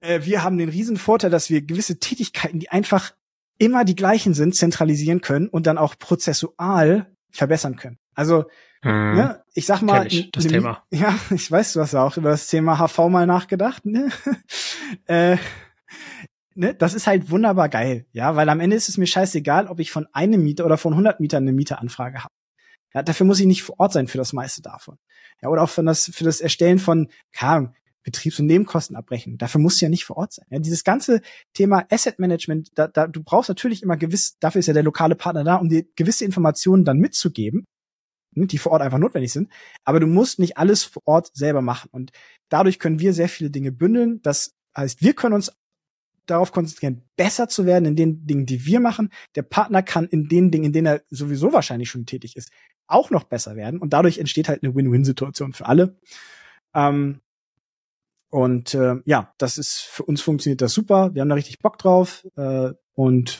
[0.00, 3.12] Äh, wir haben den riesen Vorteil, dass wir gewisse Tätigkeiten, die einfach
[3.58, 7.98] immer die gleichen sind, zentralisieren können und dann auch prozessual verbessern können.
[8.14, 8.44] Also,
[8.82, 10.84] hm, ne, ich sag mal, ich, das ne, Thema.
[10.90, 13.84] Ja, ich weiß, du hast auch über das Thema HV mal nachgedacht.
[13.84, 14.10] Ne?
[15.06, 15.36] äh,
[16.54, 19.80] ne, das ist halt wunderbar geil, ja, weil am Ende ist es mir scheißegal, ob
[19.80, 22.34] ich von einem Mieter oder von 100 Mietern eine Mieteranfrage habe.
[22.94, 24.98] Ja, dafür muss ich nicht vor Ort sein für das meiste davon.
[25.42, 27.74] Ja, oder auch für das, für das Erstellen von, keine
[28.04, 29.38] Betriebs- und Nebenkostenabrechnung.
[29.38, 30.46] Dafür muss ja nicht vor Ort sein.
[30.50, 31.20] Ja, dieses ganze
[31.54, 35.16] Thema Asset Management, da, da, du brauchst natürlich immer gewiss, dafür ist ja der lokale
[35.16, 37.64] Partner da, um dir gewisse Informationen dann mitzugeben,
[38.34, 39.50] ne, die vor Ort einfach notwendig sind.
[39.84, 41.88] Aber du musst nicht alles vor Ort selber machen.
[41.90, 42.12] Und
[42.48, 44.20] dadurch können wir sehr viele Dinge bündeln.
[44.22, 45.52] Das heißt, wir können uns
[46.26, 49.10] darauf konzentrieren, besser zu werden in den Dingen, die wir machen.
[49.34, 52.50] Der Partner kann in den Dingen, in denen er sowieso wahrscheinlich schon tätig ist,
[52.86, 53.80] auch noch besser werden.
[53.80, 55.98] Und dadurch entsteht halt eine Win-Win-Situation für alle.
[56.74, 57.20] Ähm,
[58.30, 61.14] und äh, ja, das ist für uns funktioniert das super.
[61.14, 63.38] Wir haben da richtig Bock drauf äh, und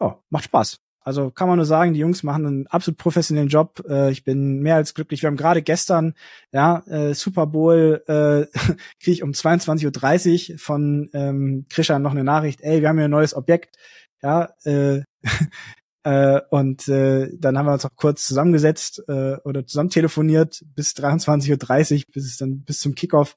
[0.00, 0.81] ja, macht Spaß.
[1.04, 3.82] Also kann man nur sagen, die Jungs machen einen absolut professionellen Job.
[3.88, 5.22] Äh, ich bin mehr als glücklich.
[5.22, 6.14] Wir haben gerade gestern,
[6.52, 8.46] ja, äh, Super Bowl, äh,
[9.00, 13.06] kriege ich um 22.30 Uhr von ähm, Krishan noch eine Nachricht, ey, wir haben hier
[13.06, 13.76] ein neues Objekt.
[14.22, 15.02] Ja, äh,
[16.04, 20.92] äh, und äh, dann haben wir uns auch kurz zusammengesetzt äh, oder zusammen telefoniert bis
[20.92, 23.36] 23.30 Uhr, bis es dann bis zum Kickoff,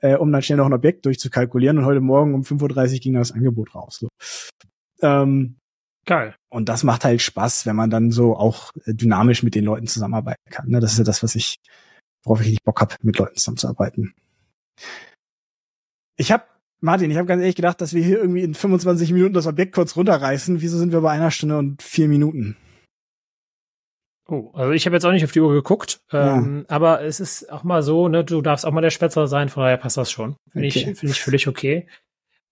[0.00, 1.78] äh, um dann schnell noch ein Objekt durchzukalkulieren.
[1.78, 3.98] Und heute Morgen um 5.30 Uhr ging das Angebot raus.
[4.00, 4.08] So.
[5.02, 5.58] Ähm,
[6.06, 6.36] Geil.
[6.48, 9.86] Und das macht halt Spaß, wenn man dann so auch äh, dynamisch mit den Leuten
[9.86, 10.68] zusammenarbeiten kann.
[10.68, 10.80] Ne?
[10.80, 11.56] Das ist ja das, was ich,
[12.24, 14.14] worauf ich richtig Bock habe, mit Leuten zusammenzuarbeiten.
[16.16, 16.44] Ich habe
[16.80, 19.74] Martin, ich habe ganz ehrlich gedacht, dass wir hier irgendwie in 25 Minuten das Objekt
[19.74, 20.60] kurz runterreißen.
[20.60, 22.56] Wieso sind wir bei einer Stunde und vier Minuten?
[24.28, 26.74] Oh, also ich habe jetzt auch nicht auf die Uhr geguckt, ähm, ja.
[26.74, 29.62] aber es ist auch mal so, ne, du darfst auch mal der Spätzer sein, von
[29.62, 30.36] daher passt das schon.
[30.50, 30.90] Finde okay.
[30.90, 31.86] ich, finde ich völlig okay.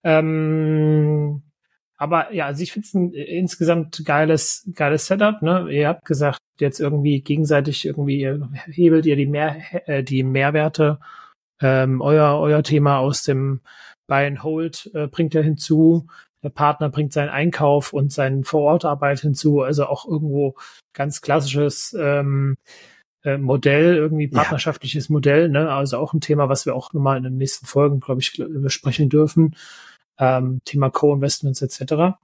[0.03, 1.41] Ähm,
[1.97, 5.41] aber ja, also ich finde es ein insgesamt geiles, geiles Setup.
[5.41, 5.67] Ne?
[5.71, 8.27] Ihr habt gesagt, jetzt irgendwie gegenseitig irgendwie
[8.65, 10.99] hebelt ihr die, Mehr, äh, die Mehrwerte.
[11.61, 13.61] Ähm, euer, euer Thema aus dem
[14.07, 16.07] Buy and Hold äh, bringt er hinzu.
[16.43, 19.61] Der Partner bringt seinen Einkauf und seinen Vorortarbeit hinzu.
[19.61, 20.55] Also auch irgendwo
[20.93, 22.57] ganz klassisches ähm,
[23.23, 25.13] äh, Modell, irgendwie partnerschaftliches ja.
[25.13, 25.47] Modell.
[25.49, 25.71] Ne?
[25.71, 29.09] Also auch ein Thema, was wir auch nochmal in den nächsten Folgen, glaube ich, besprechen
[29.09, 29.55] dürfen
[30.19, 32.17] ähm, Thema Co-Investments etc.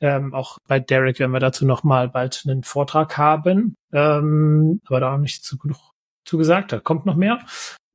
[0.00, 5.12] Ähm, auch bei Derek werden wir dazu nochmal bald einen Vortrag haben, ähm, aber da
[5.12, 5.78] noch nicht zu, genug
[6.24, 7.40] zu gesagt, da kommt noch mehr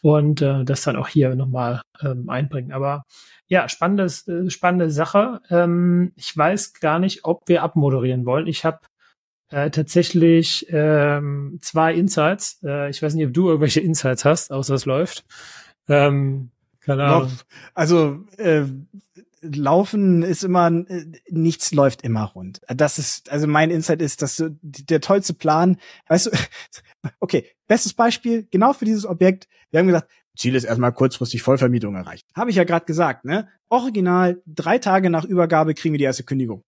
[0.02, 2.74] und äh, das dann auch hier nochmal ähm, einbringen.
[2.74, 3.04] Aber
[3.48, 5.40] ja, spannendes, äh, spannende Sache.
[5.50, 8.48] Ähm, ich weiß gar nicht, ob wir abmoderieren wollen.
[8.48, 8.80] Ich habe
[9.50, 12.60] äh, tatsächlich ähm, zwei Insights.
[12.64, 15.24] Äh, ich weiß nicht, ob du irgendwelche Insights hast, außer es läuft.
[15.88, 16.50] Ähm,
[16.82, 17.32] keine Ahnung.
[17.74, 18.64] Also äh,
[19.44, 22.62] Laufen ist immer, äh, nichts läuft immer rund.
[22.68, 25.78] Das ist, also mein Insight ist, dass du, der tollste Plan,
[26.08, 26.32] weißt du,
[27.20, 31.96] okay, bestes Beispiel, genau für dieses Objekt, wir haben gesagt, Ziel ist erstmal kurzfristig Vollvermietung
[31.96, 32.26] erreicht.
[32.34, 33.48] Habe ich ja gerade gesagt, ne?
[33.70, 36.64] Original, drei Tage nach Übergabe kriegen wir die erste Kündigung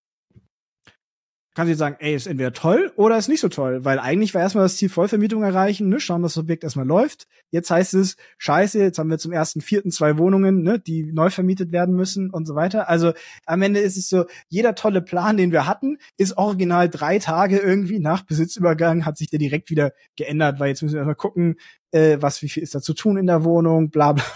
[1.55, 4.41] kann sie sagen, ey, ist entweder toll oder ist nicht so toll, weil eigentlich war
[4.41, 7.27] erstmal das Ziel Vollvermietung erreichen, ne, schauen, dass das Objekt erstmal läuft.
[7.49, 11.29] Jetzt heißt es, scheiße, jetzt haben wir zum ersten, vierten zwei Wohnungen, ne, die neu
[11.29, 12.89] vermietet werden müssen und so weiter.
[12.89, 13.13] Also
[13.45, 17.57] am Ende ist es so, jeder tolle Plan, den wir hatten, ist original drei Tage
[17.57, 21.55] irgendwie nach Besitzübergang, hat sich der direkt wieder geändert, weil jetzt müssen wir erstmal gucken,
[21.91, 24.25] äh, was, wie viel ist da zu tun in der Wohnung, bla bla.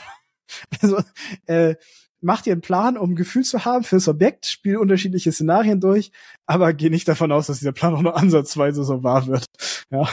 [0.82, 1.00] Also,
[1.46, 1.76] äh,
[2.22, 6.12] mach dir einen Plan, um ein Gefühl zu haben fürs Objekt, spiel unterschiedliche Szenarien durch,
[6.46, 9.46] aber geh nicht davon aus, dass dieser Plan auch nur ansatzweise so wahr wird.
[9.92, 10.08] Ja.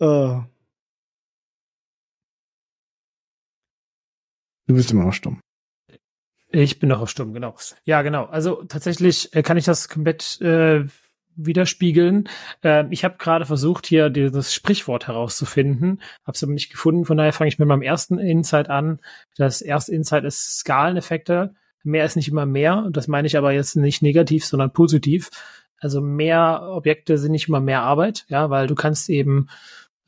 [0.00, 0.42] uh.
[4.66, 5.40] Du bist immer noch stumm.
[6.50, 7.56] Ich bin noch auf stumm, genau.
[7.84, 8.24] Ja, genau.
[8.26, 10.84] Also tatsächlich äh, kann ich das komplett äh,
[11.38, 12.28] widerspiegeln.
[12.62, 17.04] Äh, ich habe gerade versucht, hier dieses Sprichwort herauszufinden, habe es aber nicht gefunden.
[17.04, 19.00] Von daher fange ich mit meinem ersten Insight an.
[19.36, 21.54] Das erste Insight ist Skaleneffekte.
[21.84, 22.88] Mehr ist nicht immer mehr.
[22.90, 25.30] Das meine ich aber jetzt nicht negativ, sondern positiv.
[25.80, 29.48] Also mehr Objekte sind nicht immer mehr Arbeit, ja, weil du kannst eben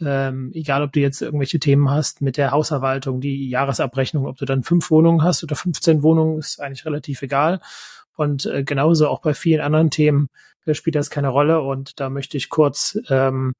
[0.02, 4.46] ähm, egal ob du jetzt irgendwelche Themen hast mit der Hausverwaltung, die Jahresabrechnung, ob du
[4.46, 7.60] dann fünf Wohnungen hast oder 15 Wohnungen, ist eigentlich relativ egal.
[8.16, 10.28] Und äh, genauso auch bei vielen anderen Themen
[10.74, 11.60] spielt das keine Rolle.
[11.62, 13.52] Und da möchte ich kurz ähm,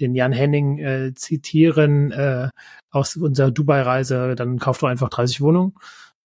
[0.00, 2.48] den Jan Henning äh, zitieren äh,
[2.90, 4.34] aus unserer Dubai-Reise.
[4.34, 5.74] Dann kauft du einfach 30 Wohnungen.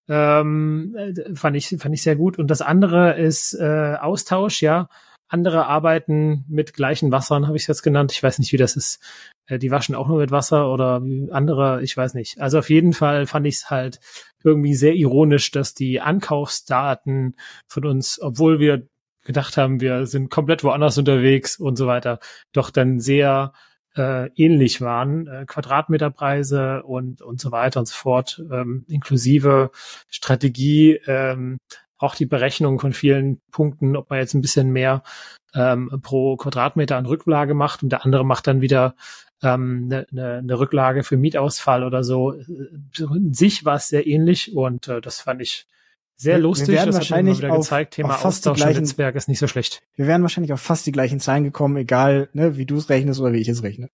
[0.09, 2.37] Ähm, äh, fand ich fand ich sehr gut.
[2.37, 4.87] Und das andere ist äh, Austausch, ja.
[5.29, 8.11] Andere arbeiten mit gleichen Wassern, habe ich jetzt genannt.
[8.11, 8.99] Ich weiß nicht, wie das ist.
[9.47, 12.39] Äh, die waschen auch nur mit Wasser oder andere, ich weiß nicht.
[12.39, 13.99] Also auf jeden Fall fand ich es halt
[14.43, 17.35] irgendwie sehr ironisch, dass die Ankaufsdaten
[17.67, 18.87] von uns, obwohl wir
[19.24, 22.19] gedacht haben, wir sind komplett woanders unterwegs und so weiter,
[22.51, 23.53] doch dann sehr
[23.95, 29.71] äh, ähnlich waren, äh, Quadratmeterpreise und und so weiter und so fort, ähm, inklusive
[30.09, 31.59] Strategie, ähm,
[31.97, 35.03] auch die Berechnung von vielen Punkten, ob man jetzt ein bisschen mehr
[35.53, 38.95] ähm, pro Quadratmeter an Rücklage macht und der andere macht dann wieder
[39.41, 42.32] ähm, eine, eine, eine Rücklage für Mietausfall oder so.
[42.32, 45.68] In sich war es sehr ähnlich und äh, das fand ich
[46.15, 46.69] sehr lustig.
[46.69, 47.95] Wir werden das wahrscheinlich hat wieder gezeigt.
[47.95, 49.81] Thema Austausch gleichen, Netzwerk ist nicht so schlecht.
[49.95, 53.19] Wir wären wahrscheinlich auf fast die gleichen Zahlen gekommen, egal ne, wie du es rechnest
[53.19, 53.90] oder wie ich es rechne.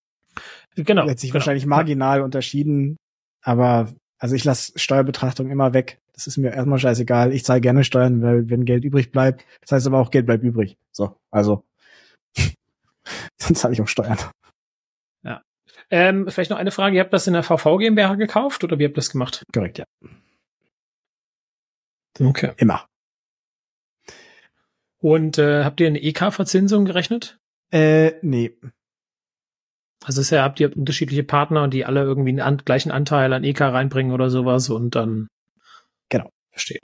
[0.76, 1.08] Genau.
[1.08, 1.40] Hat sich genau.
[1.40, 2.24] wahrscheinlich marginal ja.
[2.24, 2.98] unterschieden,
[3.42, 6.00] aber also ich lasse Steuerbetrachtung immer weg.
[6.14, 7.34] Das ist mir erstmal scheißegal.
[7.34, 10.44] Ich zahle gerne Steuern, weil wenn Geld übrig bleibt, das heißt aber auch Geld bleibt
[10.44, 10.78] übrig.
[10.92, 11.64] So, also
[12.36, 14.18] dann zahle ich auch Steuern.
[15.24, 15.42] Ja.
[15.90, 16.98] Ähm, vielleicht noch eine Frage.
[16.98, 19.44] Ihr habt das in der VV GmbH gekauft oder wie habt ihr das gemacht?
[19.54, 19.86] Korrekt, ja.
[22.20, 22.52] Okay.
[22.58, 22.86] Immer.
[25.02, 27.40] Und äh, habt ihr eine EK-Verzinsung gerechnet?
[27.72, 28.58] Äh, nee.
[30.04, 33.44] Also ist ja, habt ihr unterschiedliche Partner, die alle irgendwie einen an, gleichen Anteil an
[33.44, 35.28] EK reinbringen oder sowas und dann.
[36.10, 36.30] Genau.
[36.52, 36.80] Verstehe.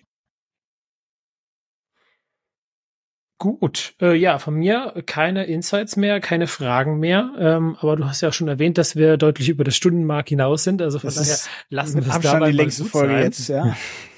[3.38, 7.34] Gut, äh, ja, von mir keine Insights mehr, keine Fragen mehr.
[7.38, 10.82] Ähm, aber du hast ja schon erwähnt, dass wir deutlich über das Stundenmark hinaus sind.
[10.82, 11.38] Also von das daher
[11.70, 13.24] lassen wir das Abstand dabei die längste Folge sein.
[13.24, 13.76] jetzt, ja.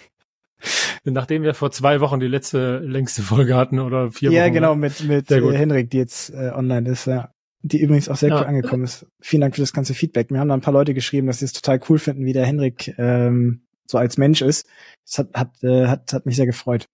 [1.13, 4.53] Nachdem wir vor zwei Wochen die letzte längste Folge hatten oder vier ja, Wochen.
[4.53, 5.53] genau, mit, mit gut.
[5.53, 7.31] äh, Henrik, die jetzt äh, online ist, ja.
[7.63, 8.39] Die übrigens auch sehr Ja.
[8.41, 9.05] cool angekommen ist.
[9.21, 10.31] Vielen Dank für das ganze Feedback.
[10.31, 12.45] Mir haben da ein paar Leute geschrieben, dass sie es total cool finden, wie der
[12.45, 14.67] Henrik ähm, so als Mensch ist.
[15.05, 16.85] Das hat, hat, äh, hat, hat mich sehr gefreut.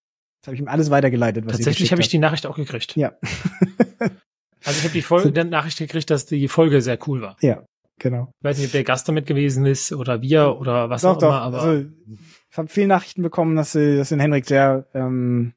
[0.41, 2.95] Das habe ich ihm alles weitergeleitet, was Tatsächlich habe ich die Nachricht auch gekriegt.
[2.95, 3.14] Ja.
[4.65, 7.35] Also ich habe die Folge, der Nachricht gekriegt, dass die Folge sehr cool war.
[7.41, 7.65] ja,
[7.99, 8.31] genau.
[8.40, 11.18] Ich weiß nicht, ob der Gast damit gewesen ist oder wir oder was doch, auch
[11.18, 11.27] doch.
[11.27, 11.90] immer, aber also,
[12.54, 15.54] ich habe viele Nachrichten bekommen, dass sie, dass sie den Henrik sehr, ähm,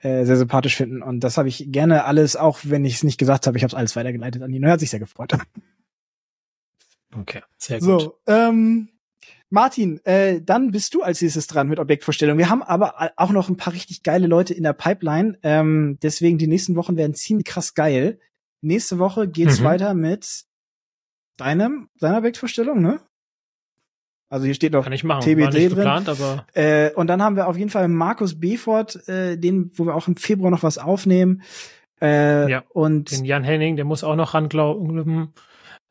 [0.00, 1.02] äh, sehr sympathisch finden.
[1.02, 3.68] Und das habe ich gerne alles, auch wenn ich es nicht gesagt habe, ich habe
[3.68, 4.62] es alles weitergeleitet an ihn.
[4.62, 5.34] Und er hat sich sehr gefreut.
[7.20, 8.00] okay, sehr gut.
[8.00, 8.88] So, ähm,
[9.50, 12.38] Martin, äh, dann bist du als nächstes dran mit Objektvorstellung.
[12.38, 15.38] Wir haben aber auch noch ein paar richtig geile Leute in der Pipeline.
[15.42, 18.18] Ähm, deswegen die nächsten Wochen werden ziemlich krass geil.
[18.62, 19.64] Nächste Woche geht's Mhm.
[19.64, 20.46] weiter mit
[21.36, 23.02] deinem, deiner Objektvorstellung, ne?
[24.34, 25.22] Also hier steht noch Kann ich machen.
[25.22, 25.68] TBD drin.
[25.76, 29.86] geplant, aber äh, und dann haben wir auf jeden Fall Markus Befort, äh, den, wo
[29.86, 31.42] wir auch im Februar noch was aufnehmen.
[32.02, 35.32] Äh, Ja, und den Jan Henning, der muss auch noch ranglauben.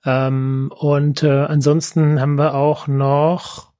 [0.05, 3.71] Ähm, und äh, ansonsten haben wir auch noch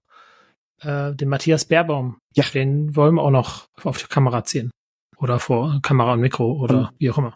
[0.79, 2.19] äh, den Matthias Baerbaum.
[2.33, 2.45] Ja.
[2.53, 4.71] Den wollen wir auch noch auf die Kamera ziehen.
[5.17, 7.33] Oder vor Kamera und Mikro oder wie auch immer.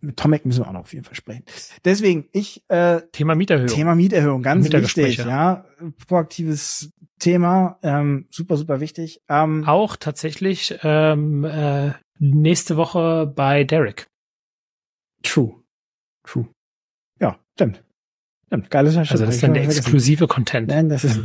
[0.00, 1.44] Mit Tomek müssen wir auch noch auf jeden Fall sprechen.
[1.84, 3.68] Deswegen, ich äh, Thema Mieterhöhung.
[3.68, 5.64] Thema Mieterhöhung, ganz wichtig, ja.
[6.06, 9.22] Proaktives Thema, ähm, super, super wichtig.
[9.28, 14.08] Ähm, Auch tatsächlich ähm, äh, nächste Woche bei Derek.
[15.22, 15.54] true.
[16.24, 16.48] True.
[17.20, 17.84] Ja, stimmt.
[18.46, 20.68] Stimmt, geiles Also das ist dann der exklusive Content.
[20.68, 21.20] Nein, das ist.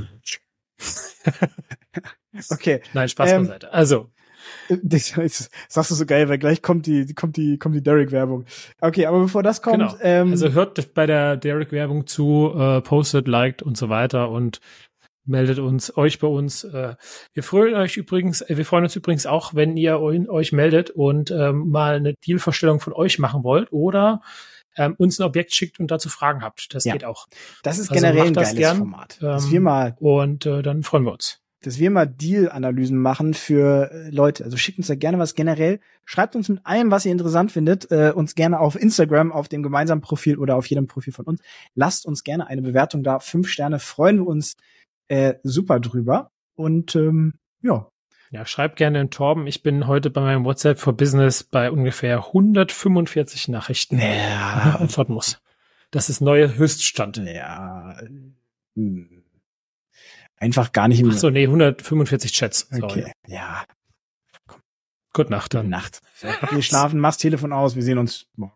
[2.49, 2.81] okay.
[2.93, 3.73] Nein, Spaß Ähm, beiseite.
[3.73, 4.11] Also,
[4.84, 8.45] Das, das sagst du so geil, weil gleich kommt die, kommt die, kommt die Derek-Werbung.
[8.82, 9.95] Okay, aber bevor das kommt, Genau.
[10.02, 14.60] ähm, also hört bei der Derek-Werbung zu, äh, postet, liked und so weiter und
[15.27, 16.64] meldet uns, euch bei uns.
[16.64, 16.95] Äh,
[17.34, 20.91] wir freuen euch übrigens, äh, wir freuen uns übrigens auch, wenn ihr eu- euch meldet
[20.91, 24.22] und ähm, mal eine Dealvorstellung von euch machen wollt oder
[24.77, 26.73] ähm, uns ein Objekt schickt und dazu Fragen habt.
[26.76, 26.94] Das Ja.
[26.94, 27.27] geht auch.
[27.64, 28.77] das ist also generell ein geiles gern.
[28.77, 29.18] Format.
[29.22, 31.40] Ähm, wir mal Und äh, dann freuen wir uns.
[31.65, 34.43] Dass wir mal Deal-Analysen machen für äh, Leute.
[34.43, 35.79] Also schickt uns da gerne was generell.
[36.05, 39.63] Schreibt uns mit allem, was ihr interessant findet, äh, uns gerne auf Instagram, auf dem
[39.63, 41.41] gemeinsamen Profil oder auf jedem Profil von uns.
[41.73, 43.19] Lasst uns gerne eine Bewertung da.
[43.19, 44.57] Fünf Sterne freuen wir uns
[45.07, 46.31] äh, super drüber.
[46.55, 47.87] Und ähm, ja,
[48.29, 49.47] Ja, schreibt gerne in Torben.
[49.47, 55.41] Ich bin heute bei meinem WhatsApp for Business bei ungefähr 145 Nachrichten, ja, antworten muss.
[55.89, 57.17] Das ist neue Höchststand.
[57.17, 57.95] ja
[58.75, 59.14] hm.
[60.37, 62.67] Einfach gar nicht im Ach so, nee, 145 Chats.
[62.69, 62.83] Sorry.
[62.83, 63.65] Okay, ja,
[65.15, 65.69] Gute Nacht gute dann.
[65.69, 66.01] Nacht.
[66.51, 67.75] Wir schlafen, mach's Telefon aus.
[67.77, 68.53] Wir sehen uns morgen.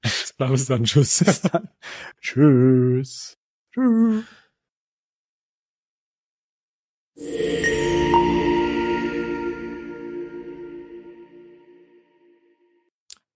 [0.00, 0.84] Bis dann.
[0.84, 1.22] Tschüss.
[1.22, 1.68] Bis dann.
[2.22, 3.36] Tschüss.
[3.70, 4.24] Tschüss.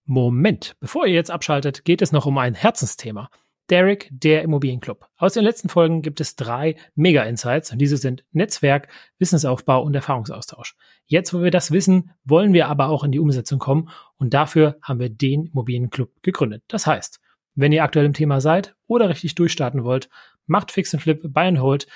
[0.07, 3.29] Moment, bevor ihr jetzt abschaltet, geht es noch um ein Herzensthema.
[3.71, 5.07] Derek, der Immobilienclub.
[5.17, 8.89] Aus den letzten Folgen gibt es drei Mega-Insights und diese sind Netzwerk,
[9.19, 10.77] Wissensaufbau und Erfahrungsaustausch.
[11.07, 14.77] Jetzt, wo wir das wissen, wollen wir aber auch in die Umsetzung kommen und dafür
[14.83, 16.63] haben wir den Immobilienclub gegründet.
[16.69, 17.21] Das heißt,
[17.55, 20.11] wenn ihr aktuell im Thema seid oder richtig durchstarten wollt,
[20.47, 21.87] macht Fix and Flip, Buy and Hold,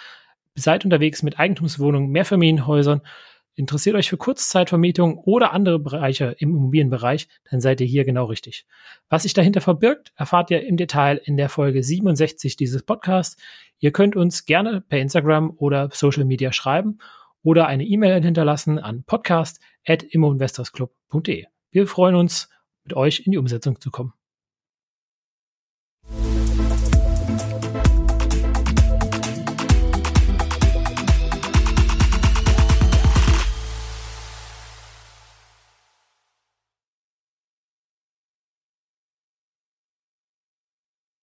[0.55, 3.03] seid unterwegs mit Eigentumswohnungen, Mehrfamilienhäusern,
[3.59, 8.66] interessiert euch für Kurzzeitvermietung oder andere Bereiche im Immobilienbereich, dann seid ihr hier genau richtig.
[9.09, 13.36] Was sich dahinter verbirgt, erfahrt ihr im Detail in der Folge 67 dieses Podcasts.
[13.80, 16.98] Ihr könnt uns gerne per Instagram oder Social Media schreiben
[17.43, 21.47] oder eine E-Mail hinterlassen an podcast.immoinvestorsclub.de.
[21.70, 22.48] Wir freuen uns,
[22.85, 24.14] mit euch in die Umsetzung zu kommen.